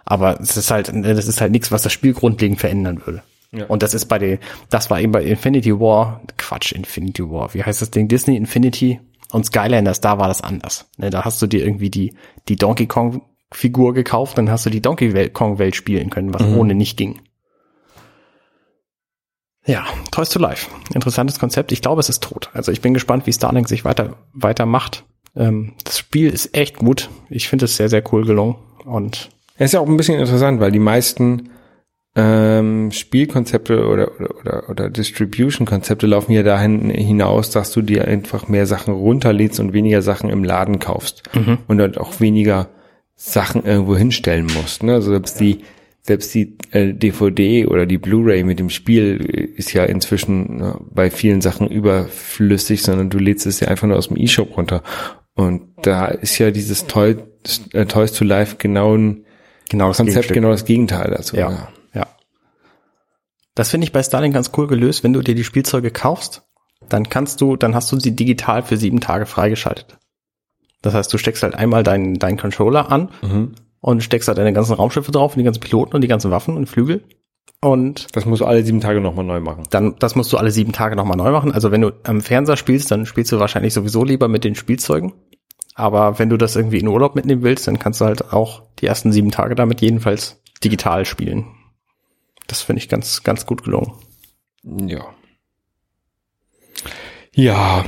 [0.05, 3.23] Aber es ist halt, das ist halt nichts, was das Spiel grundlegend verändern würde.
[3.53, 3.67] Ja.
[3.67, 4.39] Und das ist bei den,
[4.71, 8.09] das war eben bei Infinity War, Quatsch, Infinity War, wie heißt das Ding?
[8.09, 9.01] Disney Infinity
[9.33, 10.89] und Skylanders, da war das anders.
[10.97, 12.15] Ne, da hast du dir irgendwie die,
[12.49, 16.43] die Donkey Kong Figur gekauft, dann hast du die Donkey Kong Welt spielen können, was
[16.43, 17.21] ohne nicht ging.
[19.65, 20.69] Ja, Toys to Life.
[20.93, 21.71] Interessantes Konzept.
[21.71, 22.51] Ich glaube, es ist tot.
[22.53, 25.05] Also ich bin gespannt, wie Starlink sich weiter, weiter macht.
[25.37, 27.11] Ähm, das Spiel ist echt gut.
[27.29, 28.57] Ich finde es sehr, sehr cool gelungen.
[28.85, 31.51] Und Es ist ja auch ein bisschen interessant, weil die meisten
[32.15, 38.49] ähm, Spielkonzepte oder, oder, oder, oder Distribution-Konzepte laufen ja dahin hinaus, dass du dir einfach
[38.49, 41.23] mehr Sachen runterlädst und weniger Sachen im Laden kaufst.
[41.69, 42.69] Und dann auch weniger
[43.17, 44.83] Sachen irgendwo hinstellen musst.
[44.83, 44.95] Ne?
[44.95, 45.61] Also selbst die,
[46.03, 51.11] selbst die äh, DVD oder die Blu-ray mit dem Spiel ist ja inzwischen äh, bei
[51.11, 54.83] vielen Sachen überflüssig, sondern du lädst es ja einfach nur aus dem E-Shop runter.
[55.35, 57.17] Und da ist ja dieses Toy,
[57.73, 59.25] äh, Toys to Life genau ein
[59.71, 60.35] genau das Konzept Gegenstück.
[60.35, 61.37] genau das Gegenteil dazu.
[61.37, 61.69] Ja, ja.
[63.55, 65.05] Das finde ich bei Starlink ganz cool gelöst.
[65.05, 66.43] Wenn du dir die Spielzeuge kaufst,
[66.89, 69.99] dann kannst du, dann hast du sie digital für sieben Tage freigeschaltet.
[70.81, 73.11] Das heißt, du steckst halt einmal deinen, deinen Controller an
[73.81, 76.57] und steckst halt deine ganzen Raumschiffe drauf und die ganzen Piloten und die ganzen Waffen
[76.57, 77.05] und Flügel.
[77.61, 79.65] Und Das musst du alle sieben Tage nochmal neu machen.
[79.71, 81.53] dann, das musst du alle sieben Tage nochmal neu machen.
[81.53, 85.13] Also wenn du am Fernseher spielst, dann spielst du wahrscheinlich sowieso lieber mit den Spielzeugen.
[85.75, 88.87] Aber wenn du das irgendwie in Urlaub mitnehmen willst, dann kannst du halt auch die
[88.87, 91.47] ersten sieben Tage damit jedenfalls digital spielen.
[92.53, 93.93] Das finde ich ganz, ganz gut gelungen.
[94.63, 95.07] Ja.
[97.35, 97.87] Ja.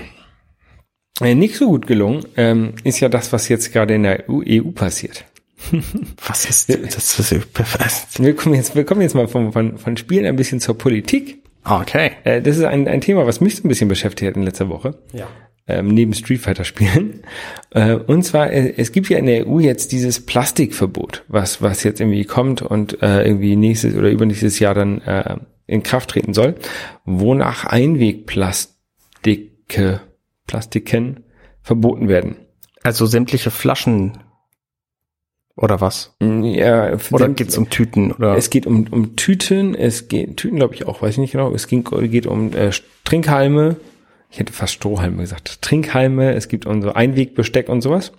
[1.21, 4.41] Äh, nicht so gut gelungen ähm, ist ja das, was jetzt gerade in der EU,
[4.47, 5.27] EU passiert.
[6.27, 7.19] Was ist das?
[7.19, 7.43] Ist,
[8.19, 11.43] Wir kommen jetzt, wir kommen jetzt mal von, von, von Spielen ein bisschen zur Politik.
[11.83, 12.13] okay.
[12.25, 14.71] Äh, das ist ein, ein Thema, was mich so ein bisschen beschäftigt hat in letzter
[14.71, 14.99] Woche.
[15.13, 15.29] Ja.
[15.67, 17.23] Ähm, neben Street Fighter Spielen.
[17.71, 21.83] Äh, und zwar, äh, es gibt ja in der EU jetzt dieses Plastikverbot, was, was
[21.83, 26.35] jetzt irgendwie kommt und äh, irgendwie nächstes oder übernächstes Jahr dann äh, in Kraft treten
[26.35, 26.55] soll,
[27.05, 30.03] wonach Einwegplastike,
[30.47, 31.25] Plastiken
[31.63, 32.37] verboten werden.
[32.85, 34.19] Also sämtliche Flaschen
[35.57, 36.17] oder was?
[36.21, 38.37] Ja, Oder geht's um Tüten oder?
[38.37, 41.53] Es geht um, um Tüten, es geht, Tüten glaube ich auch, weiß ich nicht genau.
[41.53, 42.71] Es ging, geht um äh,
[43.05, 43.77] Trinkhalme,
[44.35, 48.11] ich hätte fast Strohhalme gesagt, Trinkhalme, es gibt unsere Einwegbesteck und sowas,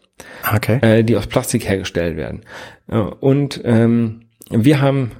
[0.55, 0.79] okay.
[0.81, 2.43] äh, die aus Plastik hergestellt werden.
[2.87, 5.11] Äh, und ähm, wir haben,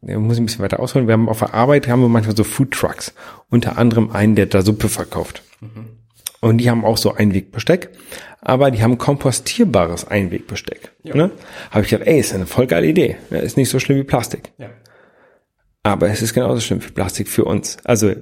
[0.00, 2.34] da muss ich ein bisschen weiter ausholen, wir haben auf der Arbeit, haben wir manchmal
[2.34, 3.12] so Food Trucks,
[3.50, 5.42] unter anderem einen, der da Suppe verkauft.
[6.40, 7.90] Und die haben auch so Einwegbesteck,
[8.40, 10.92] aber die haben kompostierbares Einwegbesteck.
[11.02, 11.30] Ne?
[11.70, 13.16] Habe ich gedacht, ey, ist eine voll geile Idee.
[13.28, 14.52] Ja, ist nicht so schlimm wie Plastik.
[14.56, 14.70] Ja.
[15.82, 17.76] Aber es ist genauso schlimm wie Plastik für uns.
[17.84, 18.14] Also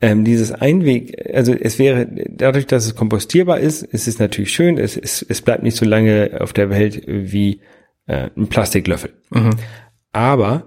[0.00, 4.78] ähm, dieses Einweg, also es wäre, dadurch, dass es kompostierbar ist, ist es natürlich schön,
[4.78, 7.60] es, es, es bleibt nicht so lange auf der Welt wie
[8.06, 9.14] äh, ein Plastiklöffel.
[10.12, 10.64] Aber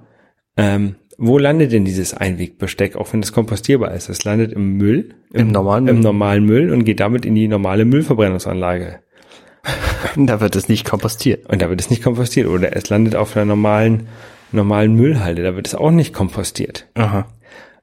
[0.57, 4.09] ähm, wo landet denn dieses Einwegbesteck, auch wenn es kompostierbar ist?
[4.09, 6.03] Es landet im Müll, Im normalen im Müll.
[6.03, 8.99] normalen Müll und geht damit in die normale Müllverbrennungsanlage.
[10.15, 11.47] Da wird es nicht kompostiert.
[11.49, 12.47] Und da wird es nicht kompostiert.
[12.47, 14.07] Oder es landet auf einer normalen,
[14.53, 16.87] normalen Müllhalde, da wird es auch nicht kompostiert.
[16.95, 17.27] Aha.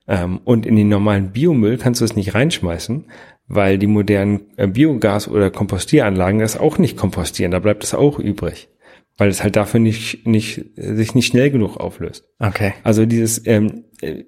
[0.08, 3.06] Ähm, und in den normalen Biomüll kannst du es nicht reinschmeißen,
[3.48, 7.52] weil die modernen äh, Biogas- oder Kompostieranlagen das auch nicht kompostieren.
[7.52, 8.68] Da bleibt es auch übrig,
[9.16, 12.26] weil es halt dafür nicht, nicht, sich nicht schnell genug auflöst.
[12.38, 12.72] Okay.
[12.82, 14.24] Also dieses ähm, äh,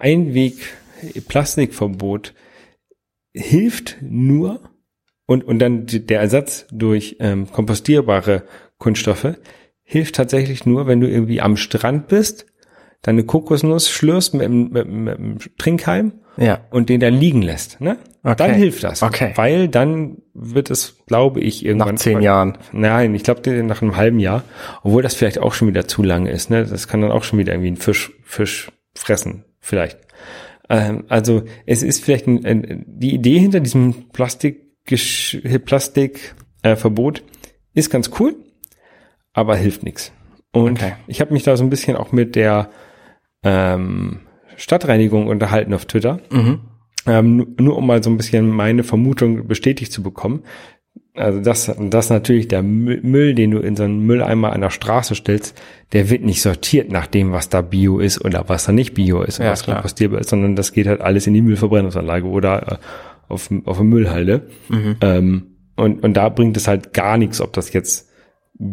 [0.00, 2.34] Einweg-Plastikverbot
[3.32, 4.60] hilft nur
[5.26, 8.44] und, und dann der Ersatz durch ähm, kompostierbare
[8.78, 9.36] Kunststoffe
[9.82, 12.46] hilft tatsächlich nur, wenn du irgendwie am Strand bist,
[13.02, 16.60] deine Kokosnuss schlürst mit, mit, mit dem Trinkhalm Ja.
[16.70, 17.80] und den dann liegen lässt.
[17.80, 17.96] Ne?
[18.24, 18.34] Okay.
[18.36, 19.02] Dann hilft das.
[19.02, 19.32] Okay.
[19.36, 21.94] Weil dann wird es, glaube ich, irgendwann.
[21.94, 22.58] Nach zehn Jahren.
[22.72, 24.42] Nein, ich glaube nach einem halben Jahr.
[24.82, 26.50] Obwohl das vielleicht auch schon wieder zu lange ist.
[26.50, 26.64] Ne?
[26.64, 29.44] Das kann dann auch schon wieder irgendwie ein Fisch, Fisch fressen.
[29.60, 29.98] Vielleicht.
[30.68, 34.66] Ähm, also es ist vielleicht ein, ein, die Idee hinter diesem Plastik,
[35.64, 37.22] Plastik äh, Verbot
[37.74, 38.34] ist ganz cool,
[39.32, 40.12] aber hilft nichts.
[40.52, 40.94] Und Okay.
[41.06, 42.70] ich habe mich da so ein bisschen auch mit der
[43.42, 44.20] ähm,
[44.56, 46.20] Stadtreinigung unterhalten auf Twitter.
[47.06, 50.42] Ähm, nu- nur um mal so ein bisschen meine Vermutung bestätigt zu bekommen.
[51.14, 54.70] Also das, das natürlich der Mü- Müll, den du in so einen Mülleimer an der
[54.70, 55.60] Straße stellst,
[55.92, 59.22] der wird nicht sortiert nach dem, was da Bio ist oder was da nicht Bio
[59.22, 62.72] ist und Ja, was kompostierbar ist, sondern das geht halt alles in die Müllverbrennungsanlage oder
[62.72, 62.76] äh,
[63.28, 64.48] auf, auf eine Müllhalde.
[65.00, 68.10] Ähm, und, und da bringt es halt gar nichts, ob das jetzt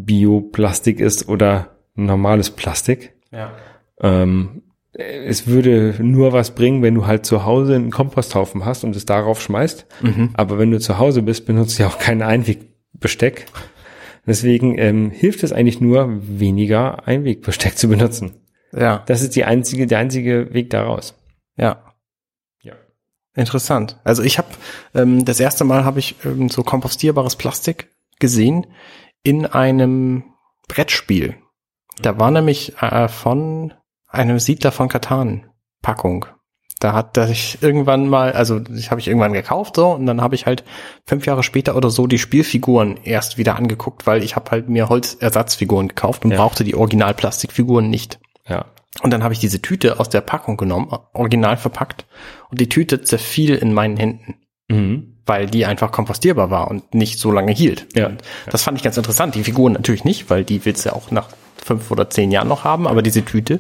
[0.06, 3.14] Bioplastik ist oder normales Plastik.
[3.32, 3.52] Ja.
[4.00, 4.64] Ähm,
[4.98, 9.06] es würde nur was bringen, wenn du halt zu Hause einen Komposthaufen hast und es
[9.06, 9.86] darauf schmeißt.
[10.36, 13.46] Aber wenn du zu Hause bist, benutzt du ja auch kein Einwegbesteck.
[14.26, 18.32] Deswegen ähm, hilft es eigentlich nur, weniger Einwegbesteck zu benutzen.
[18.74, 19.04] Ja.
[19.06, 21.16] Das ist die einzige, der einzige Weg daraus.
[21.58, 21.94] Ja.
[22.62, 22.74] Ja.
[23.36, 24.00] Interessant.
[24.04, 24.48] Also ich habe
[24.94, 27.90] ähm, das erste Mal habe ich ähm, so kompostierbares Plastik
[28.20, 28.68] gesehen
[29.24, 30.24] in einem
[30.68, 31.36] Brettspiel.
[32.02, 33.74] Da war nämlich äh, von
[34.16, 35.46] einem Siedler von Katan
[35.82, 36.26] Packung.
[36.80, 40.22] Da hat da ich irgendwann mal, also ich habe ich irgendwann gekauft so und dann
[40.22, 40.64] habe ich halt
[41.06, 44.90] fünf Jahre später oder so die Spielfiguren erst wieder angeguckt, weil ich habe halt mir
[44.90, 46.38] Holzersatzfiguren gekauft und Ja.
[46.38, 48.20] brauchte die Originalplastikfiguren nicht.
[48.48, 48.66] Ja.
[49.02, 52.06] Und dann habe ich diese Tüte aus der Packung genommen, original verpackt,
[52.50, 54.36] und die Tüte zerfiel in meinen Händen,
[54.70, 55.15] Mhm.
[55.26, 57.88] Weil die einfach kompostierbar war und nicht so lange hielt.
[57.96, 58.08] Ja.
[58.08, 59.36] Und das fand ich ganz interessant.
[59.36, 61.30] Die Figuren natürlich nicht, weil die willst du ja auch nach
[61.64, 63.60] fünf oder zehn Jahren noch haben, aber diese Tüte,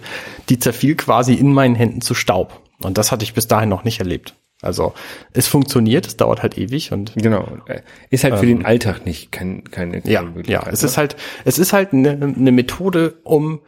[0.49, 2.61] die zerfiel quasi in meinen Händen zu Staub.
[2.81, 4.35] Und das hatte ich bis dahin noch nicht erlebt.
[4.61, 4.93] Also
[5.33, 7.47] es funktioniert, es dauert halt ewig und Genau.
[7.67, 10.87] Äh, Ist halt für den Alltag nicht kein, keine, keine ja, Möglichkeit, ja, es ne?
[10.87, 13.61] ist halt, es ist halt eine, eine Methode, um,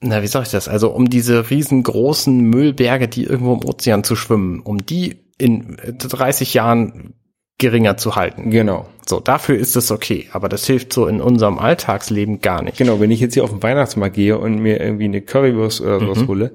[0.00, 0.68] na, wie sag ich das?
[0.68, 6.54] Also um diese riesengroßen Müllberge, die irgendwo im Ozean zu schwimmen, um die in 30
[6.54, 7.14] Jahren
[7.58, 8.50] geringer zu halten.
[8.50, 8.88] Genau.
[9.06, 12.76] So, dafür ist es okay, aber das hilft so in unserem Alltagsleben gar nicht.
[12.78, 16.00] Genau, wenn ich jetzt hier auf den Weihnachtsmarkt gehe und mir irgendwie eine Currywurst oder
[16.00, 16.28] sowas Mhm.
[16.28, 16.52] hole,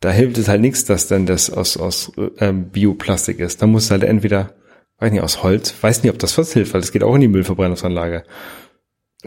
[0.00, 3.60] da hilft es halt nichts, dass dann das aus, aus ähm, Bioplastik ist.
[3.62, 4.54] Da muss halt entweder,
[4.98, 7.22] weiß nicht, aus Holz, weiß nicht, ob das was hilft, weil das geht auch in
[7.22, 8.24] die Müllverbrennungsanlage.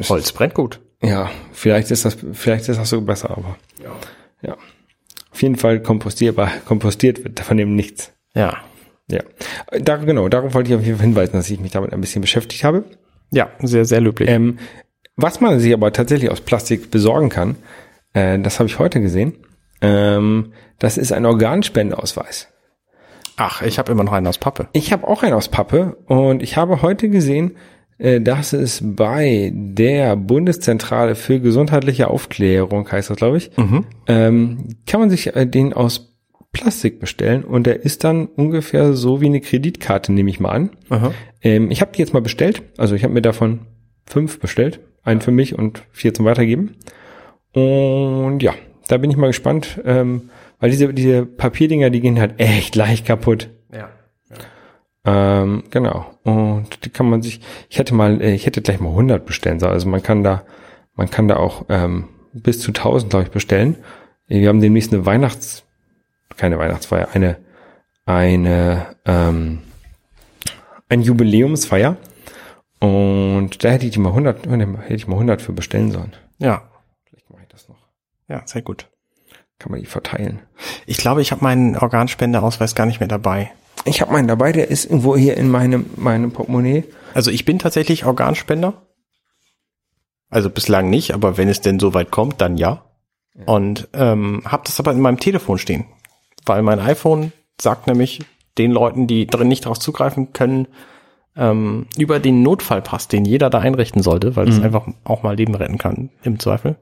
[0.07, 0.79] Holz brennt gut.
[1.01, 3.91] Ja, vielleicht ist das, vielleicht ist das so besser, aber ja.
[4.41, 4.57] ja.
[5.31, 8.11] Auf jeden Fall kompostierbar, kompostiert wird davon eben nichts.
[8.33, 8.57] Ja.
[9.11, 9.21] Ja.
[9.79, 12.21] Da, genau, darauf wollte ich auf jeden Fall hinweisen, dass ich mich damit ein bisschen
[12.21, 12.83] beschäftigt habe.
[13.31, 14.29] Ja, sehr, sehr löblich.
[14.29, 14.59] Ähm,
[15.15, 17.55] was man sich aber tatsächlich aus Plastik besorgen kann,
[18.13, 19.33] äh, das habe ich heute gesehen,
[19.81, 22.47] ähm, das ist ein Organspendeausweis.
[23.35, 24.67] Ach, ich habe immer noch einen aus Pappe.
[24.73, 27.55] Ich habe auch einen aus Pappe und ich habe heute gesehen,
[27.97, 33.51] äh, dass es bei der Bundeszentrale für gesundheitliche Aufklärung, heißt das glaube ich,
[34.07, 36.08] ähm, kann man sich äh, den aus
[36.51, 40.69] Plastik bestellen und der ist dann ungefähr so wie eine Kreditkarte, nehme ich mal an.
[41.41, 42.63] Ähm, ich habe die jetzt mal bestellt.
[42.77, 43.67] Also ich habe mir davon
[44.05, 44.79] fünf bestellt.
[45.03, 46.75] Einen für mich und vier zum Weitergeben.
[47.53, 48.53] Und ja,
[48.87, 50.29] da bin ich mal gespannt, ähm,
[50.59, 53.49] weil diese, diese Papierdinger, die gehen halt echt leicht kaputt.
[53.71, 53.89] Ja.
[55.05, 56.11] Ähm, genau.
[56.23, 59.59] Und die kann man sich, ich hätte mal, äh, ich hätte gleich mal 100 bestellen
[59.59, 59.73] sollen.
[59.73, 60.43] Also man kann da,
[60.95, 63.77] man kann da auch ähm, bis zu 1000, glaube ich, bestellen.
[64.27, 65.65] Wir haben demnächst eine Weihnachts,
[66.39, 67.37] keine Weihnachtsfeier, eine,
[68.05, 69.59] eine, ähm,
[70.87, 71.97] ein Jubiläumsfeier.
[72.79, 76.13] Und da hätte ich die mal 100, hätte ich mal 100 für bestellen sollen.
[76.37, 76.63] Ja.
[77.03, 77.77] Vielleicht mache ich das noch.
[78.29, 78.87] Ja, sehr gut.
[79.59, 80.39] Kann man die verteilen.
[80.85, 83.51] Ich glaube, ich habe meinen Organspendeausweis gar nicht mehr dabei.
[83.83, 86.85] Ich habe meinen dabei, der ist irgendwo hier in meinem, meinem Portemonnaie.
[87.13, 88.85] Also ich bin tatsächlich Organspender.
[90.29, 92.85] Also bislang nicht, aber wenn es denn so weit kommt, dann ja.
[93.45, 95.85] Und ähm, habe das aber in meinem Telefon stehen,
[96.49, 98.19] weil mein iPhone sagt nämlich
[98.57, 100.67] den Leuten, die drin nicht darauf zugreifen können,
[101.37, 105.55] ähm, über den Notfallpass, den jeder da einrichten sollte, weil es einfach auch mal Leben
[105.55, 106.75] retten kann, im Zweifel.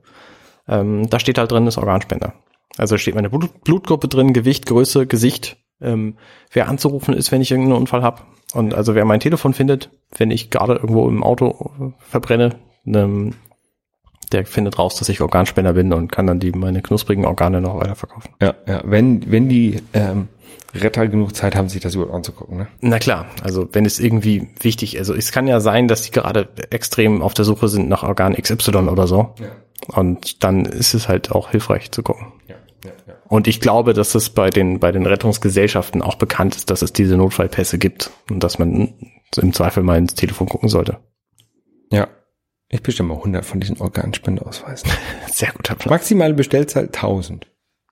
[0.68, 2.34] Ähm, da steht halt drin, ist Organspender.
[2.77, 6.15] Also steht meine Blut Blutgruppe drin, Gewicht, Größe, Gesicht ähm,
[6.52, 8.22] wer anzurufen ist, wenn ich irgendeinen Unfall habe.
[8.53, 13.34] Und also wer mein Telefon findet, wenn ich gerade irgendwo im Auto äh, verbrenne, ähm,
[14.31, 17.79] der findet raus, dass ich Organspender bin und kann dann die meine knusprigen Organe noch
[17.79, 18.31] weiterverkaufen.
[18.41, 18.81] Ja, ja.
[18.83, 20.27] Wenn, wenn die ähm,
[20.73, 22.67] Retter genug Zeit haben, sich das überhaupt anzugucken, ne?
[22.81, 26.49] Na klar, also wenn es irgendwie wichtig, also es kann ja sein, dass die gerade
[26.69, 29.33] extrem auf der Suche sind nach Organ XY oder so.
[29.39, 29.47] Ja.
[29.87, 32.27] Und dann ist es halt auch hilfreich zu gucken.
[32.47, 33.13] Ja, ja, ja.
[33.27, 36.93] Und ich glaube, dass es bei den, bei den Rettungsgesellschaften auch bekannt ist, dass es
[36.93, 38.93] diese Notfallpässe gibt und dass man
[39.35, 40.97] im Zweifel mal ins Telefon gucken sollte.
[41.91, 42.07] Ja.
[42.69, 44.91] Ich bestelle mal 100 von diesen Organspendeausweisen.
[45.31, 45.94] Sehr guter Plan.
[45.94, 47.48] Maximale Bestellzahl 1000.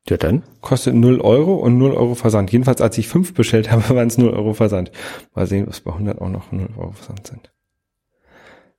[0.07, 0.43] Ja, dann.
[0.61, 2.51] Kostet 0 Euro und 0 Euro Versand.
[2.51, 4.91] Jedenfalls, als ich 5 bestellt habe, waren es 0 Euro Versand.
[5.33, 7.51] Mal sehen, was bei 100 auch noch 0 Euro Versand sind.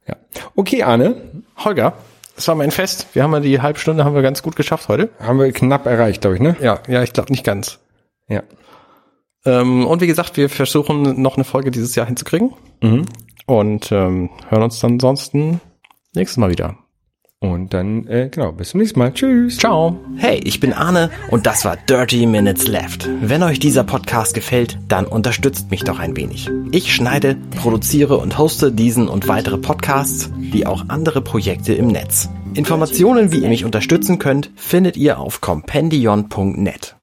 [0.06, 0.16] Ja.
[0.54, 1.42] Okay, Arne.
[1.56, 1.94] Holger,
[2.36, 3.08] das war mein Fest.
[3.14, 5.08] Wir haben ja die halbe Stunde haben wir ganz gut geschafft heute.
[5.18, 6.54] Haben wir knapp erreicht, glaube ich, ne?
[6.60, 7.80] Ja, ja, ich glaube nicht ganz.
[8.28, 8.42] Ja.
[9.44, 12.52] Ähm, und wie gesagt, wir versuchen noch eine Folge dieses Jahr hinzukriegen.
[12.82, 13.06] Mhm.
[13.46, 15.60] Und ähm, hören uns dann ansonsten
[16.16, 16.76] nächstes Mal wieder.
[17.38, 19.12] Und dann, äh, genau, bis zum nächsten Mal.
[19.12, 19.58] Tschüss.
[19.58, 20.00] Ciao.
[20.16, 23.08] Hey, ich bin Arne und das war Dirty Minutes Left.
[23.20, 26.50] Wenn euch dieser Podcast gefällt, dann unterstützt mich doch ein wenig.
[26.72, 32.30] Ich schneide, produziere und hoste diesen und weitere Podcasts, wie auch andere Projekte im Netz.
[32.54, 36.94] Informationen, wie ihr mich unterstützen könnt, findet ihr auf compendion.net.